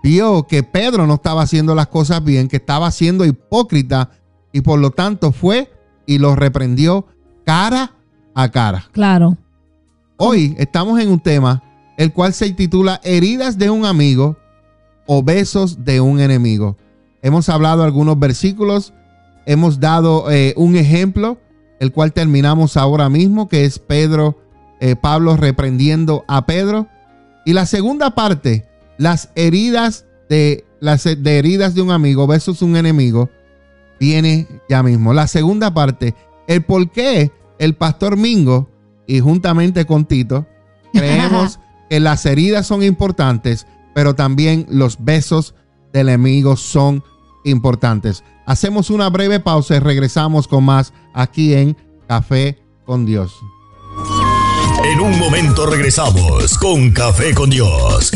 vio 0.03 0.47
que 0.47 0.63
Pedro 0.63 1.07
no 1.07 1.15
estaba 1.15 1.41
haciendo 1.41 1.75
las 1.75 1.87
cosas 1.87 2.23
bien, 2.23 2.47
que 2.47 2.57
estaba 2.57 2.91
siendo 2.91 3.25
hipócrita 3.25 4.11
y 4.51 4.61
por 4.61 4.79
lo 4.79 4.91
tanto 4.91 5.31
fue 5.31 5.71
y 6.05 6.17
lo 6.19 6.35
reprendió 6.35 7.05
cara 7.45 7.93
a 8.33 8.49
cara. 8.49 8.85
Claro. 8.91 9.37
Hoy 10.17 10.55
estamos 10.57 10.99
en 10.99 11.09
un 11.09 11.19
tema 11.19 11.63
el 11.97 12.13
cual 12.13 12.33
se 12.33 12.51
titula 12.53 13.01
Heridas 13.03 13.57
de 13.57 13.69
un 13.69 13.85
amigo 13.85 14.37
o 15.07 15.23
besos 15.23 15.83
de 15.83 15.99
un 15.99 16.19
enemigo. 16.19 16.77
Hemos 17.21 17.49
hablado 17.49 17.83
algunos 17.83 18.19
versículos, 18.19 18.93
hemos 19.45 19.79
dado 19.79 20.29
eh, 20.29 20.53
un 20.57 20.75
ejemplo, 20.75 21.39
el 21.79 21.91
cual 21.91 22.13
terminamos 22.13 22.77
ahora 22.77 23.09
mismo, 23.09 23.49
que 23.49 23.65
es 23.65 23.79
Pedro, 23.79 24.39
eh, 24.79 24.95
Pablo 24.95 25.35
reprendiendo 25.35 26.23
a 26.27 26.45
Pedro. 26.45 26.87
Y 27.45 27.53
la 27.53 27.65
segunda 27.65 28.11
parte, 28.11 28.66
las 28.97 29.29
heridas 29.35 30.05
de 30.29 30.65
las 30.79 31.03
de 31.03 31.39
heridas 31.39 31.73
de 31.73 31.81
un 31.81 31.91
amigo 31.91 32.27
versus 32.27 32.61
un 32.61 32.75
enemigo, 32.75 33.29
viene 33.99 34.47
ya 34.69 34.83
mismo. 34.83 35.13
La 35.13 35.27
segunda 35.27 35.73
parte, 35.73 36.13
el 36.47 36.63
por 36.63 36.91
qué 36.91 37.31
el 37.59 37.75
pastor 37.75 38.17
Mingo 38.17 38.69
y 39.07 39.19
juntamente 39.19 39.85
con 39.85 40.05
Tito 40.05 40.45
creemos 40.93 41.59
que 41.89 41.99
las 41.99 42.25
heridas 42.25 42.67
son 42.67 42.83
importantes, 42.83 43.65
pero 43.95 44.15
también 44.15 44.65
los 44.69 45.03
besos 45.03 45.55
del 45.93 46.09
enemigo 46.09 46.57
son 46.57 47.03
importantes. 47.45 48.23
Hacemos 48.45 48.89
una 48.89 49.09
breve 49.09 49.39
pausa 49.39 49.75
y 49.75 49.79
regresamos 49.79 50.47
con 50.47 50.63
más 50.63 50.93
aquí 51.13 51.53
en 51.53 51.75
Café 52.07 52.59
con 52.85 53.05
Dios. 53.05 53.33
En 54.85 55.01
un 55.01 55.17
momento 55.19 55.65
regresamos 55.65 56.57
con 56.57 56.91
Café 56.91 57.33
con 57.33 57.49
Dios. 57.49 58.11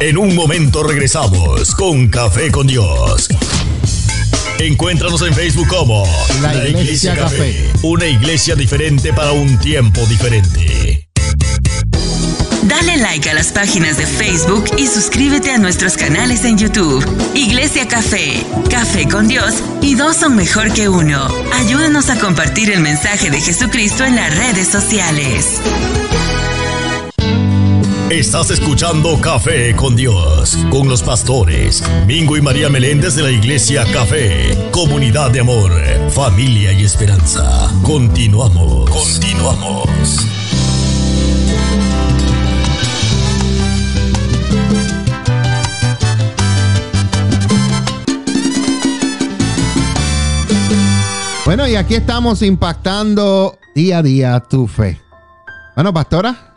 En 0.00 0.18
un 0.18 0.34
momento 0.34 0.82
regresamos 0.82 1.74
con 1.74 2.08
Café 2.08 2.50
con 2.50 2.66
Dios. 2.66 3.28
Encuéntranos 4.58 5.22
en 5.22 5.34
Facebook 5.34 5.68
como 5.68 6.04
La 6.42 6.68
Iglesia 6.68 7.14
Café. 7.14 7.70
Una 7.82 8.06
iglesia 8.06 8.54
diferente 8.54 9.12
para 9.12 9.32
un 9.32 9.58
tiempo 9.58 10.00
diferente. 10.06 11.08
Dale 12.64 12.96
like 12.96 13.28
a 13.28 13.34
las 13.34 13.52
páginas 13.52 13.98
de 13.98 14.06
Facebook 14.06 14.64
y 14.78 14.86
suscríbete 14.86 15.50
a 15.50 15.58
nuestros 15.58 15.96
canales 15.98 16.44
en 16.44 16.56
YouTube. 16.56 17.04
Iglesia 17.34 17.86
Café, 17.86 18.42
Café 18.70 19.06
con 19.06 19.28
Dios 19.28 19.56
y 19.82 19.96
dos 19.96 20.16
son 20.16 20.34
mejor 20.34 20.72
que 20.72 20.88
uno. 20.88 21.28
Ayúdanos 21.52 22.08
a 22.08 22.18
compartir 22.18 22.70
el 22.70 22.80
mensaje 22.80 23.30
de 23.30 23.40
Jesucristo 23.40 24.04
en 24.04 24.16
las 24.16 24.34
redes 24.34 24.68
sociales. 24.68 25.60
Estás 28.14 28.48
escuchando 28.52 29.20
Café 29.20 29.74
con 29.74 29.96
Dios, 29.96 30.56
con 30.70 30.88
los 30.88 31.02
pastores 31.02 31.82
Mingo 32.06 32.36
y 32.36 32.40
María 32.40 32.68
Meléndez 32.68 33.16
de 33.16 33.24
la 33.24 33.30
Iglesia 33.32 33.84
Café, 33.92 34.56
comunidad 34.70 35.32
de 35.32 35.40
amor, 35.40 35.72
familia 36.10 36.72
y 36.72 36.84
esperanza. 36.84 37.68
Continuamos. 37.82 38.88
Continuamos. 38.88 40.20
Bueno, 51.44 51.66
y 51.66 51.74
aquí 51.74 51.96
estamos 51.96 52.42
impactando 52.42 53.58
día 53.74 53.98
a 53.98 54.02
día 54.02 54.40
tu 54.48 54.68
fe. 54.68 55.00
Bueno, 55.74 55.92
pastora, 55.92 56.53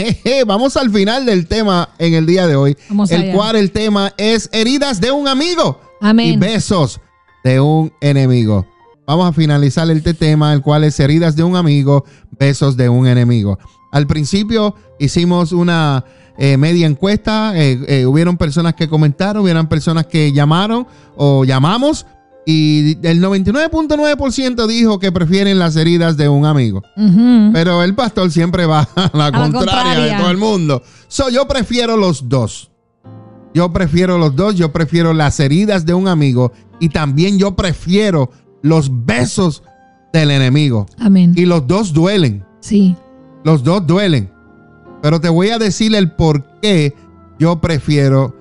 jeje, 0.00 0.44
vamos 0.46 0.76
al 0.76 0.90
final 0.90 1.26
del 1.26 1.46
tema 1.46 1.90
en 1.98 2.14
el 2.14 2.26
día 2.26 2.46
de 2.46 2.56
hoy, 2.56 2.76
Vamos 2.88 3.10
el 3.10 3.22
allá. 3.22 3.32
cual 3.34 3.56
el 3.56 3.70
tema 3.70 4.12
es 4.16 4.48
heridas 4.52 5.00
de 5.00 5.10
un 5.12 5.28
amigo 5.28 5.80
Amén. 6.00 6.34
y 6.34 6.36
besos 6.36 7.00
de 7.44 7.60
un 7.60 7.92
enemigo. 8.00 8.66
Vamos 9.06 9.28
a 9.28 9.32
finalizar 9.32 9.90
este 9.90 10.14
tema, 10.14 10.52
el 10.52 10.62
cual 10.62 10.84
es 10.84 11.00
heridas 11.00 11.34
de 11.34 11.42
un 11.42 11.56
amigo, 11.56 12.04
besos 12.38 12.76
de 12.76 12.88
un 12.88 13.06
enemigo. 13.06 13.58
Al 13.90 14.06
principio 14.06 14.76
hicimos 15.00 15.52
una 15.52 16.04
eh, 16.38 16.56
media 16.56 16.86
encuesta, 16.86 17.52
eh, 17.56 17.78
eh, 17.88 18.06
hubieron 18.06 18.36
personas 18.36 18.74
que 18.74 18.88
comentaron, 18.88 19.42
hubieron 19.42 19.68
personas 19.68 20.06
que 20.06 20.32
llamaron 20.32 20.86
o 21.16 21.44
llamamos 21.44 22.06
y 22.46 22.96
el 23.06 23.22
99.9% 23.22 24.66
dijo 24.66 24.98
que 24.98 25.12
prefieren 25.12 25.58
las 25.58 25.76
heridas 25.76 26.16
de 26.16 26.28
un 26.28 26.46
amigo. 26.46 26.82
Pero 27.52 27.82
el 27.82 27.94
pastor 27.94 28.30
siempre 28.30 28.66
va 28.66 28.80
a 28.96 29.10
la, 29.12 29.30
la 29.30 29.32
contraria, 29.32 29.50
de 29.50 29.52
contraria. 29.58 30.18
todo 30.18 30.30
el 30.30 30.36
mundo. 30.38 30.82
So, 31.08 31.28
yo 31.28 31.46
prefiero 31.46 31.96
los 31.96 32.28
dos. 32.28 32.70
Yo 33.52 33.72
prefiero 33.72 34.18
los 34.18 34.34
dos. 34.36 34.54
Yo 34.54 34.72
prefiero 34.72 35.12
las 35.12 35.38
heridas 35.40 35.84
de 35.84 35.94
un 35.94 36.08
amigo 36.08 36.52
y 36.80 36.88
también 36.88 37.38
yo 37.38 37.54
prefiero 37.56 38.30
los 38.62 38.90
besos 39.04 39.62
del 40.12 40.30
enemigo. 40.30 40.86
Amén. 40.98 41.34
Y 41.36 41.44
los 41.46 41.66
dos 41.66 41.92
duelen. 41.92 42.44
Sí. 42.60 42.96
Los 43.44 43.62
dos 43.62 43.86
duelen. 43.86 44.30
Pero 45.02 45.20
te 45.20 45.28
voy 45.28 45.50
a 45.50 45.58
decir 45.58 45.94
el 45.94 46.12
por 46.12 46.44
qué 46.60 46.94
yo 47.38 47.60
prefiero 47.60 48.34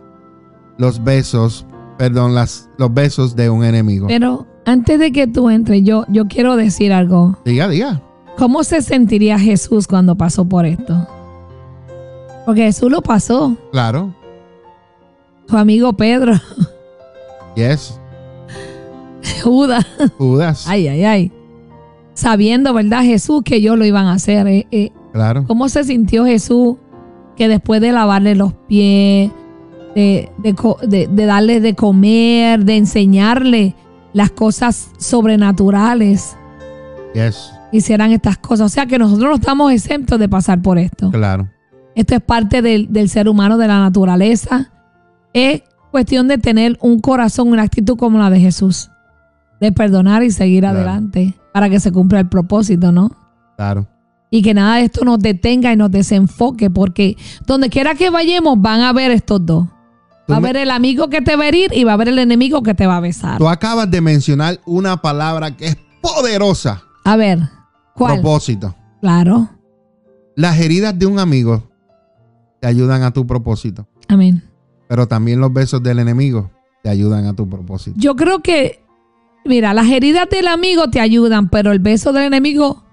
los 0.78 1.04
besos, 1.04 1.66
perdón, 2.00 2.34
las, 2.34 2.68
los 2.80 2.91
besos 2.91 3.36
de 3.36 3.50
un 3.52 3.64
enemigo. 3.64 4.08
Pero 4.08 4.47
antes 4.66 4.97
de 5.00 5.12
que 5.12 5.28
tú 5.28 5.50
entres, 5.52 5.84
yo, 5.84 6.06
yo 6.08 6.28
quiero 6.28 6.56
decir 6.56 6.91
algo. 6.93 7.38
Diga, 7.45 7.68
diga. 7.68 8.02
¿Cómo 8.38 8.64
se 8.64 8.82
sentiría 8.82 9.38
Jesús 9.38 9.86
cuando 9.86 10.16
pasó 10.16 10.45
por 10.45 10.66
esto? 10.66 11.08
Porque 12.45 12.64
Jesús 12.64 12.89
lo 12.89 13.02
pasó. 13.02 13.56
Claro. 13.72 14.16
Su 15.47 15.58
amigo 15.58 15.93
Pedro, 15.93 16.34
Yes. 17.56 18.00
Judas. 19.43 19.86
Judas. 20.18 20.66
Ay, 20.68 20.88
ay, 20.88 21.04
ay. 21.04 21.32
Sabiendo, 22.14 22.74
¿verdad, 22.74 23.02
Jesús, 23.04 23.41
que 23.43 23.58
ellos 23.58 23.78
lo 23.78 23.86
iban 23.86 24.06
a 24.08 24.14
hacer? 24.14 24.47
eh, 24.47 24.68
eh, 24.72 24.91
Claro. 25.14 25.43
¿Cómo 25.47 25.68
se 25.70 25.84
sintió 25.84 26.26
Jesús 26.26 26.78
que 27.36 27.47
después 27.47 27.82
de 27.82 27.91
lavarle 27.91 28.36
los 28.36 28.54
pies, 28.68 29.32
de, 30.00 30.32
de 30.54 30.88
de- 30.88 31.08
de 31.08 31.26
darle 31.26 31.60
de 31.62 31.76
comer, 31.76 32.64
de 32.66 32.78
enseñarle 32.78 33.76
las 34.14 34.32
cosas 34.32 34.91
sobrenaturales, 34.97 36.36
Yes. 37.14 37.52
hicieran 37.72 38.12
estas 38.12 38.38
cosas? 38.38 38.66
O 38.68 38.70
sea 38.70 38.86
que 38.86 38.97
nosotros 39.00 39.30
no 39.30 39.36
estamos 39.36 39.72
exentos 39.72 40.20
de 40.20 40.30
pasar 40.30 40.62
por 40.62 40.78
esto. 40.78 41.12
Claro. 41.12 41.50
Esto 41.95 42.16
es 42.16 42.22
parte 42.22 42.62
del, 42.62 42.91
del 42.93 43.10
ser 43.10 43.28
humano, 43.28 43.58
de 43.58 43.68
la 43.68 43.80
naturaleza. 43.80 44.72
Es 45.34 45.64
cuestión 45.91 46.28
de 46.28 46.38
tener 46.38 46.78
un 46.82 47.00
corazón, 47.00 47.50
una 47.50 47.64
actitud 47.64 47.97
como 47.97 48.20
la 48.20 48.30
de 48.30 48.39
Jesús. 48.39 48.89
De 49.60 49.72
perdonar 49.72 50.24
y 50.24 50.32
seguir 50.32 50.62
Claro. 50.62 50.78
adelante 50.78 51.34
para 51.54 51.70
que 51.70 51.80
se 51.80 51.91
cumpla 51.91 52.20
el 52.20 52.30
propósito, 52.30 52.91
¿no? 52.91 53.12
Claro. 53.58 53.88
Y 54.32 54.41
que 54.43 54.54
nada 54.54 54.76
de 54.76 54.84
esto 54.84 55.04
nos 55.04 55.20
detenga 55.20 55.74
y 55.74 55.76
nos 55.76 55.91
desenfoque, 55.91 56.70
porque 56.70 57.18
donde 57.47 57.70
quiera 57.70 57.95
que 57.95 58.10
vayamos 58.12 58.62
van 58.62 58.82
a 58.82 58.93
ver 58.93 59.10
estos 59.12 59.43
dos. 59.45 59.66
Va 60.30 60.36
a 60.36 60.38
haber 60.38 60.58
el 60.58 60.72
amigo 60.72 61.10
que 61.10 61.22
te 61.22 61.36
va 61.36 61.46
a 61.46 61.48
herir 61.48 61.72
y 61.74 61.84
va 61.84 61.92
a 61.92 61.94
haber 61.96 62.10
el 62.10 62.20
enemigo 62.20 62.62
que 62.64 62.74
te 62.74 62.86
va 62.86 62.98
a 62.98 63.00
besar. 63.00 63.38
Tú 63.38 63.48
acabas 63.50 63.90
de 63.90 64.02
mencionar 64.02 64.60
una 64.66 65.02
palabra 65.02 65.56
que 65.56 65.68
es 65.68 65.78
poderosa. 66.02 66.84
A 67.04 67.16
ver, 67.16 67.40
¿cuál? 67.96 68.22
Propósito. 68.22 68.76
Claro. 69.02 69.50
Las 70.36 70.60
heridas 70.60 70.98
de 70.98 71.06
un 71.06 71.20
amigo 71.20 71.70
te 72.60 72.68
ayudan 72.68 73.04
a 73.04 73.12
tu 73.12 73.26
propósito, 73.26 73.88
Amén. 74.08 74.44
pero 74.88 75.08
también 75.08 75.40
los 75.40 75.52
besos 75.52 75.82
del 75.82 76.00
enemigo 76.00 76.52
te 76.84 76.90
ayudan 76.90 77.26
a 77.26 77.34
tu 77.34 77.48
propósito. 77.50 77.98
Yo 78.00 78.16
creo 78.16 78.40
que, 78.40 78.84
mira, 79.46 79.74
las 79.74 79.88
heridas 79.88 80.30
del 80.30 80.48
amigo 80.48 80.90
te 80.90 81.00
ayudan, 81.00 81.50
pero 81.50 81.72
el 81.72 81.80
beso 81.80 82.14
del 82.14 82.26
enemigo 82.26 82.84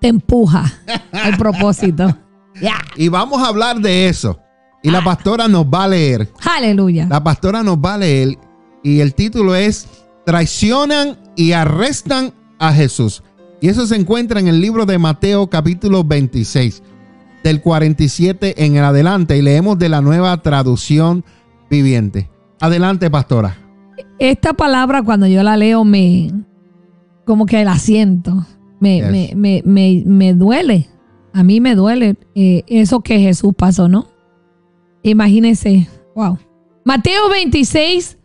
te 0.00 0.08
empuja 0.08 0.72
al 1.12 1.36
propósito. 1.36 2.16
Ya. 2.60 2.76
Y 2.96 3.08
vamos 3.08 3.40
a 3.42 3.46
hablar 3.48 3.80
de 3.80 4.08
eso. 4.08 4.38
Y 4.82 4.90
la 4.90 5.02
pastora 5.04 5.46
nos 5.48 5.66
va 5.66 5.84
a 5.84 5.88
leer. 5.88 6.28
Aleluya. 6.56 7.06
La 7.08 7.22
pastora 7.22 7.62
nos 7.62 7.76
va 7.78 7.94
a 7.94 7.98
leer 7.98 8.38
y 8.82 9.00
el 9.00 9.14
título 9.14 9.54
es 9.54 9.86
Traicionan 10.24 11.18
y 11.36 11.52
arrestan 11.52 12.32
a 12.58 12.72
Jesús. 12.72 13.22
Y 13.60 13.68
eso 13.68 13.86
se 13.86 13.96
encuentra 13.96 14.40
en 14.40 14.48
el 14.48 14.60
libro 14.60 14.86
de 14.86 14.96
Mateo 14.98 15.50
capítulo 15.50 16.02
26, 16.02 16.82
del 17.44 17.60
47 17.60 18.64
en 18.64 18.78
adelante. 18.78 19.36
Y 19.36 19.42
leemos 19.42 19.78
de 19.78 19.90
la 19.90 20.00
nueva 20.00 20.40
traducción 20.40 21.24
viviente. 21.68 22.30
Adelante, 22.60 23.10
pastora. 23.10 23.58
Esta 24.18 24.54
palabra 24.54 25.02
cuando 25.02 25.26
yo 25.26 25.42
la 25.42 25.58
leo 25.58 25.84
me, 25.84 26.32
como 27.26 27.44
que 27.44 27.64
la 27.64 27.76
siento. 27.78 28.46
Me, 28.80 28.96
Yes. 29.00 29.10
me, 29.10 29.32
me, 29.36 29.62
me, 29.66 30.02
me 30.06 30.32
duele. 30.34 30.88
A 31.34 31.42
mí 31.42 31.60
me 31.60 31.74
duele 31.74 32.16
eh, 32.34 32.64
eso 32.66 33.00
que 33.00 33.18
Jesús 33.18 33.52
pasó, 33.56 33.88
¿no? 33.88 34.06
Imagínense. 35.02 35.88
Wow. 36.14 36.38
Mateo 36.84 37.28
26, 37.28 38.18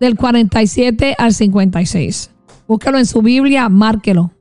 del 0.00 0.16
47 0.16 1.14
al 1.16 1.32
56. 1.32 2.30
Búscalo 2.66 2.98
en 2.98 3.06
su 3.06 3.22
Biblia, 3.22 3.68
márquelo. 3.68 4.32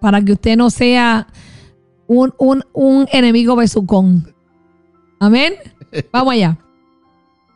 Para 0.00 0.22
que 0.22 0.32
usted 0.32 0.56
no 0.56 0.70
sea 0.70 1.26
un, 2.06 2.32
un, 2.38 2.64
un 2.72 3.06
enemigo 3.12 3.56
besucón. 3.56 4.34
Amén. 5.18 5.54
Vamos 6.12 6.34
allá. 6.34 6.58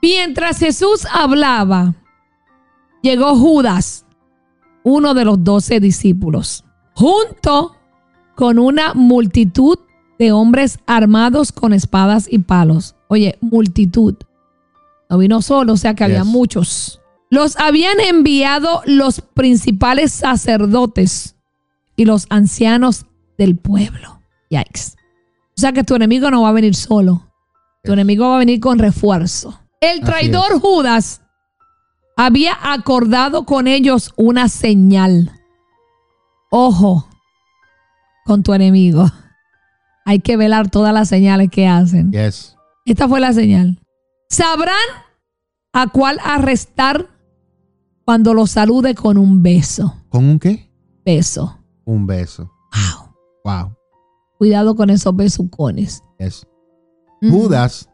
Mientras 0.03 0.59
Jesús 0.59 1.07
hablaba, 1.13 1.95
llegó 3.03 3.37
Judas, 3.37 4.05
uno 4.83 5.15
de 5.15 5.25
los 5.25 5.43
doce 5.43 5.81
discípulos, 5.81 6.65
junto 6.95 7.77
con 8.35 8.59
una 8.59 8.93
multitud 8.95 9.79
de 10.19 10.33
hombres 10.33 10.79
armados 10.87 11.53
con 11.53 11.73
espadas 11.73 12.27
y 12.31 12.39
palos. 12.41 12.94
Oye, 13.09 13.39
multitud. 13.41 14.15
No 15.11 15.19
vino 15.19 15.43
solo, 15.43 15.75
o 15.75 15.77
sea 15.77 15.95
que 15.95 16.05
había 16.05 16.25
muchos. 16.25 17.01
Los 17.31 17.59
habían 17.59 18.01
enviado 18.01 18.83
los 18.87 19.21
principales 19.21 20.13
sacerdotes 20.13 21.37
y 21.97 22.05
los 22.05 22.27
ancianos 22.31 23.07
del 23.39 23.57
pueblo. 23.57 24.21
Yikes. 24.51 24.95
O 25.57 25.61
sea 25.61 25.73
que 25.73 25.85
tu 25.85 25.95
enemigo 25.95 26.31
no 26.31 26.43
va 26.43 26.49
a 26.49 26.53
venir 26.53 26.75
solo. 26.75 27.31
Tu 27.83 27.91
Yes. 27.91 27.95
enemigo 27.95 28.29
va 28.29 28.37
a 28.37 28.39
venir 28.39 28.61
con 28.61 28.79
refuerzo. 28.79 29.61
El 29.81 30.01
traidor. 30.01 30.61
Judas 30.61 31.21
había 32.17 32.57
acordado 32.63 33.45
con 33.45 33.67
ellos 33.67 34.13
una 34.17 34.49
señal. 34.49 35.31
Ojo 36.51 37.09
con 38.25 38.43
tu 38.43 38.55
enemigo. 38.55 39.11
Hay 40.07 40.21
que 40.21 40.37
velar 40.37 40.71
todas 40.71 40.95
las 40.95 41.09
señales 41.09 41.51
que 41.51 41.67
hacen. 41.67 42.11
Yes. 42.13 42.54
Esta 42.85 43.09
fue 43.09 43.21
la 43.21 43.33
señal. 43.33 43.81
Sabrán 44.29 44.75
a 45.73 45.89
cuál 45.89 46.19
arrestar 46.25 47.09
cuando 48.05 48.35
lo 48.35 48.47
salude 48.47 48.95
con 48.95 49.17
un 49.19 49.43
beso. 49.43 49.95
¿Con 50.09 50.25
un 50.25 50.39
qué? 50.39 50.71
Beso. 51.05 51.59
Un 51.85 52.07
beso. 52.07 52.51
Wow. 52.73 53.15
Wow. 53.45 53.77
Cuidado 54.39 54.75
con 54.75 54.91
esos 54.91 55.15
besucones. 55.17 56.03
Yes. 56.19 56.47
Mm. 57.23 57.31
Judas 57.31 57.89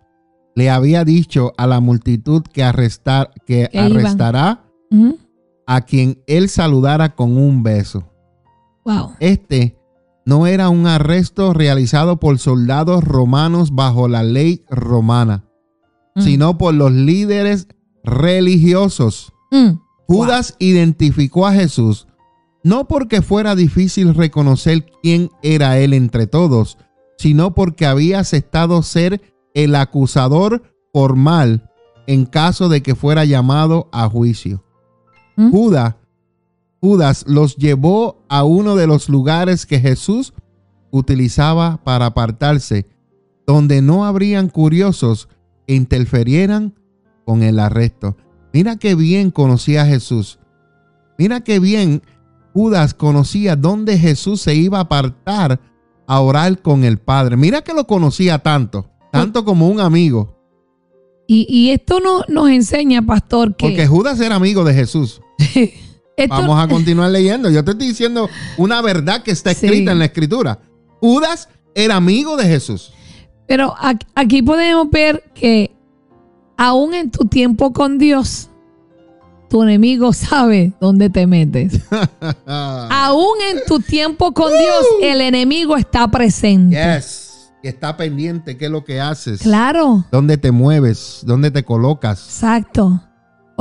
le 0.57 0.71
había 0.71 1.05
dicho 1.05 1.53
a 1.57 1.67
la 1.67 1.81
multitud 1.81 2.43
que 2.43 2.63
arrestar 2.65 3.31
que 3.47 3.71
arrestará 3.75 4.65
Mm. 4.91 5.13
a 5.67 5.83
quien 5.83 6.21
él 6.27 6.49
saludara 6.49 7.15
con 7.15 7.37
un 7.39 7.63
beso. 7.63 8.03
Wow. 8.85 9.13
Este 9.21 9.79
no 10.31 10.47
era 10.47 10.69
un 10.69 10.87
arresto 10.87 11.53
realizado 11.55 12.21
por 12.21 12.39
soldados 12.39 13.03
romanos 13.03 13.75
bajo 13.75 14.07
la 14.07 14.23
ley 14.23 14.65
romana, 14.71 15.43
Mm. 16.15 16.21
sino 16.23 16.57
por 16.57 16.73
los 16.73 16.93
líderes 16.93 17.67
religiosos. 18.05 19.33
Mm. 19.51 19.81
Judas 20.07 20.55
identificó 20.61 21.49
a 21.49 21.53
Jesús 21.53 22.07
no 22.63 22.87
porque 22.87 23.23
fuera 23.23 23.57
difícil 23.57 24.15
reconocer 24.15 24.87
quién 25.03 25.31
era 25.43 25.79
él 25.79 25.95
entre 25.95 26.29
todos, 26.29 26.79
sino 27.19 27.55
porque 27.55 27.87
había 27.87 28.21
aceptado 28.21 28.83
ser 28.83 29.21
el 29.55 29.75
acusador 29.75 30.63
formal 30.93 31.71
en 32.07 32.25
caso 32.25 32.69
de 32.69 32.83
que 32.83 32.95
fuera 32.95 33.25
llamado 33.25 33.89
a 33.93 34.09
juicio. 34.09 34.63
¿Mm? 35.37 35.51
Judas, 35.51 35.95
Judas 36.81 37.25
los 37.27 37.57
llevó 37.57 38.25
a 38.29 38.45
uno 38.45 38.75
de 38.75 38.87
los 38.87 39.09
lugares 39.09 39.67
que 39.67 39.81
Jesús 39.81 40.33
utilizaba 40.91 41.81
para 41.85 42.07
apartarse, 42.07 42.87
donde 43.47 43.83
no 43.83 44.07
habrían 44.07 44.49
curiosos 44.49 45.29
que 45.67 45.75
interferieran 45.75 46.75
con 47.25 47.43
el 47.43 47.59
arresto. 47.59 48.17
Mira 48.53 48.77
qué 48.77 48.95
bien 48.95 49.31
conocía 49.31 49.83
a 49.83 49.87
Jesús. 49.87 50.39
Mira 51.19 51.43
qué 51.43 51.61
bien 51.61 52.03
Judas 52.55 52.95
conocía 52.95 53.57
dónde 53.57 53.99
Jesús 53.99 54.41
se 54.41 54.55
iba 54.55 54.79
a 54.79 54.83
apartar 54.83 55.61
a 56.07 56.21
orar 56.21 56.61
con 56.61 56.83
el 56.83 56.99
Padre. 56.99 57.37
Mira 57.37 57.63
que 57.63 57.75
lo 57.75 57.87
conocía 57.87 58.39
tanto, 58.41 58.91
tanto 59.13 59.45
como 59.45 59.69
un 59.69 59.81
amigo. 59.81 60.37
Y, 61.29 61.47
y 61.49 61.71
esto 61.71 62.01
no, 62.01 62.25
nos 62.27 62.49
enseña, 62.49 63.03
pastor, 63.03 63.55
que 63.55 63.67
Porque 63.67 63.87
Judas 63.87 64.19
era 64.21 64.35
amigo 64.35 64.65
de 64.65 64.75
Jesús. 64.75 65.21
esto- 66.25 66.35
Vamos 66.37 66.63
a 66.63 66.69
continuar 66.69 67.11
leyendo. 67.11 67.51
Yo 67.51 67.65
te 67.65 67.73
estoy 67.73 67.89
diciendo 67.89 68.29
una 68.57 68.81
verdad 68.83 69.23
que 69.23 69.31
está 69.31 69.53
Sí. 69.55 69.67
escrita 69.67 69.93
en 69.93 69.99
la 69.99 70.07
escritura. 70.07 70.59
Judas 71.01 71.49
era 71.75 71.97
amigo 71.97 72.37
de 72.37 72.45
Jesús. 72.45 72.93
Pero 73.47 73.75
aquí 74.15 74.43
podemos 74.43 74.89
ver 74.91 75.25
que 75.35 75.75
aún 76.57 76.95
en 76.95 77.11
tu 77.11 77.25
tiempo 77.27 77.73
con 77.73 77.99
Dios, 77.99 78.49
tu 79.49 79.63
enemigo 79.63 80.13
sabe 80.13 80.73
dónde 80.81 81.11
te 81.11 81.27
metes. 81.27 81.81
aún 82.47 83.35
en 83.51 83.61
tu 83.67 83.81
tiempo 83.81 84.33
con 84.33 84.51
Dios, 84.51 84.85
el 85.03 85.21
enemigo 85.21 85.77
está 85.77 86.09
presente. 86.09 86.77
yes. 86.77 87.27
Y 87.63 87.69
está 87.69 87.95
pendiente 87.97 88.57
qué 88.57 88.67
es 88.67 88.71
lo 88.71 88.85
que 88.85 89.01
haces. 89.03 89.41
Claro, 89.43 90.05
Dónde 90.11 90.39
te 90.39 90.51
mueves, 90.51 91.21
dónde 91.27 91.51
te 91.51 91.63
colocas. 91.63 92.25
exacto. 92.25 93.03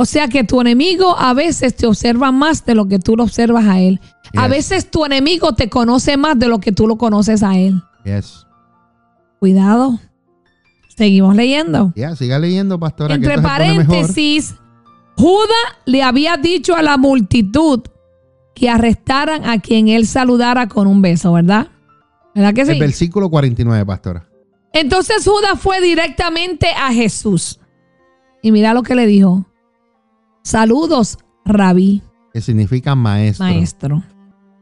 O 0.00 0.06
sea 0.06 0.28
que 0.28 0.44
tu 0.44 0.62
enemigo 0.62 1.14
a 1.18 1.34
veces 1.34 1.76
te 1.76 1.86
observa 1.86 2.32
más 2.32 2.64
de 2.64 2.74
lo 2.74 2.88
que 2.88 2.98
tú 2.98 3.16
lo 3.16 3.24
observas 3.24 3.66
a 3.66 3.80
él. 3.80 4.00
A 4.34 4.48
veces 4.48 4.90
tu 4.90 5.04
enemigo 5.04 5.52
te 5.54 5.68
conoce 5.68 6.16
más 6.16 6.38
de 6.38 6.48
lo 6.48 6.58
que 6.58 6.72
tú 6.72 6.88
lo 6.88 6.96
conoces 6.96 7.42
a 7.42 7.58
él. 7.58 7.82
Yes. 8.06 8.46
Cuidado. 9.40 10.00
Seguimos 10.96 11.36
leyendo. 11.36 11.92
Ya, 11.96 12.16
siga 12.16 12.38
leyendo, 12.38 12.80
pastora. 12.80 13.14
Entre 13.14 13.42
paréntesis, 13.42 14.54
Judas 15.18 15.76
le 15.84 16.02
había 16.02 16.38
dicho 16.38 16.74
a 16.74 16.80
la 16.80 16.96
multitud 16.96 17.82
que 18.54 18.70
arrestaran 18.70 19.44
a 19.44 19.60
quien 19.60 19.88
él 19.88 20.06
saludara 20.06 20.66
con 20.66 20.86
un 20.86 21.02
beso, 21.02 21.34
¿verdad? 21.34 21.68
¿Verdad 22.34 22.54
que 22.54 22.64
sí? 22.64 22.72
El 22.72 22.80
versículo 22.80 23.28
49, 23.28 23.84
pastora. 23.84 24.26
Entonces 24.72 25.22
Judas 25.26 25.60
fue 25.60 25.82
directamente 25.82 26.68
a 26.68 26.90
Jesús. 26.90 27.60
Y 28.40 28.50
mira 28.50 28.72
lo 28.72 28.82
que 28.82 28.94
le 28.94 29.06
dijo. 29.06 29.44
Saludos, 30.42 31.18
rabí, 31.44 32.02
Que 32.32 32.40
significa 32.40 32.94
maestro. 32.94 33.44
maestro. 33.46 34.02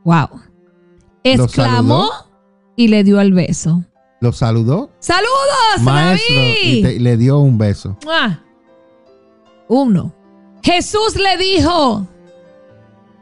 Wow. 0.04 0.28
¿Lo 1.24 1.44
Exclamó 1.44 2.08
y 2.76 2.88
le 2.88 3.04
dio 3.04 3.20
el 3.20 3.32
beso. 3.32 3.84
Lo 4.20 4.32
saludó, 4.32 4.90
Saludos, 4.98 5.82
maestro, 5.82 6.34
rabí. 6.34 6.56
y 6.78 6.82
te- 6.82 6.98
le 7.00 7.16
dio 7.16 7.38
un 7.38 7.58
beso. 7.58 7.96
¡Mua! 8.04 8.42
Uno. 9.68 10.12
Jesús 10.62 11.14
le 11.16 11.36
dijo, 11.42 12.06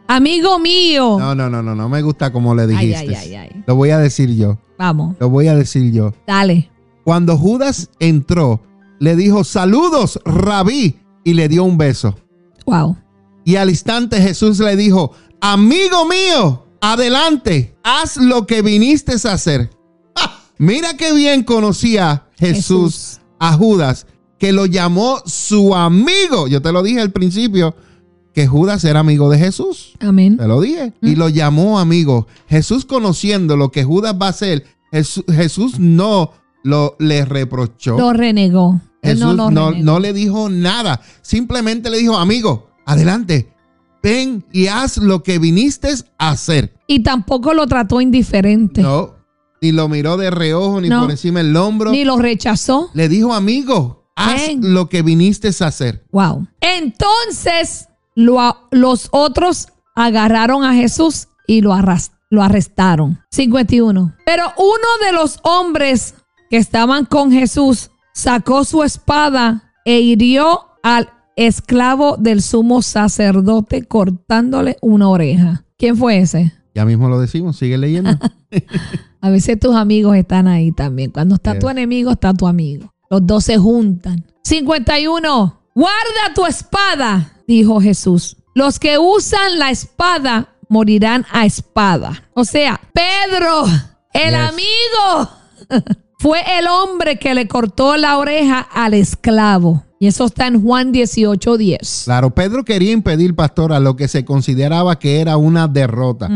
amigo 0.07 0.59
mío. 0.59 1.17
No, 1.19 1.35
no, 1.35 1.51
no, 1.51 1.63
no, 1.63 1.75
no 1.75 1.89
me 1.89 2.01
gusta 2.03 2.33
como 2.33 2.55
le 2.55 2.63
ay, 2.63 2.69
dijiste. 2.69 3.17
ay, 3.17 3.35
ay, 3.35 3.35
ay. 3.53 3.65
Lo 3.67 3.75
voy 3.75 3.91
a 3.91 3.99
decir 3.99 4.35
yo. 4.37 4.59
Vamos, 4.79 5.17
Lo 5.19 5.29
voy 5.31 5.49
a 5.49 5.55
decir 5.55 5.93
yo. 5.93 6.13
dale. 6.27 6.71
Cuando 7.05 7.37
Judas 7.37 7.91
entró, 8.01 8.61
le 8.99 9.17
dijo, 9.17 9.45
saludos, 9.45 10.21
rabí, 10.25 10.99
y 11.25 11.35
le 11.35 11.49
dio 11.49 11.65
un 11.65 11.77
beso. 11.79 12.17
Wow. 12.67 12.97
Y 13.45 13.57
al 13.57 13.71
instante 13.71 14.21
Jesús 14.21 14.59
le 14.59 14.77
dijo, 14.77 15.13
amigo 15.41 16.07
mío, 16.07 16.67
adelante, 16.81 17.77
haz 17.83 18.17
lo 18.17 18.47
que 18.47 18.63
viniste 18.63 19.13
a 19.29 19.33
hacer. 19.33 19.71
¡Ah! 20.17 20.41
Mira 20.59 20.97
qué 20.97 21.13
bien 21.13 21.45
conocía 21.45 22.27
Jesús, 22.37 22.57
Jesús. 22.57 23.21
a 23.39 23.53
Judas, 23.55 24.07
que 24.39 24.53
lo 24.53 24.67
llamó 24.67 25.23
su 25.25 25.75
amigo. 25.75 26.49
Yo 26.49 26.61
te 26.61 26.73
lo 26.73 26.83
dije 26.83 27.01
al 27.01 27.13
principio, 27.13 27.75
que 28.35 28.47
Judas 28.47 28.85
era 28.85 29.01
amigo 29.01 29.31
de 29.31 29.39
Jesús. 29.39 29.95
Amén. 30.01 30.37
Te 30.37 30.47
lo 30.47 30.61
dije. 30.61 30.93
Y 31.01 31.15
lo 31.15 31.31
llamó 31.31 31.79
amigo. 31.79 32.27
Jesús 32.49 32.85
conociendo 32.85 33.57
lo 33.57 33.71
que 33.71 33.85
Judas 33.85 34.15
va 34.21 34.27
a 34.27 34.31
hacer, 34.31 34.67
Jesús, 34.93 35.25
Jesús 35.29 35.79
no 35.79 36.33
lo 36.63 36.97
le 36.99 37.25
reprochó. 37.25 37.97
Lo 37.97 38.13
renegó. 38.13 38.81
Él 39.07 39.19
Jesús 39.19 39.37
no, 39.83 39.99
le 40.01 40.13
dijo 40.13 40.49
nada. 40.49 41.01
Simplemente 41.23 41.91
le 41.91 41.99
dijo, 41.99 42.17
amigo, 42.17 42.71
adelante, 42.85 43.53
ven 44.03 44.45
y 44.53 44.67
haz 44.69 44.99
lo 44.99 45.23
que 45.23 45.39
viniste 45.39 45.89
a 46.19 46.31
hacer. 46.31 46.75
Y 46.87 47.01
tampoco 47.01 47.55
lo 47.55 47.67
trató 47.67 48.01
indiferente. 48.01 48.83
No, 48.83 49.15
ni 49.61 49.73
lo 49.73 49.89
miró 49.89 50.17
de 50.17 50.31
reojo, 50.31 50.81
ni 50.81 50.89
No. 50.89 51.03
por 51.03 51.11
encima 51.11 51.41
del 51.43 51.57
hombro. 51.57 51.91
Ni 51.91 52.05
lo 52.05 52.17
rechazó. 52.19 52.91
Le 52.95 53.09
dijo, 53.09 53.33
amigo, 53.35 54.05
haz 54.15 54.47
Ven. 54.49 54.75
lo 54.75 54.89
que 54.89 55.03
viniste 55.03 55.49
a 55.61 55.67
hacer. 55.67 56.05
Wow. 56.13 56.47
Entonces 56.61 57.89
lo 58.15 58.57
los 58.71 59.09
otros 59.13 59.69
agarraron 59.95 60.65
a 60.65 60.75
Jesús 60.75 61.29
y 61.47 61.61
lo, 61.61 61.73
arras- 61.73 62.13
lo 62.31 62.43
arrestaron. 62.43 63.21
51. 63.31 64.15
Pero 64.25 64.45
uno 64.59 65.07
de 65.07 65.13
los 65.13 65.39
hombres 65.43 66.15
que 66.51 66.57
estaban 66.57 67.05
con 67.05 67.31
Jesús 67.33 67.91
sacó 68.17 68.65
su 68.65 68.83
espada 68.83 69.75
e 69.85 70.01
hirió 70.01 70.61
al 70.83 71.11
esclavo 71.37 72.17
del 72.17 72.41
sumo 72.41 72.81
sacerdote 72.81 73.83
cortándole 73.85 74.79
una 74.81 75.11
oreja. 75.11 75.65
¿Quién 75.77 75.99
fue 75.99 76.17
ese? 76.19 76.55
Ya 76.75 76.87
mismo 76.87 77.11
lo 77.11 77.21
decimos, 77.21 77.57
sigue 77.59 77.77
leyendo. 77.77 78.11
A 79.21 79.29
veces 79.29 79.61
tus 79.61 79.75
amigos 79.77 80.17
están 80.17 80.49
ahí 80.49 80.73
también. 80.73 81.11
Cuando 81.11 81.35
está 81.35 81.53
Yes. 81.53 81.61
tu 81.61 81.69
enemigo, 81.69 82.11
está 82.11 82.33
tu 82.33 82.47
amigo. 82.47 82.91
Los 83.11 83.27
dos 83.27 83.45
se 83.45 83.59
juntan. 83.59 84.25
51. 84.45 85.61
Guarda 85.75 86.35
tu 86.35 86.47
espada, 86.47 87.33
dijo 87.47 87.83
Jesús. 87.83 88.39
Los 88.55 88.79
que 88.79 88.97
usan 88.99 89.59
la 89.59 89.71
espada 89.71 90.55
morirán 90.71 91.27
a 91.31 91.45
espada. 91.45 92.23
O 92.33 92.47
sea, 92.47 92.81
Pedro, 92.95 93.67
el 94.15 94.31
Yes. 94.31 94.49
amigo, 94.49 95.31
fue 96.19 96.39
el 96.59 96.67
hombre 96.67 97.19
que 97.19 97.35
le 97.35 97.47
cortó 97.47 97.97
la 97.97 98.19
oreja 98.19 98.61
al 98.61 98.95
esclavo. 98.95 99.85
Y 99.99 100.09
eso 100.09 100.27
está 100.27 100.47
en 100.47 100.63
Juan 100.63 100.93
18, 100.93 101.57
10. 101.57 102.03
Claro, 102.05 102.35
Pedro 102.35 102.65
quería 102.65 102.93
impedir, 102.93 103.35
pastora, 103.35 103.81
lo 103.81 103.97
que 103.97 104.09
se 104.09 104.27
consideraba 104.27 104.99
que 104.99 105.21
era 105.21 105.39
una 105.39 105.69
derrota. 105.69 106.29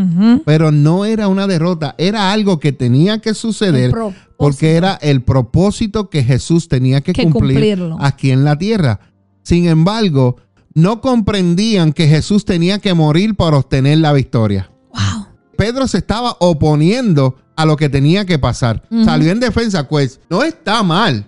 Pero 0.46 0.72
no 0.72 1.04
era 1.04 1.28
una 1.28 1.46
derrota, 1.46 1.94
era 1.98 2.32
algo 2.32 2.58
que 2.58 2.72
tenía 2.72 3.20
que 3.20 3.34
suceder 3.34 3.92
porque 4.38 4.76
era 4.76 4.94
el 5.02 5.22
propósito 5.22 6.08
que 6.08 6.24
Jesús 6.24 6.68
tenía 6.68 7.02
que, 7.02 7.12
Que 7.12 7.24
cumplir 7.24 7.52
cumplirlo. 7.52 7.98
aquí 8.00 8.30
en 8.30 8.44
la 8.44 8.56
tierra. 8.56 9.00
Sin 9.42 9.66
embargo, 9.66 10.36
no 10.72 11.02
comprendían 11.02 11.92
que 11.92 12.08
Jesús 12.08 12.46
tenía 12.46 12.78
que 12.78 12.94
morir 12.94 13.34
para 13.34 13.58
obtener 13.58 13.98
la 13.98 14.14
victoria. 14.14 14.70
Wow. 14.94 15.26
Pedro 15.58 15.86
se 15.86 15.98
estaba 15.98 16.36
oponiendo 16.40 17.36
a 17.60 17.66
lo 17.66 17.76
que 17.76 17.88
tenía 17.88 18.24
que 18.24 18.38
pasar. 18.38 18.82
Salió 19.04 19.30
en 19.30 19.40
defensa, 19.40 19.86
pues 19.86 20.20
no 20.30 20.42
está 20.42 20.82
mal, 20.82 21.26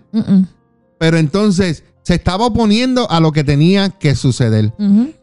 pero 0.98 1.18
entonces 1.18 1.84
se 2.02 2.14
estaba 2.14 2.46
oponiendo 2.46 3.08
a 3.10 3.20
lo 3.20 3.32
que 3.32 3.44
tenía 3.44 3.90
que 3.90 4.14
suceder. 4.14 4.72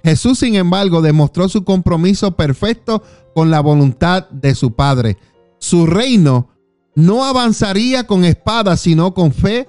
Jesús, 0.03 0.39
sin 0.39 0.55
embargo, 0.55 1.01
demostró 1.01 1.49
su 1.49 1.63
compromiso 1.63 2.35
perfecto 2.35 3.03
con 3.33 3.49
la 3.49 3.59
voluntad 3.59 4.29
de 4.29 4.53
su 4.53 4.73
Padre. 4.73 5.17
Su 5.57 5.87
reino 5.87 6.49
no 6.95 7.25
avanzaría 7.25 8.05
con 8.05 8.23
espada, 8.23 8.77
sino 8.77 9.13
con 9.13 9.33
fe 9.33 9.67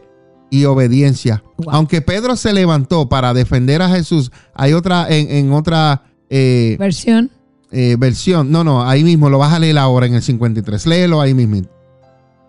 y 0.51 0.65
obediencia. 0.67 1.43
Wow. 1.57 1.75
Aunque 1.75 2.03
Pedro 2.03 2.37
se 2.37 2.53
levantó 2.53 3.09
para 3.09 3.33
defender 3.33 3.81
a 3.83 3.89
Jesús, 3.89 4.31
hay 4.55 4.73
otra, 4.73 5.07
en, 5.09 5.31
en 5.31 5.53
otra 5.53 6.03
eh, 6.29 6.77
Versión. 6.79 7.31
Eh, 7.73 7.97
versión, 7.99 8.51
no, 8.51 8.65
no, 8.65 8.89
ahí 8.89 9.05
mismo, 9.05 9.31
lo 9.31 9.39
vas 9.39 9.53
a 9.53 9.59
leer 9.59 9.79
ahora 9.79 10.07
en 10.07 10.15
el 10.15 10.23
53, 10.23 10.87
léelo 10.87 11.21
ahí 11.21 11.35
mismo. 11.35 11.69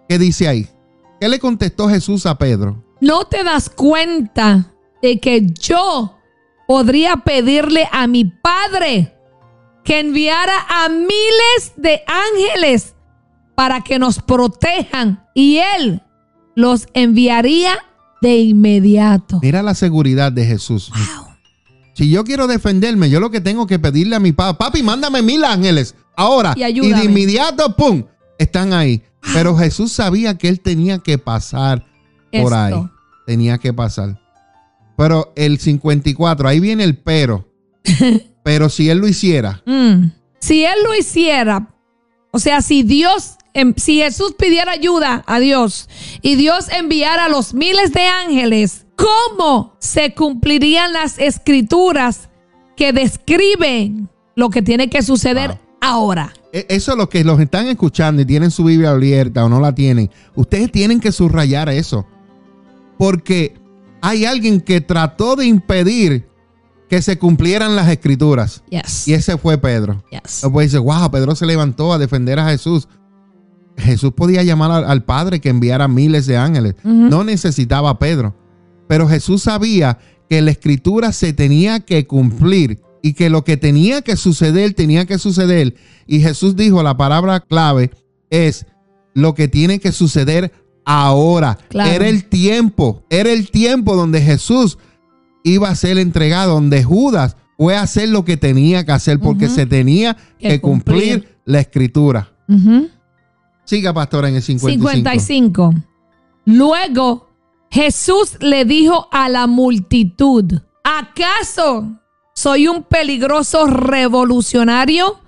¿Qué 0.10 0.18
dice 0.18 0.48
ahí? 0.48 0.68
¿Qué 1.20 1.30
le 1.30 1.40
contestó 1.40 1.88
Jesús 1.88 2.26
a 2.26 2.38
Pedro? 2.38 2.84
¿No 3.00 3.26
te 3.26 3.44
das 3.44 3.70
cuenta 3.70 4.74
de 5.02 5.20
que 5.20 5.48
yo 5.52 6.18
podría 6.68 7.18
pedirle 7.18 7.88
a 7.92 8.08
mi 8.08 8.26
Padre 8.26 9.16
que 9.84 10.00
enviara 10.00 10.54
a 10.70 10.90
miles 10.90 11.74
de 11.78 12.02
ángeles 12.08 12.96
para 13.56 13.82
que 13.82 14.00
nos 14.00 14.20
protejan 14.20 15.24
y 15.34 15.60
Él 15.78 16.02
los 16.56 16.88
enviaría 16.94 17.78
de 18.22 18.38
inmediato? 18.38 19.40
Mira 19.42 19.64
la 19.64 19.76
seguridad 19.76 20.32
de 20.32 20.46
Jesús. 20.46 20.92
Si 21.94 22.10
yo 22.10 22.24
quiero 22.24 22.48
defenderme, 22.48 23.10
yo 23.10 23.20
lo 23.20 23.30
que 23.32 23.42
tengo 23.42 23.68
que 23.68 23.80
pedirle 23.80 24.16
a 24.16 24.20
mi 24.20 24.32
papá, 24.32 24.66
papi, 24.68 24.82
mándame 24.84 25.22
mil 25.22 25.44
ángeles 25.44 25.96
ahora. 26.16 26.54
Y 26.56 26.64
ayúdame. 26.64 27.00
de 27.00 27.06
inmediato, 27.06 27.76
¡pum! 27.76 28.04
Están 28.38 28.74
ahí. 28.74 29.02
Pero 29.34 29.56
Jesús 29.56 29.92
sabía 29.92 30.38
que 30.38 30.48
él 30.48 30.62
tenía 30.62 31.00
que 31.00 31.18
pasar 31.18 31.86
por 32.32 32.54
Esto. 32.54 32.56
ahí. 32.56 32.74
Tenía 33.28 33.58
que 33.58 33.74
pasar. 33.74 34.20
Pero 34.98 35.32
el 35.36 35.60
54, 35.60 36.48
ahí 36.48 36.60
viene 36.60 36.84
el 36.84 36.98
pero. 36.98 37.48
pero 38.44 38.70
si 38.70 38.90
él 38.90 39.00
lo 39.00 39.08
hiciera, 39.08 39.62
Mm. 39.66 40.12
Si 40.40 40.66
Él 40.66 40.74
lo 40.84 40.96
hiciera, 40.96 41.68
o 42.32 42.40
sea, 42.40 42.64
si 42.64 42.82
Dios, 42.82 43.36
em, 43.54 43.76
si 43.78 43.98
Jesús 44.02 44.34
pidiera 44.40 44.72
ayuda 44.72 45.24
a 45.28 45.40
Dios 45.40 45.88
y 46.24 46.34
Dios 46.36 46.66
enviara 46.72 47.26
a 47.26 47.30
los 47.30 47.54
miles 47.54 47.94
de 47.94 48.08
ángeles, 48.08 48.88
¿cómo 49.02 49.76
se 49.80 50.14
cumplirían 50.14 50.94
las 50.94 51.18
escrituras 51.20 52.30
que 52.76 52.94
describen 52.94 54.10
lo 54.36 54.50
que 54.50 54.62
tiene 54.62 54.90
que 54.90 55.02
suceder 55.02 55.50
Wow. 55.50 55.58
ahora? 55.82 56.34
E- 56.54 56.66
Eso 56.70 56.96
los 56.96 57.10
que 57.10 57.24
los 57.24 57.40
están 57.40 57.68
escuchando 57.68 58.22
y 58.22 58.26
tienen 58.26 58.52
su 58.52 58.64
Biblia 58.64 58.92
abierta 58.92 59.44
o 59.46 59.50
no 59.50 59.60
la 59.60 59.74
tienen, 59.74 60.10
ustedes 60.36 60.72
tienen 60.72 61.00
que 61.00 61.12
subrayar 61.12 61.70
eso. 61.70 62.06
Porque 62.98 63.56
hay 64.02 64.26
alguien 64.26 64.62
que 64.62 64.82
trató 64.82 65.36
de 65.36 65.46
impedir 65.46 66.28
que 66.90 67.02
se 67.02 67.18
cumplieran 67.18 67.76
las 67.76 67.88
escrituras. 67.88 68.64
Yes. 68.70 69.08
Y 69.08 69.14
ese 69.14 69.38
fue 69.38 69.58
Pedro. 69.58 70.04
Yes. 70.12 70.42
Puede 70.52 70.68
decir, 70.68 70.82
wow, 70.82 71.10
Pedro 71.10 71.36
se 71.36 71.46
levantó 71.46 71.94
a 71.94 71.98
defender 71.98 72.38
a 72.38 72.50
Jesús. 72.50 72.88
Jesús 73.78 74.12
podía 74.14 74.44
llamar 74.44 74.72
al, 74.72 74.84
al 74.84 75.04
Padre 75.06 75.40
que 75.40 75.50
enviara 75.50 75.88
miles 75.88 76.26
de 76.28 76.38
ángeles. 76.38 76.76
No 76.84 77.24
necesitaba 77.24 77.92
a 77.92 78.00
Pedro. 78.00 78.36
Pero 78.92 79.08
Jesús 79.08 79.44
sabía 79.44 80.00
que 80.30 80.42
la 80.42 80.52
escritura 80.52 81.14
se 81.14 81.32
tenía 81.32 81.80
que 81.80 82.06
cumplir 82.08 82.82
y 83.02 83.14
que 83.14 83.30
lo 83.30 83.46
que 83.46 83.56
tenía 83.56 84.02
que 84.02 84.18
suceder 84.18 84.74
tenía 84.74 85.06
que 85.06 85.18
suceder. 85.18 85.76
Y 86.08 86.20
Jesús 86.20 86.58
dijo, 86.58 86.84
la 86.84 86.98
palabra 86.98 87.40
clave 87.40 87.92
es 88.30 88.66
lo 89.14 89.34
que 89.34 89.48
tiene 89.48 89.80
que 89.80 89.94
suceder 89.94 90.52
ahora. 90.84 91.58
Claro. 91.70 91.90
Era 91.90 92.10
el 92.10 92.26
tiempo, 92.26 93.06
era 93.10 93.32
el 93.32 93.50
tiempo 93.50 93.96
donde 93.96 94.20
Jesús 94.20 94.78
iba 95.46 95.70
a 95.70 95.76
ser 95.76 95.98
entregado, 95.98 96.56
donde 96.56 96.84
Judas 96.84 97.38
fue 97.58 97.78
a 97.78 97.84
hacer 97.84 98.10
lo 98.10 98.26
que 98.26 98.36
tenía 98.36 98.86
que 98.86 98.92
hacer 98.92 99.22
porque 99.22 99.48
se 99.48 99.66
tenía 99.66 100.18
que, 100.38 100.50
Que 100.50 100.60
cumplir. 100.60 101.14
cumplir. 101.22 101.38
la 101.46 101.62
escritura. 101.62 102.30
Siga, 103.64 103.94
pastora, 103.94 104.28
en 104.28 104.36
el 104.36 104.42
55. 104.42 104.92
55. 104.92 105.76
Luego 106.44 107.31
Jesús 107.72 108.38
le 108.42 108.66
dijo 108.66 109.08
a 109.12 109.30
la 109.30 109.48
multitud, 109.48 110.44
¿acaso 110.84 112.02
soy 112.36 112.68
un 112.68 112.84
peligroso 112.84 113.66
revolucionario 113.66 115.22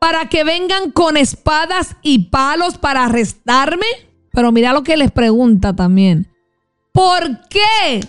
para 0.00 0.30
que 0.30 0.44
vengan 0.44 0.90
con 0.92 1.18
espadas 1.18 1.96
y 2.00 2.30
palos 2.30 2.78
para 2.78 3.04
arrestarme? 3.04 3.86
Pero 4.32 4.50
mira 4.50 4.72
lo 4.72 4.82
que 4.82 4.96
les 4.96 5.12
pregunta 5.12 5.76
también. 5.76 6.32
¿Por 6.92 7.48
qué 7.48 8.00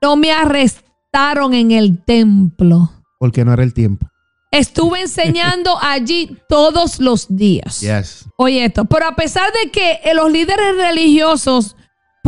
no 0.00 0.14
me 0.14 0.30
arrestaron 0.30 1.54
en 1.54 1.72
el 1.72 2.04
templo? 2.04 2.92
Porque 3.18 3.44
no 3.44 3.52
era 3.52 3.64
el 3.64 3.74
tiempo. 3.74 4.06
Estuve 4.52 5.00
enseñando 5.00 5.76
allí 5.82 6.36
todos 6.48 7.00
los 7.00 7.26
días. 7.28 7.80
Yes. 7.80 8.26
Oye 8.36 8.64
esto, 8.64 8.84
pero 8.84 9.08
a 9.08 9.16
pesar 9.16 9.50
de 9.52 9.72
que 9.72 10.00
los 10.14 10.30
líderes 10.30 10.76
religiosos 10.76 11.74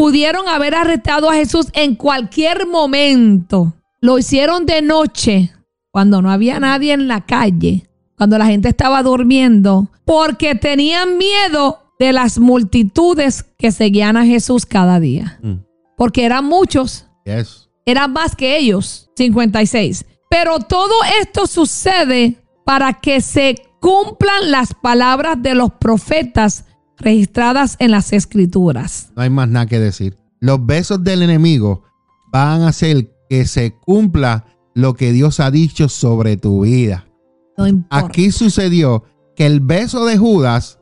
pudieron 0.00 0.48
haber 0.48 0.74
arrestado 0.74 1.28
a 1.28 1.34
Jesús 1.34 1.66
en 1.74 1.94
cualquier 1.94 2.66
momento, 2.66 3.74
lo 4.00 4.18
hicieron 4.18 4.64
de 4.64 4.80
noche, 4.80 5.52
cuando 5.90 6.22
no 6.22 6.30
había 6.30 6.58
nadie 6.58 6.94
en 6.94 7.06
la 7.06 7.26
calle, 7.26 7.86
cuando 8.16 8.38
la 8.38 8.46
gente 8.46 8.70
estaba 8.70 9.02
durmiendo, 9.02 9.90
porque 10.06 10.54
tenían 10.54 11.18
miedo 11.18 11.80
de 11.98 12.14
las 12.14 12.38
multitudes 12.38 13.44
que 13.58 13.72
seguían 13.72 14.16
a 14.16 14.24
Jesús 14.24 14.64
cada 14.64 15.00
día. 15.00 15.38
Mm. 15.42 15.56
Porque 15.98 16.24
eran 16.24 16.46
muchos, 16.46 17.06
Yes. 17.26 17.68
eran 17.84 18.14
más 18.14 18.34
que 18.34 18.56
ellos, 18.56 19.10
56. 19.16 20.06
Pero 20.30 20.60
todo 20.60 20.94
esto 21.20 21.46
sucede 21.46 22.38
para 22.64 22.94
que 22.94 23.20
se 23.20 23.54
cumplan 23.82 24.50
las 24.50 24.72
palabras 24.72 25.42
de 25.42 25.54
los 25.54 25.74
profetas 25.74 26.64
registradas 27.00 27.76
en 27.78 27.90
las 27.90 28.12
escrituras. 28.12 29.10
No 29.16 29.22
hay 29.22 29.30
más 29.30 29.48
nada 29.48 29.66
que 29.66 29.78
decir. 29.78 30.16
Los 30.40 30.64
besos 30.64 31.02
del 31.02 31.22
enemigo 31.22 31.84
van 32.32 32.62
a 32.62 32.68
hacer 32.68 33.10
que 33.28 33.46
se 33.46 33.74
cumpla 33.74 34.46
lo 34.74 34.94
que 34.94 35.12
Dios 35.12 35.40
ha 35.40 35.50
dicho 35.50 35.88
sobre 35.88 36.36
tu 36.36 36.62
vida. 36.62 37.06
No 37.56 37.66
importa. 37.66 38.06
Aquí 38.06 38.30
sucedió 38.30 39.04
que 39.36 39.46
el 39.46 39.60
beso 39.60 40.04
de 40.04 40.16
Judas 40.16 40.78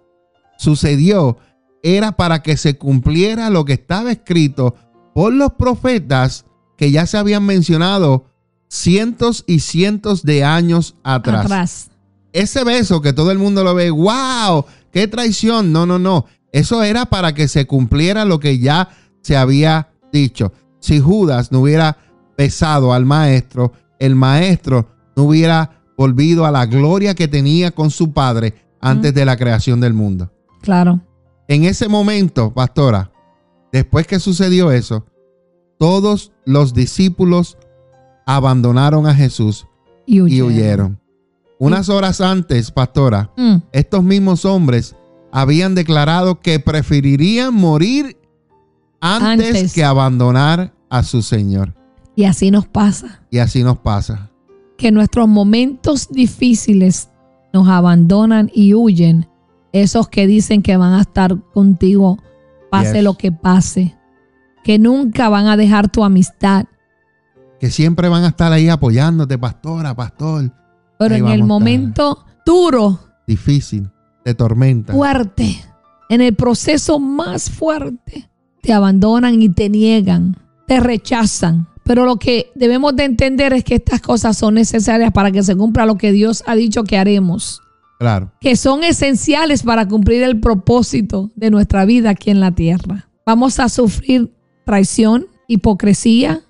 sucedió 0.58 1.38
era 1.82 2.12
para 2.12 2.42
que 2.42 2.56
se 2.56 2.76
cumpliera 2.76 3.50
lo 3.50 3.64
que 3.64 3.74
estaba 3.74 4.10
escrito 4.10 4.74
por 5.14 5.32
los 5.32 5.52
profetas 5.54 6.44
que 6.76 6.90
ya 6.90 7.06
se 7.06 7.18
habían 7.18 7.44
mencionado 7.44 8.26
cientos 8.68 9.44
y 9.46 9.60
cientos 9.60 10.22
de 10.22 10.44
años 10.44 10.94
atrás. 11.02 11.44
atrás. 11.44 11.90
Ese 12.32 12.62
beso 12.62 13.00
que 13.00 13.12
todo 13.12 13.30
el 13.30 13.38
mundo 13.38 13.64
lo 13.64 13.74
ve, 13.74 13.90
wow, 13.90 14.64
qué 14.92 15.08
traición. 15.08 15.72
No, 15.72 15.86
no, 15.86 15.98
no. 15.98 16.26
Eso 16.52 16.82
era 16.82 17.06
para 17.06 17.34
que 17.34 17.48
se 17.48 17.66
cumpliera 17.66 18.24
lo 18.24 18.40
que 18.40 18.58
ya 18.58 18.88
se 19.20 19.36
había 19.36 19.88
dicho. 20.12 20.52
Si 20.80 21.00
Judas 21.00 21.52
no 21.52 21.60
hubiera 21.60 21.98
besado 22.36 22.92
al 22.92 23.04
maestro, 23.04 23.72
el 23.98 24.14
maestro 24.14 24.88
no 25.16 25.24
hubiera 25.24 25.82
volvido 25.96 26.46
a 26.46 26.50
la 26.50 26.66
gloria 26.66 27.14
que 27.14 27.28
tenía 27.28 27.72
con 27.72 27.90
su 27.90 28.12
padre 28.12 28.54
antes 28.80 29.12
de 29.12 29.24
la 29.24 29.36
creación 29.36 29.80
del 29.80 29.92
mundo. 29.92 30.30
Claro. 30.62 31.00
En 31.48 31.64
ese 31.64 31.88
momento, 31.88 32.52
pastora, 32.54 33.10
después 33.72 34.06
que 34.06 34.20
sucedió 34.20 34.70
eso, 34.70 35.06
todos 35.78 36.32
los 36.44 36.74
discípulos 36.74 37.58
abandonaron 38.26 39.06
a 39.06 39.14
Jesús 39.14 39.66
Y 40.06 40.18
y 40.18 40.42
huyeron. 40.42 41.00
Unas 41.58 41.88
horas 41.88 42.20
antes, 42.20 42.70
pastora, 42.70 43.30
Mm, 43.36 43.56
estos 43.72 44.02
mismos 44.04 44.44
hombres 44.44 44.94
habían 45.32 45.74
declarado 45.74 46.40
que 46.40 46.60
preferirían 46.60 47.52
morir 47.54 48.16
antes, 49.00 49.46
Antes. 49.56 49.72
que 49.74 49.84
abandonar 49.84 50.72
a 50.88 51.02
su 51.02 51.22
Señor. 51.22 51.74
Y 52.16 52.24
así 52.24 52.50
nos 52.50 52.66
pasa. 52.66 53.22
Y 53.30 53.38
así 53.38 53.62
nos 53.62 53.78
pasa. 53.78 54.30
Que 54.76 54.90
nuestros 54.92 55.28
momentos 55.28 56.08
difíciles 56.10 57.10
nos 57.52 57.68
abandonan 57.68 58.50
y 58.54 58.74
huyen. 58.74 59.28
Esos 59.72 60.08
que 60.08 60.26
dicen 60.26 60.62
que 60.62 60.76
van 60.76 60.94
a 60.94 61.00
estar 61.02 61.36
contigo, 61.52 62.18
pase 62.70 62.94
Yes. 62.94 63.04
lo 63.04 63.14
que 63.14 63.30
pase. 63.32 63.96
Que 64.64 64.78
nunca 64.78 65.28
van 65.28 65.46
a 65.46 65.56
dejar 65.56 65.90
tu 65.90 66.04
amistad. 66.04 66.64
Que 67.60 67.70
siempre 67.70 68.08
van 68.08 68.24
a 68.24 68.28
estar 68.28 68.52
ahí 68.52 68.68
apoyándote, 68.68 69.36
pastora, 69.38 69.94
pastor. 69.94 70.52
Pero 70.98 71.14
Ahí 71.14 71.20
en 71.20 71.28
el 71.28 71.44
momento 71.44 72.24
duro, 72.44 72.98
Difícil, 73.26 73.88
de 74.24 74.34
tormenta. 74.34 74.92
fuerte, 74.92 75.64
en 76.08 76.20
el 76.20 76.34
proceso 76.34 76.98
más 76.98 77.50
fuerte, 77.50 78.28
te 78.62 78.72
abandonan 78.72 79.40
y 79.42 79.48
te 79.48 79.68
niegan, 79.68 80.36
te 80.66 80.80
rechazan. 80.80 81.68
Pero 81.84 82.04
lo 82.04 82.16
que 82.16 82.50
debemos 82.54 82.94
de 82.96 83.04
entender 83.04 83.52
es 83.54 83.64
que 83.64 83.76
estas 83.76 84.00
cosas 84.02 84.36
son 84.36 84.54
necesarias 84.54 85.12
para 85.12 85.30
que 85.30 85.42
se 85.42 85.56
cumpla 85.56 85.86
lo 85.86 85.96
que 85.96 86.12
Dios 86.12 86.42
ha 86.46 86.54
dicho 86.54 86.84
que 86.84 86.98
haremos, 86.98 87.62
Claro. 87.98 88.30
que 88.40 88.56
son 88.56 88.84
esenciales 88.84 89.62
para 89.62 89.88
cumplir 89.88 90.22
el 90.22 90.38
propósito 90.40 91.30
de 91.34 91.50
nuestra 91.50 91.84
vida 91.84 92.10
aquí 92.10 92.30
en 92.30 92.40
la 92.40 92.52
tierra. 92.52 93.08
Vamos 93.24 93.58
a 93.60 93.68
sufrir 93.68 94.34
traición, 94.66 95.26
hipocresía, 95.46 96.42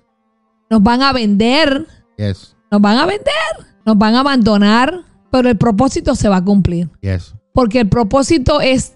nos 0.69 0.83
van 0.83 1.01
a 1.01 1.13
vender, 1.13 1.87
Yes. 2.17 2.55
Nos 2.71 2.81
van 2.81 2.97
a 2.97 3.05
vender, 3.05 3.67
nos 3.85 3.97
van 3.97 4.15
a 4.15 4.21
abandonar, 4.21 5.03
pero 5.31 5.49
el 5.49 5.57
propósito 5.57 6.15
se 6.15 6.29
va 6.29 6.37
a 6.37 6.43
cumplir. 6.43 6.89
Yes. 7.01 7.35
Porque 7.53 7.81
el 7.81 7.89
propósito 7.89 8.61
es 8.61 8.93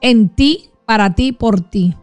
en 0.00 0.28
ti, 0.28 0.70
para 0.86 1.14
ti, 1.14 1.32
por 1.32 1.60
ti. 1.60 1.96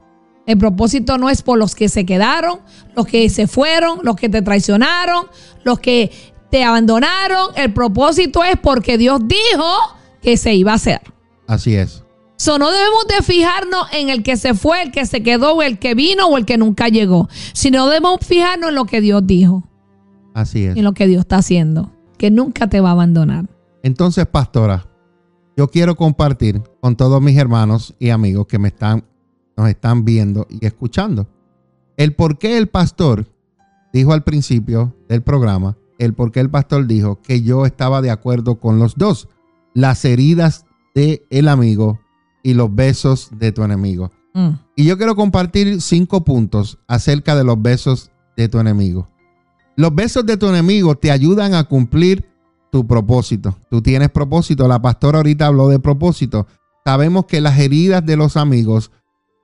El 0.45 0.57
propósito 0.57 1.18
no 1.18 1.30
es 1.30 1.41
por 1.41 1.57
los 1.57 1.74
que 1.74 1.88
se 1.88 2.05
quedaron, 2.05 2.59
los 2.95 3.05
que 3.05 3.30
se 3.30 3.47
fueron, 3.47 3.99
los 4.03 4.16
que 4.16 4.28
te 4.28 4.41
traicionaron, 4.41 5.28
los 5.64 5.80
que 5.80 6.11
te 6.51 6.64
abandonaron. 6.64 7.51
El 7.55 7.74
propósito 7.74 8.43
es 8.43 8.57
porque 8.61 8.97
Dios 8.97 9.22
dijo 9.26 9.74
que 10.22 10.36
se 10.36 10.53
iba 10.53 10.74
a 10.74 10.76
hacer. 10.76 11.01
Así 11.47 11.76
es. 11.76 12.03
So, 12.36 12.57
no 12.57 12.72
debemos 12.72 13.07
de 13.07 13.24
fijarnos 13.24 13.88
en 13.93 14.09
el 14.09 14.22
que 14.22 14.36
se 14.36 14.53
fue, 14.53 14.82
el 14.82 14.91
que 14.91 15.05
se 15.05 15.24
quedó, 15.24 15.53
o 15.53 15.61
el 15.61 15.80
que 15.80 15.95
vino 15.95 16.28
o 16.28 16.38
el 16.38 16.45
que 16.45 16.57
nunca 16.57 16.89
llegó, 16.89 17.30
sino 17.53 17.86
debemos 17.88 18.20
fijarnos 18.26 18.70
en 18.70 18.76
lo 18.76 18.86
que 18.86 18.99
Dios 18.99 19.26
dijo, 19.26 19.64
Así 20.34 20.66
es. 20.66 20.76
en 20.76 20.84
lo 20.84 20.94
que 20.94 21.08
Dios 21.08 21.22
está 21.22 21.38
haciendo, 21.38 21.92
que 22.18 22.32
nunca 22.32 22.68
te 22.68 22.80
va 22.80 22.90
a 22.90 22.94
abandonar. 22.94 23.50
Entonces, 23.84 24.26
pastora, 24.26 24.88
yo 25.56 25.68
quiero 25.68 25.96
compartir 25.96 26.62
con 26.82 26.96
todos 26.96 27.22
mis 27.22 27.38
hermanos 27.38 27.96
y 28.00 28.10
amigos 28.10 28.48
que 28.48 28.60
me 28.60 28.70
están, 28.70 29.04
nos 29.56 29.70
están 29.70 30.06
viendo 30.06 30.48
y 30.50 30.66
escuchando 30.66 31.28
el 31.98 32.14
por 32.14 32.38
qué 32.38 32.58
el 32.58 32.68
pastor 32.68 33.28
dijo 33.92 34.14
al 34.14 34.24
principio 34.24 34.96
del 35.08 35.22
programa, 35.22 35.78
el 36.00 36.14
por 36.14 36.32
qué 36.32 36.40
el 36.40 36.50
pastor 36.50 36.88
dijo 36.88 37.22
que 37.22 37.42
yo 37.42 37.66
estaba 37.66 38.02
de 38.02 38.12
acuerdo 38.12 38.60
con 38.60 38.80
los 38.80 38.96
dos, 38.96 39.30
las 39.74 40.04
heridas 40.06 40.66
de 40.96 41.26
el 41.30 41.48
amigo 41.48 42.00
y 42.42 42.56
los 42.56 42.74
besos 42.74 43.30
de 43.38 43.52
tu 43.52 43.64
enemigo. 43.64 44.12
Mm. 44.34 44.50
Y 44.76 44.86
yo 44.86 44.98
quiero 44.98 45.16
compartir 45.16 45.82
cinco 45.82 46.24
puntos 46.24 46.80
acerca 46.88 47.36
de 47.36 47.44
los 47.44 47.62
besos 47.62 48.12
de 48.36 48.50
tu 48.50 48.60
enemigo. 48.60 49.08
Los 49.76 49.93
besos 49.93 50.26
de 50.26 50.38
tu 50.38 50.47
enemigo 50.47 50.95
te 50.95 51.11
ayudan 51.11 51.53
a 51.53 51.63
cumplir 51.63 52.26
tu 52.71 52.86
propósito. 52.86 53.57
Tú 53.69 53.82
tienes 53.82 54.09
propósito. 54.09 54.67
La 54.67 54.82
pastora 54.82 55.19
ahorita 55.19 55.47
habló 55.47 55.67
de 55.67 55.80
propósito. 55.80 56.47
Sabemos 56.86 57.26
que 57.26 57.41
las 57.41 57.57
heridas 57.59 58.05
de 58.05 58.17
los 58.17 58.38
amigos 58.38 58.91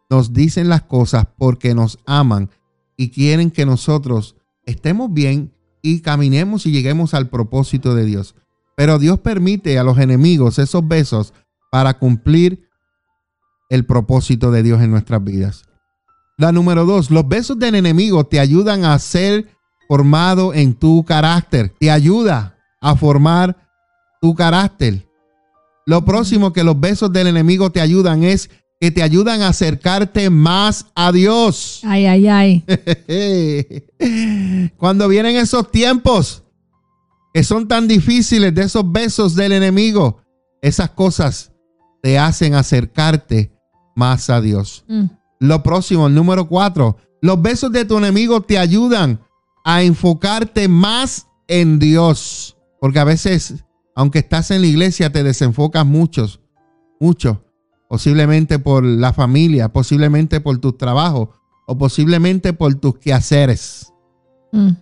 nos 0.10 0.34
dicen 0.34 0.70
las 0.70 0.84
cosas 0.84 1.28
porque 1.38 1.74
nos 1.74 2.00
aman 2.06 2.50
y 2.98 3.10
quieren 3.10 3.52
que 3.52 3.66
nosotros 3.66 4.36
estemos 4.66 5.14
bien 5.14 5.54
y 5.82 6.02
caminemos 6.02 6.66
y 6.66 6.72
lleguemos 6.72 7.14
al 7.14 7.30
propósito 7.30 7.96
de 7.96 8.06
Dios. 8.06 8.36
Pero 8.76 9.00
Dios 9.00 9.20
permite 9.20 9.78
a 9.80 9.84
los 9.84 9.98
enemigos 9.98 10.60
esos 10.60 10.88
besos 10.88 11.34
para 11.72 11.98
cumplir 11.98 12.68
el 13.70 13.86
propósito 13.86 14.52
de 14.52 14.64
Dios 14.64 14.82
en 14.82 14.92
nuestras 14.92 15.24
vidas. 15.24 15.66
La 16.38 16.52
número 16.52 16.86
dos, 16.86 17.12
los 17.12 17.28
besos 17.28 17.60
del 17.60 17.76
enemigo 17.76 18.26
te 18.26 18.40
ayudan 18.40 18.86
a 18.86 18.98
ser 19.00 19.48
formado 19.90 20.54
en 20.54 20.76
tu 20.76 21.04
carácter. 21.04 21.74
Te 21.80 21.90
ayuda 21.90 22.56
a 22.80 22.96
formar 22.96 23.58
tu 24.22 24.36
carácter. 24.36 25.08
Lo 25.88 26.06
próximo 26.06 26.54
que 26.54 26.64
los 26.64 26.80
besos 26.80 27.12
del 27.12 27.26
enemigo 27.26 27.72
te 27.72 27.82
ayudan 27.82 28.24
es 28.24 28.52
que 28.80 28.92
te 28.92 29.02
ayudan 29.02 29.42
a 29.42 29.48
acercarte 29.48 30.30
más 30.30 30.86
a 30.94 31.12
Dios. 31.12 31.82
Ay, 31.84 32.06
ay, 32.06 32.28
ay. 32.28 32.64
Cuando 34.78 35.08
vienen 35.08 35.36
esos 35.36 35.72
tiempos 35.72 36.44
que 37.34 37.44
son 37.44 37.68
tan 37.68 37.88
difíciles 37.88 38.54
de 38.54 38.62
esos 38.62 38.90
besos 38.90 39.34
del 39.34 39.54
enemigo, 39.54 40.22
esas 40.62 40.92
cosas 40.92 41.52
te 42.04 42.20
hacen 42.20 42.54
acercarte 42.54 43.52
más 43.96 44.30
a 44.30 44.40
Dios. 44.40 44.86
Mm. 44.88 45.06
Lo 45.40 45.64
próximo, 45.64 46.06
el 46.06 46.14
número 46.14 46.48
cuatro, 46.48 46.98
los 47.22 47.42
besos 47.42 47.72
de 47.72 47.86
tu 47.86 47.98
enemigo 47.98 48.42
te 48.42 48.60
ayudan 48.60 49.20
a 49.64 49.84
enfocarte 49.84 50.68
más 50.68 51.28
en 51.48 51.80
Dios. 51.80 52.58
Porque 52.80 53.00
a 53.00 53.04
veces, 53.04 53.66
aunque 53.96 54.20
estás 54.20 54.52
en 54.52 54.62
la 54.62 54.68
iglesia, 54.68 55.12
te 55.12 55.24
desenfocas 55.24 55.86
muchos, 55.86 56.40
mucho. 57.00 57.46
posiblemente 57.90 58.60
por 58.60 58.84
la 58.84 59.14
familia, 59.14 59.70
posiblemente 59.74 60.42
por 60.42 60.60
tus 60.60 60.78
trabajos 60.78 61.30
o 61.66 61.76
posiblemente 61.76 62.54
por 62.54 62.76
tus 62.76 63.00
quehaceres. 63.00 63.92
Mm. 64.52 64.74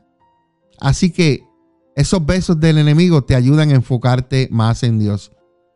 Así 0.80 1.12
que 1.12 1.48
esos 1.96 2.26
besos 2.26 2.60
del 2.60 2.78
enemigo 2.78 3.24
te 3.24 3.36
ayudan 3.36 3.70
a 3.70 3.76
enfocarte 3.76 4.50
más 4.52 4.84
en 4.84 5.00
Dios. 5.00 5.32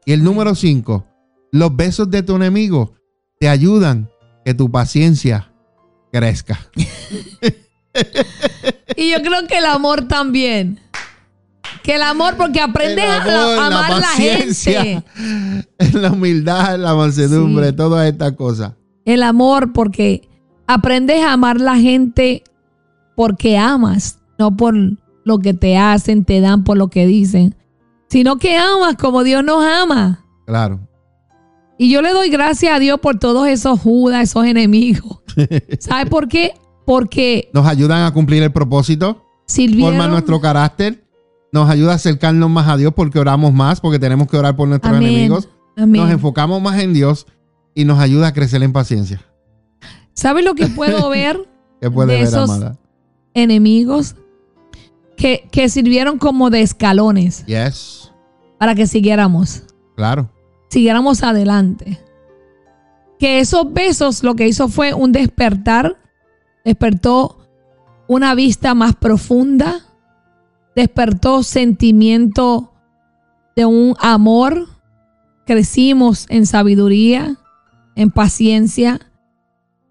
Y 0.06 0.12
el 0.12 0.24
número 0.24 0.56
cinco, 0.56 1.06
los 1.52 1.76
besos 1.76 2.12
de 2.12 2.22
tu 2.22 2.36
enemigo 2.36 2.94
te 3.40 3.50
ayudan 3.50 4.10
que 4.46 4.54
tu 4.54 4.70
paciencia 4.70 5.54
crezca. 6.12 6.60
Y 8.96 9.12
yo 9.12 9.22
creo 9.22 9.48
que 9.48 9.58
el 9.58 9.66
amor 9.66 10.08
también. 10.08 10.80
Que 11.84 11.96
el 11.96 12.02
amor, 12.04 12.36
porque 12.38 12.62
aprendes 12.62 13.06
a, 13.06 13.66
amar 13.66 13.90
la 13.90 14.00
la 14.00 14.08
gente. 14.08 15.04
La 15.94 16.12
humildad, 16.12 16.78
la 16.78 16.94
mansedumbre, 16.94 17.70
Sí. 17.70 17.76
todas 17.76 18.08
estas 18.08 18.34
cosas. 18.34 18.74
El 19.06 19.24
amor, 19.24 19.74
porque 19.74 20.30
aprendes 20.68 21.24
a 21.24 21.34
amar 21.34 21.60
la 21.60 21.78
gente 21.78 22.44
porque 23.16 23.58
amas, 23.58 24.20
no 24.38 24.56
por 24.56 24.76
lo 25.24 25.40
que 25.40 25.54
te 25.54 25.78
hacen, 25.78 26.24
te 26.24 26.40
dan, 26.40 26.64
por 26.64 26.78
lo 26.78 26.90
que 26.90 27.06
dicen, 27.06 27.56
sino 28.10 28.38
que 28.38 28.58
amas 28.58 28.96
como 28.96 29.24
Dios 29.24 29.44
nos 29.44 29.64
ama. 29.64 30.26
Claro. 30.46 30.80
Y 31.78 31.90
yo 31.90 32.02
le 32.02 32.12
doy 32.12 32.30
gracias 32.30 32.74
a 32.74 32.80
Dios 32.80 33.00
por 33.00 33.18
todos 33.18 33.48
esos 33.48 33.80
judas, 33.80 34.24
esos 34.24 34.46
enemigos. 34.46 35.20
¿Sabe 35.80 36.10
por 36.10 36.28
qué? 36.28 36.54
Porque 36.86 37.50
Nos 37.54 37.66
ayudan 37.68 38.04
a 38.06 38.14
cumplir 38.14 38.44
el 38.44 38.52
propósito, 38.52 39.26
sirvieron. 39.46 39.92
forman 39.94 40.12
nuestro 40.12 40.42
carácter, 40.42 41.04
nos 41.52 41.70
ayuda 41.70 41.94
a 41.94 41.96
acercarnos 41.96 42.50
más 42.50 42.68
a 42.68 42.78
Dios 42.78 42.94
porque 42.96 43.20
oramos 43.20 43.54
más, 43.54 43.80
porque 43.82 44.00
tenemos 44.00 44.28
que 44.28 44.38
orar 44.38 44.56
por 44.56 44.68
nuestros 44.68 44.96
Amén. 44.96 45.10
enemigos. 45.10 45.50
Amén. 45.78 46.02
Nos 46.02 46.12
enfocamos 46.12 46.62
más 46.62 46.80
en 46.82 46.94
Dios 46.94 47.28
y 47.76 47.86
nos 47.86 48.00
ayuda 48.00 48.28
a 48.28 48.34
crecer 48.34 48.62
en 48.64 48.74
paciencia. 48.74 49.22
¿Sabe 50.14 50.42
lo 50.44 50.56
que 50.56 50.68
puedo 50.76 51.10
ver? 51.10 51.48
¿Qué 51.80 51.90
puede 51.92 52.14
De 52.14 52.20
ver, 52.20 52.28
esos- 52.28 52.50
amada? 52.50 52.78
enemigos 53.34 54.16
que, 55.18 55.48
que 55.52 55.70
sirvieron 55.70 56.18
como 56.18 56.50
de 56.50 56.62
escalones 56.62 57.46
Yes, 57.46 58.12
para 58.58 58.76
que 58.76 58.88
siguiéramos, 58.88 59.64
claro. 59.96 60.30
siguiéramos 60.70 61.24
adelante. 61.24 62.00
Que 63.20 63.40
esos 63.40 63.72
besos 63.72 64.24
lo 64.24 64.36
que 64.36 64.48
hizo 64.48 64.68
fue 64.68 64.94
un 64.94 65.12
despertar, 65.12 65.98
despertó 66.64 67.38
una 68.08 68.36
vista 68.36 68.74
más 68.74 68.96
profunda, 68.96 69.82
despertó 70.76 71.44
sentimiento 71.44 72.72
de 73.56 73.66
un 73.66 73.96
amor, 74.00 74.68
crecimos 75.46 76.26
en 76.30 76.46
sabiduría, 76.46 77.38
en 77.96 78.12
paciencia. 78.12 79.00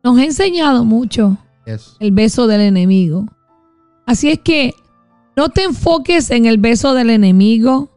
Nos 0.02 0.18
ha 0.18 0.24
enseñado 0.24 0.84
mucho 0.84 1.38
Yes. 1.66 1.96
el 2.00 2.12
beso 2.12 2.46
del 2.46 2.62
enemigo. 2.62 3.26
Así 4.06 4.30
es 4.30 4.38
que 4.40 4.74
no 5.36 5.50
te 5.50 5.62
enfoques 5.64 6.30
en 6.30 6.46
el 6.46 6.58
beso 6.58 6.94
del 6.94 7.10
enemigo. 7.10 7.90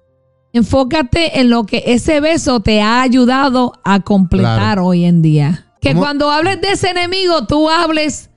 Enfócate 0.51 1.39
en 1.39 1.49
lo 1.49 1.63
que 1.65 1.83
ese 1.87 2.19
beso 2.19 2.59
te 2.59 2.81
ha 2.81 3.01
ayudado 3.01 3.73
a 3.83 4.01
completar 4.01 4.57
Claro. 4.59 4.85
hoy 4.87 5.05
en 5.05 5.21
día. 5.21 5.65
Que 5.81 5.89
¿Cómo? 5.89 6.01
cuando 6.01 6.29
hables 6.29 6.61
de 6.61 6.73
ese 6.73 6.89
enemigo, 6.91 7.47
tú 7.47 7.69
hables 7.69 8.29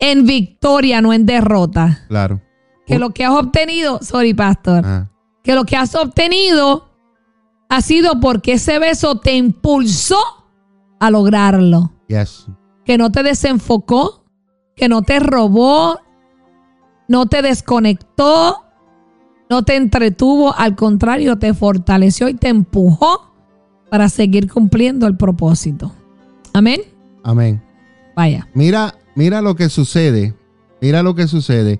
en 0.00 0.26
victoria, 0.26 1.00
no 1.00 1.12
en 1.12 1.26
derrota. 1.26 2.04
Claro. 2.08 2.40
Que 2.86 2.98
lo 2.98 3.10
que 3.10 3.24
has 3.24 3.32
obtenido, 3.32 4.00
sorry, 4.02 4.34
pastor, 4.34 4.82
Ah, 4.84 5.10
que 5.44 5.54
lo 5.54 5.64
que 5.64 5.76
has 5.76 5.94
obtenido 5.94 6.88
ha 7.68 7.80
sido 7.82 8.18
porque 8.20 8.54
ese 8.54 8.78
beso 8.78 9.20
te 9.20 9.36
impulsó 9.36 10.18
a 10.98 11.10
lograrlo 11.10 11.92
yes. 12.08 12.46
que 12.84 12.98
no 12.98 13.12
te 13.12 13.22
desenfocó, 13.22 14.24
que 14.74 14.88
no 14.88 15.02
te 15.02 15.20
robó, 15.20 16.00
no 17.08 17.26
te 17.26 17.42
desconectó, 17.42 18.64
no 19.48 19.62
te 19.64 19.76
entretuvo, 19.76 20.54
al 20.56 20.74
contrario, 20.76 21.38
te 21.38 21.54
fortaleció 21.54 22.28
y 22.28 22.34
te 22.34 22.48
empujó 22.48 23.32
para 23.90 24.08
seguir 24.08 24.50
cumpliendo 24.50 25.06
el 25.06 25.16
propósito. 25.16 25.92
Amén. 26.52 26.82
Amén. 27.22 27.62
Vaya. 28.16 28.48
Mira, 28.54 28.94
mira 29.20 29.42
lo 29.42 29.54
que 29.54 29.68
sucede. 29.68 30.34
Mira 30.80 31.02
lo 31.02 31.14
que 31.14 31.28
sucede 31.28 31.78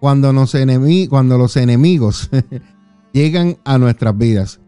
cuando, 0.00 0.32
nos 0.32 0.56
enemi- 0.56 1.08
cuando 1.08 1.38
los 1.38 1.56
enemigos 1.56 2.28
llegan 3.12 3.58
a 3.64 3.78
nuestras 3.78 4.18
vidas. 4.18 4.60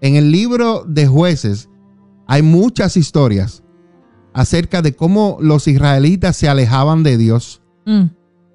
En 0.00 0.16
el 0.16 0.30
libro 0.32 0.84
de 0.88 1.06
jueces 1.06 1.68
hay 2.26 2.40
muchas 2.40 2.96
historias 2.96 3.62
acerca 4.32 4.80
de 4.80 4.96
cómo 4.96 5.36
los 5.38 5.68
israelitas 5.68 6.34
se 6.38 6.48
alejaban 6.48 7.02
de 7.02 7.18
Dios. 7.18 7.60
Mm. 7.84 8.04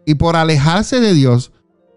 Y 0.08 0.16
por 0.16 0.36
alejarse 0.36 1.00
de 1.00 1.14
Dios, 1.14 1.52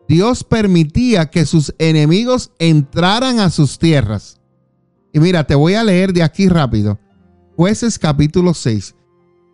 Dios 0.06 0.44
permitía 0.44 1.30
que 1.30 1.46
sus 1.46 1.74
enemigos 1.78 2.52
entraran 2.58 3.40
a 3.40 3.48
sus 3.48 3.78
tierras. 3.78 4.42
Y 5.14 5.20
mira, 5.20 5.44
te 5.46 5.54
voy 5.54 5.72
a 5.72 5.84
leer 5.84 6.12
de 6.12 6.22
aquí 6.22 6.50
rápido. 6.50 6.98
Jueces 7.56 7.98
capítulo 7.98 8.52
6. 8.52 8.94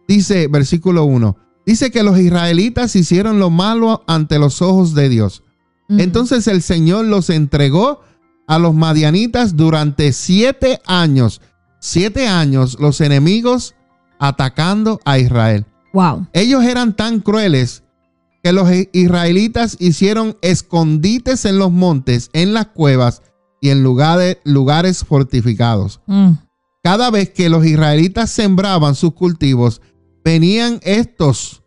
Dice, 0.09 0.49
versículo 0.49 1.05
1. 1.05 1.37
Dice 1.67 1.91
que 1.91 2.03
los 2.03 2.19
israelitas 2.19 2.97
hicieron 2.97 3.39
lo 3.39 3.51
malo 3.51 4.03
ante 4.07 4.39
los 4.39 4.63
ojos 4.63 4.95
de 4.95 5.09
Dios. 5.09 5.45
Entonces 5.89 6.47
el 6.47 6.63
Señor 6.63 7.07
los 7.07 7.31
entregó 7.31 8.03
a 8.47 8.59
los 8.59 8.75
madianitas 8.75 9.57
durante 9.57 10.13
siete 10.13 10.81
años. 10.87 11.41
Siete 11.81 12.29
años 12.29 12.77
los 12.79 13.01
enemigos 13.01 13.75
atacando 14.21 15.01
a 15.05 15.19
Israel. 15.19 15.67
Wow. 15.93 16.29
Ellos 16.33 16.63
eran 16.65 16.95
tan 16.95 17.21
crueles 17.21 17.83
que 18.43 18.53
los 18.53 18.69
israelitas 18.93 19.77
hicieron 19.81 20.37
escondites 20.43 21.45
en 21.45 21.59
los 21.59 21.73
montes, 21.73 22.31
en 22.33 22.55
las 22.55 22.67
cuevas 22.67 23.23
y 23.61 23.71
en 23.71 23.83
lugares, 23.83 24.39
lugares 24.45 25.05
fortificados. 25.05 26.01
Mm. 26.07 26.33
Cada 26.83 27.11
vez 27.11 27.31
que 27.31 27.51
los 27.51 27.67
israelitas 27.67 28.31
sembraban 28.31 28.95
sus 28.95 29.13
cultivos, 29.13 29.83
venían 30.25 30.81
estos, 30.83 31.63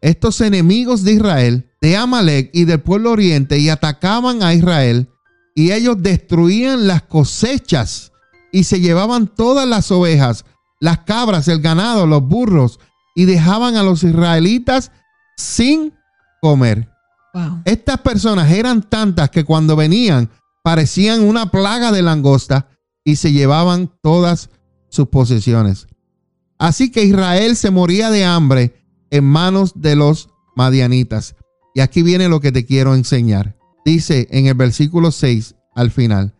estos 0.00 0.40
enemigos 0.40 1.04
de 1.04 1.12
Israel, 1.12 1.70
de 1.80 1.96
Amalek 1.96 2.50
y 2.52 2.64
del 2.64 2.80
pueblo 2.80 3.12
oriente, 3.12 3.58
y 3.58 3.68
atacaban 3.68 4.42
a 4.42 4.54
Israel, 4.54 5.08
y 5.54 5.72
ellos 5.72 5.96
destruían 6.00 6.86
las 6.86 7.02
cosechas 7.02 8.12
y 8.52 8.64
se 8.64 8.80
llevaban 8.80 9.26
todas 9.26 9.66
las 9.66 9.90
ovejas, 9.90 10.44
las 10.80 11.00
cabras, 11.00 11.48
el 11.48 11.60
ganado, 11.60 12.06
los 12.06 12.22
burros, 12.22 12.80
y 13.14 13.24
dejaban 13.24 13.76
a 13.76 13.82
los 13.82 14.02
israelitas 14.02 14.90
sin 15.36 15.94
comer. 16.40 16.88
Wow. 17.32 17.62
Estas 17.64 17.98
personas 18.00 18.50
eran 18.52 18.82
tantas 18.82 19.30
que 19.30 19.44
cuando 19.44 19.74
venían 19.76 20.30
parecían 20.62 21.22
una 21.22 21.50
plaga 21.50 21.92
de 21.92 22.02
langosta 22.02 22.68
y 23.04 23.16
se 23.16 23.32
llevaban 23.32 23.92
todas 24.02 24.50
sus 24.88 25.08
posesiones. 25.08 25.86
Así 26.58 26.90
que 26.90 27.04
Israel 27.04 27.56
se 27.56 27.70
moría 27.70 28.10
de 28.10 28.24
hambre 28.24 28.84
en 29.10 29.24
manos 29.24 29.72
de 29.76 29.96
los 29.96 30.30
madianitas. 30.56 31.36
Y 31.74 31.80
aquí 31.80 32.02
viene 32.02 32.28
lo 32.28 32.40
que 32.40 32.52
te 32.52 32.64
quiero 32.64 32.94
enseñar. 32.94 33.56
Dice 33.84 34.28
en 34.30 34.46
el 34.46 34.54
versículo 34.54 35.10
6 35.10 35.56
al 35.74 35.90
final. 35.90 36.34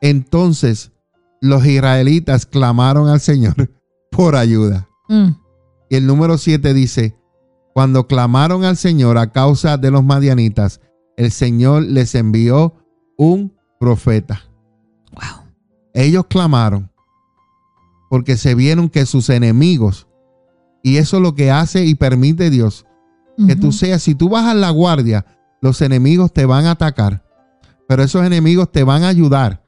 Entonces 0.00 0.92
los 1.40 1.66
israelitas 1.66 2.46
clamaron 2.46 3.08
al 3.08 3.20
Señor 3.20 3.70
por 4.10 4.36
ayuda. 4.36 4.88
Mm. 5.08 5.30
Y 5.90 5.96
el 5.96 6.06
número 6.06 6.38
7 6.38 6.72
dice, 6.74 7.16
cuando 7.74 8.06
clamaron 8.06 8.64
al 8.64 8.76
Señor 8.76 9.18
a 9.18 9.32
causa 9.32 9.76
de 9.76 9.90
los 9.90 10.04
madianitas, 10.04 10.80
el 11.16 11.30
Señor 11.30 11.82
les 11.82 12.14
envió 12.14 12.74
un 13.16 13.54
profeta. 13.80 14.42
Wow. 15.12 15.48
Ellos 15.92 16.26
clamaron 16.28 16.90
porque 18.14 18.36
se 18.36 18.54
vieron 18.54 18.90
que 18.90 19.06
sus 19.06 19.28
enemigos, 19.28 20.06
y 20.84 20.98
eso 20.98 21.16
es 21.16 21.22
lo 21.24 21.34
que 21.34 21.50
hace 21.50 21.84
y 21.84 21.96
permite 21.96 22.48
Dios, 22.48 22.86
que 23.48 23.56
tú 23.56 23.72
seas, 23.72 24.04
si 24.04 24.14
tú 24.14 24.28
bajas 24.28 24.54
la 24.54 24.70
guardia, 24.70 25.26
los 25.60 25.82
enemigos 25.82 26.32
te 26.32 26.46
van 26.46 26.66
a 26.66 26.70
atacar, 26.70 27.24
pero 27.88 28.04
esos 28.04 28.24
enemigos 28.24 28.70
te 28.70 28.84
van 28.84 29.02
a 29.02 29.08
ayudar 29.08 29.66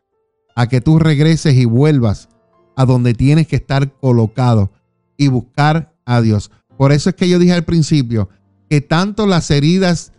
a 0.54 0.68
que 0.68 0.80
tú 0.80 1.00
regreses 1.00 1.56
y 1.56 1.64
vuelvas 1.64 2.28
a 2.76 2.84
donde 2.84 3.14
tienes 3.14 3.48
que 3.48 3.56
estar 3.56 3.92
colocado 3.94 4.70
y 5.16 5.26
buscar 5.26 5.96
a 6.04 6.20
Dios. 6.20 6.52
Por 6.78 6.92
eso 6.92 7.10
es 7.10 7.16
que 7.16 7.28
yo 7.28 7.40
dije 7.40 7.52
al 7.52 7.64
principio 7.64 8.28
que 8.70 8.80
tanto 8.80 9.26
las 9.26 9.50
heridas 9.50 10.12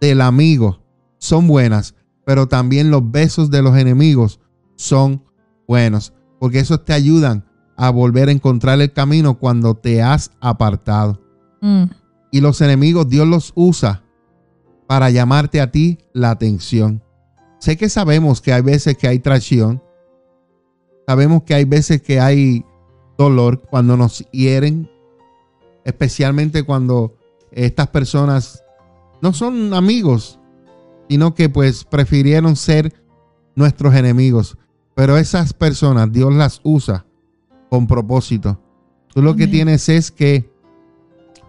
del 0.00 0.20
amigo 0.20 0.82
son 1.18 1.46
buenas, 1.46 1.94
pero 2.26 2.48
también 2.48 2.90
los 2.90 3.08
besos 3.08 3.52
de 3.52 3.62
los 3.62 3.76
enemigos 3.76 4.40
son 4.74 5.22
buenos, 5.68 6.12
porque 6.40 6.58
esos 6.58 6.84
te 6.84 6.92
ayudan 6.92 7.44
a 7.78 7.90
volver 7.90 8.28
a 8.28 8.32
encontrar 8.32 8.80
el 8.80 8.92
camino 8.92 9.38
cuando 9.38 9.76
te 9.76 10.02
has 10.02 10.32
apartado. 10.40 11.22
Mm. 11.60 11.84
Y 12.32 12.40
los 12.40 12.60
enemigos 12.60 13.08
Dios 13.08 13.26
los 13.26 13.52
usa 13.54 14.02
para 14.88 15.10
llamarte 15.10 15.60
a 15.60 15.70
ti 15.70 15.98
la 16.12 16.30
atención. 16.32 17.02
Sé 17.60 17.76
que 17.76 17.88
sabemos 17.88 18.40
que 18.40 18.52
hay 18.52 18.62
veces 18.62 18.98
que 18.98 19.06
hay 19.06 19.20
traición. 19.20 19.80
Sabemos 21.06 21.44
que 21.44 21.54
hay 21.54 21.64
veces 21.64 22.02
que 22.02 22.20
hay 22.20 22.64
dolor, 23.16 23.62
cuando 23.62 23.96
nos 23.96 24.28
hieren, 24.30 24.90
especialmente 25.84 26.64
cuando 26.64 27.16
estas 27.52 27.88
personas 27.88 28.64
no 29.22 29.32
son 29.32 29.72
amigos, 29.72 30.40
sino 31.08 31.34
que 31.34 31.48
pues 31.48 31.84
prefirieron 31.84 32.56
ser 32.56 32.92
nuestros 33.54 33.94
enemigos. 33.94 34.58
Pero 34.94 35.16
esas 35.16 35.52
personas 35.52 36.12
Dios 36.12 36.34
las 36.34 36.60
usa 36.64 37.07
con 37.70 37.86
propósito. 37.86 38.60
Tú 39.14 39.22
lo 39.22 39.34
que 39.36 39.46
tienes 39.46 39.88
es 39.88 40.10
que 40.10 40.50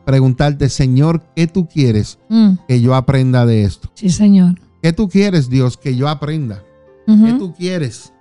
preguntarte, 0.06 0.70
Señor, 0.70 1.22
¿qué 1.36 1.48
tú 1.48 1.68
quieres 1.68 2.18
Mm, 2.30 2.54
que 2.68 2.82
yo 2.82 2.96
aprenda 2.96 3.46
de 3.46 3.64
esto? 3.64 3.90
sí, 3.94 4.10
Señor. 4.10 4.56
¿Qué 4.82 4.94
tú 4.94 5.10
quieres, 5.10 5.50
Dios, 5.50 5.78
que 5.78 5.96
yo 5.96 6.08
aprenda? 6.08 6.64
¿Qué 7.06 7.34
tú 7.40 7.54
quieres? 7.54 8.14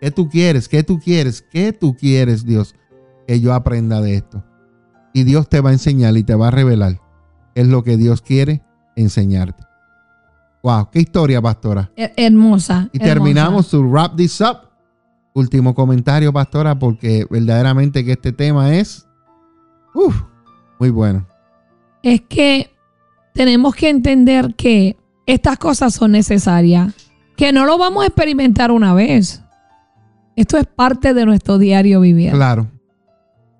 ¿Qué 0.00 0.10
tú 0.12 0.28
quieres? 0.28 0.68
¿Qué 0.68 0.82
tú 0.84 0.98
quieres? 1.00 1.42
¿Qué 1.42 1.72
tú 1.72 1.94
quieres, 1.96 2.44
Dios, 2.46 2.74
que 3.26 3.40
yo 3.40 3.52
aprenda 3.52 4.00
de 4.00 4.14
esto? 4.14 4.44
Y 5.12 5.24
Dios 5.24 5.48
te 5.48 5.60
va 5.60 5.70
a 5.70 5.72
enseñar 5.72 6.16
y 6.16 6.22
te 6.22 6.34
va 6.36 6.48
a 6.48 6.50
revelar 6.52 7.00
es 7.56 7.66
lo 7.66 7.82
que 7.82 7.96
Dios 7.96 8.22
quiere 8.22 8.62
enseñarte. 8.94 9.64
Wow, 10.62 10.88
qué 10.92 11.00
historia, 11.00 11.42
pastora. 11.42 11.90
Her- 11.96 12.12
Hermosa. 12.16 12.88
Y 12.92 12.98
hermosa. 12.98 13.14
terminamos 13.14 13.68
to 13.70 13.82
wrap 13.82 14.14
this 14.16 14.40
up. 14.40 14.67
Último 15.38 15.72
comentario, 15.72 16.32
pastora, 16.32 16.76
porque 16.78 17.24
verdaderamente 17.30 18.04
que 18.04 18.12
este 18.12 18.32
tema 18.32 18.74
es 18.74 19.06
muy 20.80 20.90
bueno. 20.90 21.26
Es 22.02 22.22
que 22.22 22.70
tenemos 23.34 23.74
que 23.76 23.88
entender 23.88 24.56
que 24.56 24.96
estas 25.26 25.56
cosas 25.58 25.94
son 25.94 26.10
necesarias, 26.10 26.92
que 27.36 27.52
no 27.52 27.66
lo 27.66 27.78
vamos 27.78 28.02
a 28.02 28.06
experimentar 28.06 28.72
una 28.72 28.94
vez. 28.94 29.42
Esto 30.34 30.56
es 30.58 30.66
parte 30.66 31.14
de 31.14 31.24
nuestro 31.24 31.58
diario 31.58 32.00
vivir. 32.00 32.32
Claro, 32.32 32.66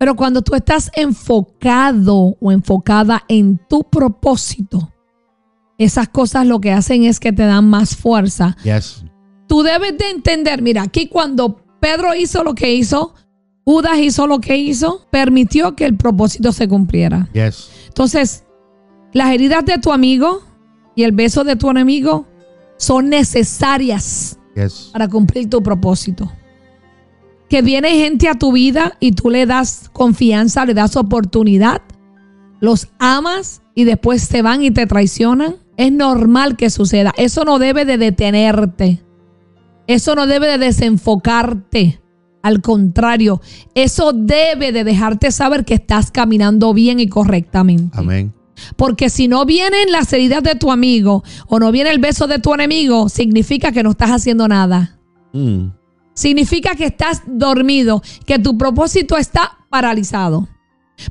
Pero 0.01 0.17
cuando 0.17 0.43
tú 0.43 0.57
estás 0.57 0.91
enfocado 0.95 2.37
o 2.41 2.53
enfocada 2.53 3.23
en 3.29 3.61
tu 3.69 3.85
propósito, 3.85 4.93
esas 5.79 6.09
cosas 6.09 6.45
lo 6.45 6.61
que 6.61 6.73
hacen 6.73 7.05
es 7.05 7.21
que 7.21 7.33
te 7.33 7.45
dan 7.45 7.71
más 7.71 7.95
fuerza. 7.97 8.57
yes, 8.65 9.05
Tú 9.47 9.63
debes 9.63 9.97
de 9.97 10.11
entender, 10.11 10.61
mira, 10.61 10.83
aquí 10.83 11.07
cuando 11.09 11.65
Pedro 11.81 12.15
hizo 12.15 12.45
lo 12.45 12.55
que 12.55 12.75
hizo, 12.75 13.15
Judas 13.65 13.99
hizo 13.99 14.27
lo 14.27 14.41
que 14.41 14.57
hizo, 14.57 15.07
permitió 15.11 15.77
que 15.77 15.85
el 15.85 15.97
propósito 15.97 16.53
se 16.53 16.69
cumpliera. 16.69 17.29
yes, 17.33 17.71
Entonces, 17.89 18.45
las 19.13 19.31
heridas 19.33 19.65
de 19.65 19.79
tu 19.79 19.93
amigo 19.93 20.43
y 20.95 21.05
el 21.05 21.13
beso 21.13 21.45
de 21.45 21.57
tu 21.57 21.71
enemigo 21.71 22.27
son 22.77 23.09
necesarias 23.09 24.39
yes, 24.55 24.91
para 24.93 25.09
cumplir 25.09 25.49
tu 25.51 25.63
propósito. 25.63 26.33
Que 27.49 27.63
viene 27.63 27.91
gente 27.91 28.29
a 28.29 28.35
tu 28.35 28.53
vida 28.53 28.97
y 29.01 29.13
tú 29.13 29.31
le 29.31 29.47
das 29.47 29.91
confianza, 29.93 30.67
le 30.67 30.75
das 30.75 30.97
oportunidad, 30.97 31.83
los 32.61 32.89
amas 32.99 33.63
y 33.75 33.85
después 33.85 34.23
se 34.23 34.43
van 34.43 34.63
y 34.63 34.71
te 34.71 34.87
traicionan. 34.87 35.57
Es 35.77 35.93
normal 35.93 36.57
que 36.57 36.71
suceda. 36.71 37.13
Eso 37.17 37.45
no 37.45 37.59
debe 37.59 37.85
de 37.85 37.97
detenerte. 37.99 39.01
Eso 39.89 40.15
no 40.15 40.29
debe 40.29 40.47
de 40.47 40.59
desenfocarte. 40.59 42.01
Al 42.43 42.63
contrario, 42.63 43.41
eso 43.75 44.13
debe 44.13 44.71
de 44.71 44.85
dejarte 44.85 45.33
saber 45.33 45.65
que 45.65 45.75
estás 45.75 46.13
caminando 46.13 46.73
bien 46.73 47.01
y 47.01 47.09
correctamente. 47.09 47.99
amén. 47.99 48.33
Porque 48.77 49.09
si 49.11 49.29
no 49.29 49.45
vienen 49.45 49.91
las 49.93 50.13
heridas 50.13 50.43
de 50.43 50.55
tu 50.55 50.71
amigo 50.71 51.23
o 51.47 51.59
no 51.59 51.71
viene 51.73 51.91
el 51.91 51.99
beso 51.99 52.27
de 52.27 52.39
tu 52.39 52.53
enemigo, 52.55 53.09
significa 53.09 53.73
que 53.73 53.83
no 53.83 53.91
estás 53.91 54.11
haciendo 54.11 54.47
nada. 54.49 54.99
Mm, 55.33 55.69
Significa 56.15 56.75
que 56.75 56.87
estás 56.87 57.23
dormido, 57.27 58.03
que 58.27 58.41
tu 58.41 58.59
propósito 58.59 59.17
está 59.17 59.59
paralizado. 59.71 60.49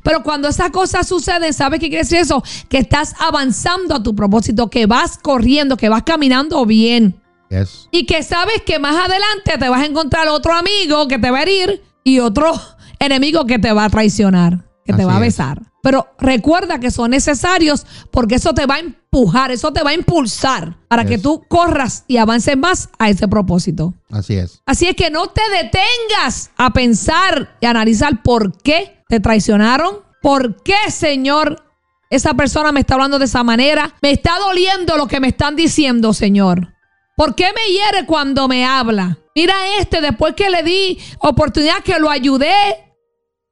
Pero 0.02 0.22
cuando 0.22 0.48
esas 0.48 0.70
cosas 0.70 1.06
suceden, 1.08 1.54
¿sabes 1.54 1.80
qué 1.80 1.88
quiere 1.88 2.02
decir 2.04 2.18
eso? 2.18 2.42
Que 2.68 2.76
estás 2.76 3.14
avanzando 3.18 3.94
a 3.94 4.02
tu 4.02 4.14
propósito, 4.14 4.68
que 4.68 4.84
vas 4.84 5.16
corriendo, 5.16 5.78
que 5.78 5.88
vas 5.88 6.02
caminando 6.02 6.66
bien. 6.66 7.22
Yes, 7.50 7.88
Y 7.90 8.06
que 8.06 8.22
sabes 8.22 8.62
que 8.64 8.78
más 8.78 8.96
adelante 8.96 9.58
te 9.58 9.68
vas 9.68 9.82
a 9.82 9.86
encontrar 9.86 10.28
otro 10.28 10.54
amigo 10.54 11.08
que 11.08 11.18
te 11.18 11.30
va 11.30 11.38
a 11.38 11.42
herir 11.42 11.82
y 12.04 12.18
otro 12.20 12.52
enemigo 12.98 13.46
que 13.46 13.58
te 13.58 13.72
va 13.72 13.84
a 13.84 13.90
traicionar, 13.90 14.64
que 14.84 14.92
te 14.92 15.04
va 15.04 15.14
a 15.14 15.16
es. 15.16 15.20
besar. 15.20 15.62
Pero 15.82 16.08
recuerda 16.18 16.80
que 16.80 16.90
son 16.90 17.12
necesarios 17.12 17.86
porque 18.10 18.34
eso 18.34 18.52
te 18.52 18.66
va 18.66 18.76
a 18.76 18.80
empujar, 18.80 19.52
eso 19.52 19.72
te 19.72 19.82
va 19.82 19.90
a 19.90 19.94
impulsar 19.94 20.76
para 20.88 21.04
que 21.04 21.18
tú 21.18 21.44
corras 21.48 22.04
y 22.08 22.16
avances 22.16 22.56
más 22.56 22.88
a 22.98 23.08
ese 23.08 23.28
propósito. 23.28 23.94
así 24.10 24.34
es. 24.34 24.60
Así 24.66 24.86
es 24.86 24.96
que 24.96 25.08
no 25.10 25.28
te 25.28 25.42
detengas 25.50 26.50
a 26.56 26.72
pensar 26.72 27.56
y 27.60 27.66
analizar 27.66 28.22
por 28.22 28.60
qué 28.60 29.02
te 29.08 29.20
traicionaron, 29.20 30.00
por 30.20 30.62
qué, 30.62 30.90
Señor, 30.90 31.62
esa 32.10 32.34
persona 32.34 32.72
me 32.72 32.80
está 32.80 32.94
hablando 32.94 33.18
de 33.18 33.26
esa 33.26 33.44
manera. 33.44 33.94
Me 34.02 34.10
está 34.10 34.38
doliendo 34.38 34.96
lo 34.96 35.06
que 35.06 35.20
me 35.20 35.28
están 35.28 35.56
diciendo, 35.56 36.12
Señor. 36.12 36.74
¿Por 37.18 37.34
qué 37.34 37.46
me 37.52 37.72
hiere 37.72 38.06
cuando 38.06 38.46
me 38.46 38.64
habla? 38.64 39.18
Mira 39.34 39.56
este, 39.80 40.00
después 40.00 40.34
que 40.34 40.48
le 40.50 40.62
di 40.62 41.00
oportunidad 41.18 41.82
que 41.82 41.98
lo 41.98 42.08
ayudé, 42.10 42.52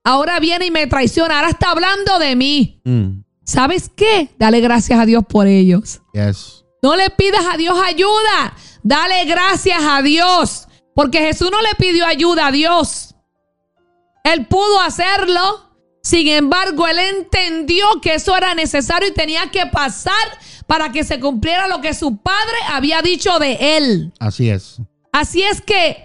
ahora 0.05 0.39
viene 0.39 0.67
y 0.67 0.71
me 0.71 0.87
traiciona, 0.87 1.35
ahora 1.41 1.49
está 1.51 1.73
hablando 1.73 2.21
de 2.21 2.37
mí. 2.37 2.81
Mm, 2.85 3.23
¿Sabes 3.45 3.91
qué? 3.97 4.29
Dale 4.39 4.61
gracias 4.61 5.01
a 5.01 5.05
Dios 5.05 5.25
por 5.29 5.49
ellos. 5.49 6.01
yes, 6.13 6.65
No 6.81 6.95
le 6.95 7.11
pidas 7.11 7.45
a 7.53 7.57
Dios 7.57 7.77
ayuda. 7.85 8.55
Dale 8.85 9.25
gracias 9.25 9.83
a 9.83 10.01
Dios. 10.01 10.69
Porque 10.95 11.19
Jesús 11.19 11.51
no 11.51 11.61
le 11.61 11.75
pidió 11.77 12.07
ayuda 12.07 12.47
a 12.47 12.53
Dios. 12.53 13.17
Él 14.23 14.47
pudo 14.47 14.81
hacerlo. 14.81 15.73
Sin 16.05 16.29
embargo, 16.29 16.87
él 16.87 17.01
entendió 17.01 17.85
que 18.01 18.15
eso 18.15 18.37
era 18.37 18.55
necesario 18.55 19.09
y 19.09 19.13
tenía 19.13 19.51
que 19.51 19.67
pasar 19.67 20.15
para 20.67 20.91
que 20.93 21.05
se 21.05 21.21
cumpliera 21.21 21.69
lo 21.69 21.81
que 21.81 21.95
su 21.95 22.17
padre 22.17 22.57
había 22.71 23.03
dicho 23.03 23.39
de 23.39 23.77
él. 23.77 24.13
así 24.19 24.51
es. 24.51 24.79
Así 25.13 25.43
es 25.43 25.61
que 25.63 26.05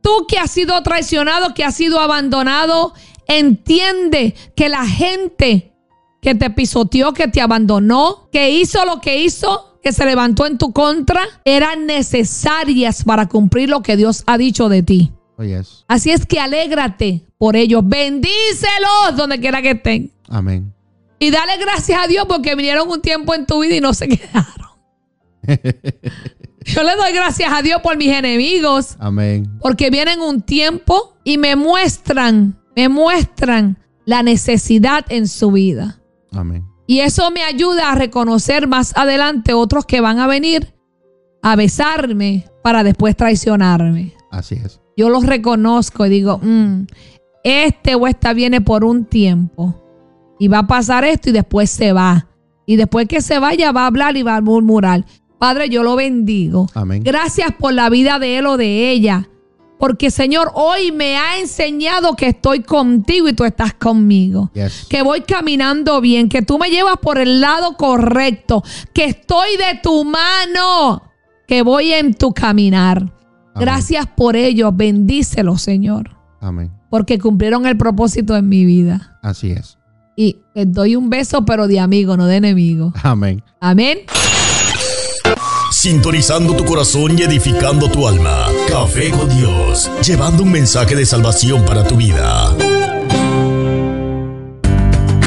tú 0.00 0.26
que 0.26 0.38
has 0.38 0.50
sido 0.50 0.82
traicionado, 0.82 1.54
que 1.54 1.64
has 1.64 1.76
sido 1.76 2.00
abandonado, 2.00 2.92
entiende 3.28 4.34
que 4.56 4.68
la 4.68 4.84
gente 4.86 5.72
que 6.20 6.34
te 6.34 6.50
pisoteó, 6.50 7.12
que 7.12 7.28
te 7.28 7.40
abandonó, 7.40 8.28
que 8.32 8.50
hizo 8.50 8.84
lo 8.84 9.00
que 9.00 9.22
hizo, 9.22 9.78
que 9.82 9.92
se 9.92 10.04
levantó 10.04 10.46
en 10.46 10.58
tu 10.58 10.72
contra, 10.72 11.22
eran 11.44 11.86
necesarias 11.86 13.04
para 13.04 13.28
cumplir 13.28 13.68
lo 13.68 13.82
que 13.82 13.96
Dios 13.96 14.22
ha 14.26 14.38
dicho 14.38 14.68
de 14.68 14.82
ti. 14.82 15.12
Oh, 15.36 15.44
yes, 15.44 15.84
Así 15.88 16.10
es 16.10 16.26
que 16.26 16.38
alégrate 16.38 17.24
por 17.38 17.56
ellos, 17.56 17.82
bendícelos 17.84 19.16
donde 19.16 19.40
quiera 19.40 19.62
que 19.62 19.70
estén. 19.72 20.12
amén. 20.28 20.72
Y 21.22 21.30
dale 21.30 21.56
gracias 21.56 22.02
a 22.02 22.08
Dios 22.08 22.24
porque 22.26 22.56
vinieron 22.56 22.88
un 22.88 23.00
tiempo 23.00 23.32
en 23.32 23.46
tu 23.46 23.60
vida 23.60 23.76
y 23.76 23.80
no 23.80 23.94
se 23.94 24.08
quedaron. 24.08 24.70
Yo 26.64 26.82
le 26.82 26.96
doy 26.96 27.12
gracias 27.12 27.52
a 27.52 27.62
Dios 27.62 27.80
por 27.80 27.96
mis 27.96 28.08
enemigos. 28.08 28.96
Amén. 28.98 29.48
Porque 29.60 29.88
vienen 29.90 30.20
un 30.20 30.42
tiempo 30.42 31.16
y 31.22 31.38
me 31.38 31.54
muestran, 31.54 32.60
me 32.74 32.88
muestran 32.88 33.78
la 34.04 34.24
necesidad 34.24 35.04
en 35.10 35.28
su 35.28 35.52
vida. 35.52 36.00
Amén. 36.32 36.66
Y 36.88 36.98
eso 37.00 37.30
me 37.30 37.44
ayuda 37.44 37.92
a 37.92 37.94
reconocer 37.94 38.66
más 38.66 38.92
adelante 38.96 39.54
otros 39.54 39.86
que 39.86 40.00
van 40.00 40.18
a 40.18 40.26
venir 40.26 40.74
a 41.40 41.54
besarme 41.54 42.46
para 42.64 42.82
después 42.82 43.16
traicionarme. 43.16 44.12
Así 44.32 44.56
es. 44.56 44.80
Yo 44.96 45.08
los 45.08 45.24
reconozco 45.24 46.04
y 46.04 46.10
digo, 46.10 46.40
"Mm, 46.42 46.86
este 47.44 47.94
o 47.94 48.08
esta 48.08 48.32
viene 48.32 48.60
por 48.60 48.84
un 48.84 49.04
tiempo 49.04 49.78
y 50.42 50.48
va 50.48 50.58
a 50.58 50.66
pasar 50.66 51.04
esto 51.04 51.30
y 51.30 51.32
después 51.32 51.70
se 51.70 51.92
va. 51.92 52.26
Y 52.66 52.74
después 52.74 53.06
que 53.06 53.20
se 53.20 53.38
vaya 53.38 53.70
va 53.70 53.84
a 53.84 53.86
hablar 53.86 54.16
y 54.16 54.24
va 54.24 54.34
a 54.34 54.40
murmurar. 54.40 55.04
Padre, 55.38 55.68
yo 55.68 55.84
lo 55.84 55.94
bendigo. 55.94 56.68
Amén. 56.74 57.04
Gracias 57.04 57.52
por 57.56 57.72
la 57.72 57.88
vida 57.88 58.18
de 58.18 58.38
él 58.38 58.46
o 58.46 58.56
de 58.56 58.90
ella. 58.90 59.28
Porque 59.78 60.10
Señor, 60.10 60.50
hoy 60.56 60.90
me 60.90 61.16
ha 61.16 61.38
enseñado 61.38 62.16
que 62.16 62.26
estoy 62.26 62.64
contigo 62.64 63.28
y 63.28 63.34
tú 63.34 63.44
estás 63.44 63.74
conmigo. 63.74 64.50
Yes. 64.52 64.86
Que 64.90 65.02
voy 65.02 65.20
caminando 65.20 66.00
bien, 66.00 66.28
que 66.28 66.42
tú 66.42 66.58
me 66.58 66.70
llevas 66.70 66.96
por 67.00 67.18
el 67.18 67.40
lado 67.40 67.76
correcto, 67.76 68.64
que 68.92 69.04
estoy 69.04 69.56
de 69.56 69.78
tu 69.80 70.04
mano, 70.04 71.04
que 71.46 71.62
voy 71.62 71.92
en 71.92 72.14
tu 72.14 72.34
caminar. 72.34 73.12
Gracias 73.54 74.08
por 74.08 74.34
ello, 74.34 74.72
bendícelo, 74.72 75.56
Señor, 75.56 76.16
Amén. 76.40 76.72
porque 76.90 77.20
cumplieron 77.20 77.64
el 77.64 77.76
propósito 77.76 78.36
en 78.36 78.48
mi 78.48 78.64
vida. 78.64 79.20
Así 79.22 79.52
es. 79.52 79.78
Y 80.16 80.38
les 80.54 80.72
doy 80.72 80.96
un 80.96 81.08
beso, 81.10 81.44
pero 81.44 81.66
de 81.66 81.80
amigo, 81.80 82.16
no 82.16 82.26
de 82.26 82.36
enemigo. 82.36 82.92
Amén. 83.02 83.42
Amén. 83.60 84.00
Sintonizando 85.70 86.54
tu 86.54 86.64
corazón 86.64 87.18
y 87.18 87.22
edificando 87.22 87.90
tu 87.90 88.06
alma. 88.06 88.46
Café 88.68 89.10
con 89.10 89.28
Dios, 89.28 89.90
llevando 90.06 90.42
un 90.42 90.52
mensaje 90.52 90.94
de 90.94 91.06
salvación 91.06 91.64
para 91.64 91.84
tu 91.84 91.96
vida. 91.96 92.54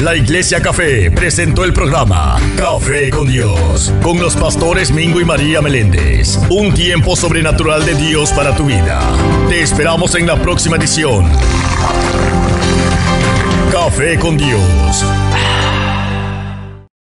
La 0.02 0.14
Iglesia 0.14 0.62
Café 0.62 1.10
presentó 1.10 1.64
el 1.64 1.72
programa 1.72 2.36
Café 2.56 3.10
con 3.10 3.26
Dios, 3.28 3.92
con 4.02 4.20
los 4.20 4.36
pastores 4.36 4.92
Mingo 4.92 5.20
y 5.20 5.24
María 5.24 5.60
Meléndez. 5.60 6.38
Un 6.48 6.72
tiempo 6.74 7.16
sobrenatural 7.16 7.84
de 7.84 7.94
Dios 7.94 8.30
para 8.30 8.54
tu 8.54 8.66
vida. 8.66 9.00
Te 9.48 9.62
esperamos 9.62 10.14
en 10.14 10.26
la 10.26 10.36
próxima 10.36 10.76
edición. 10.76 11.26
Café 13.86 14.18
con 14.18 14.36
Dios. 14.36 15.25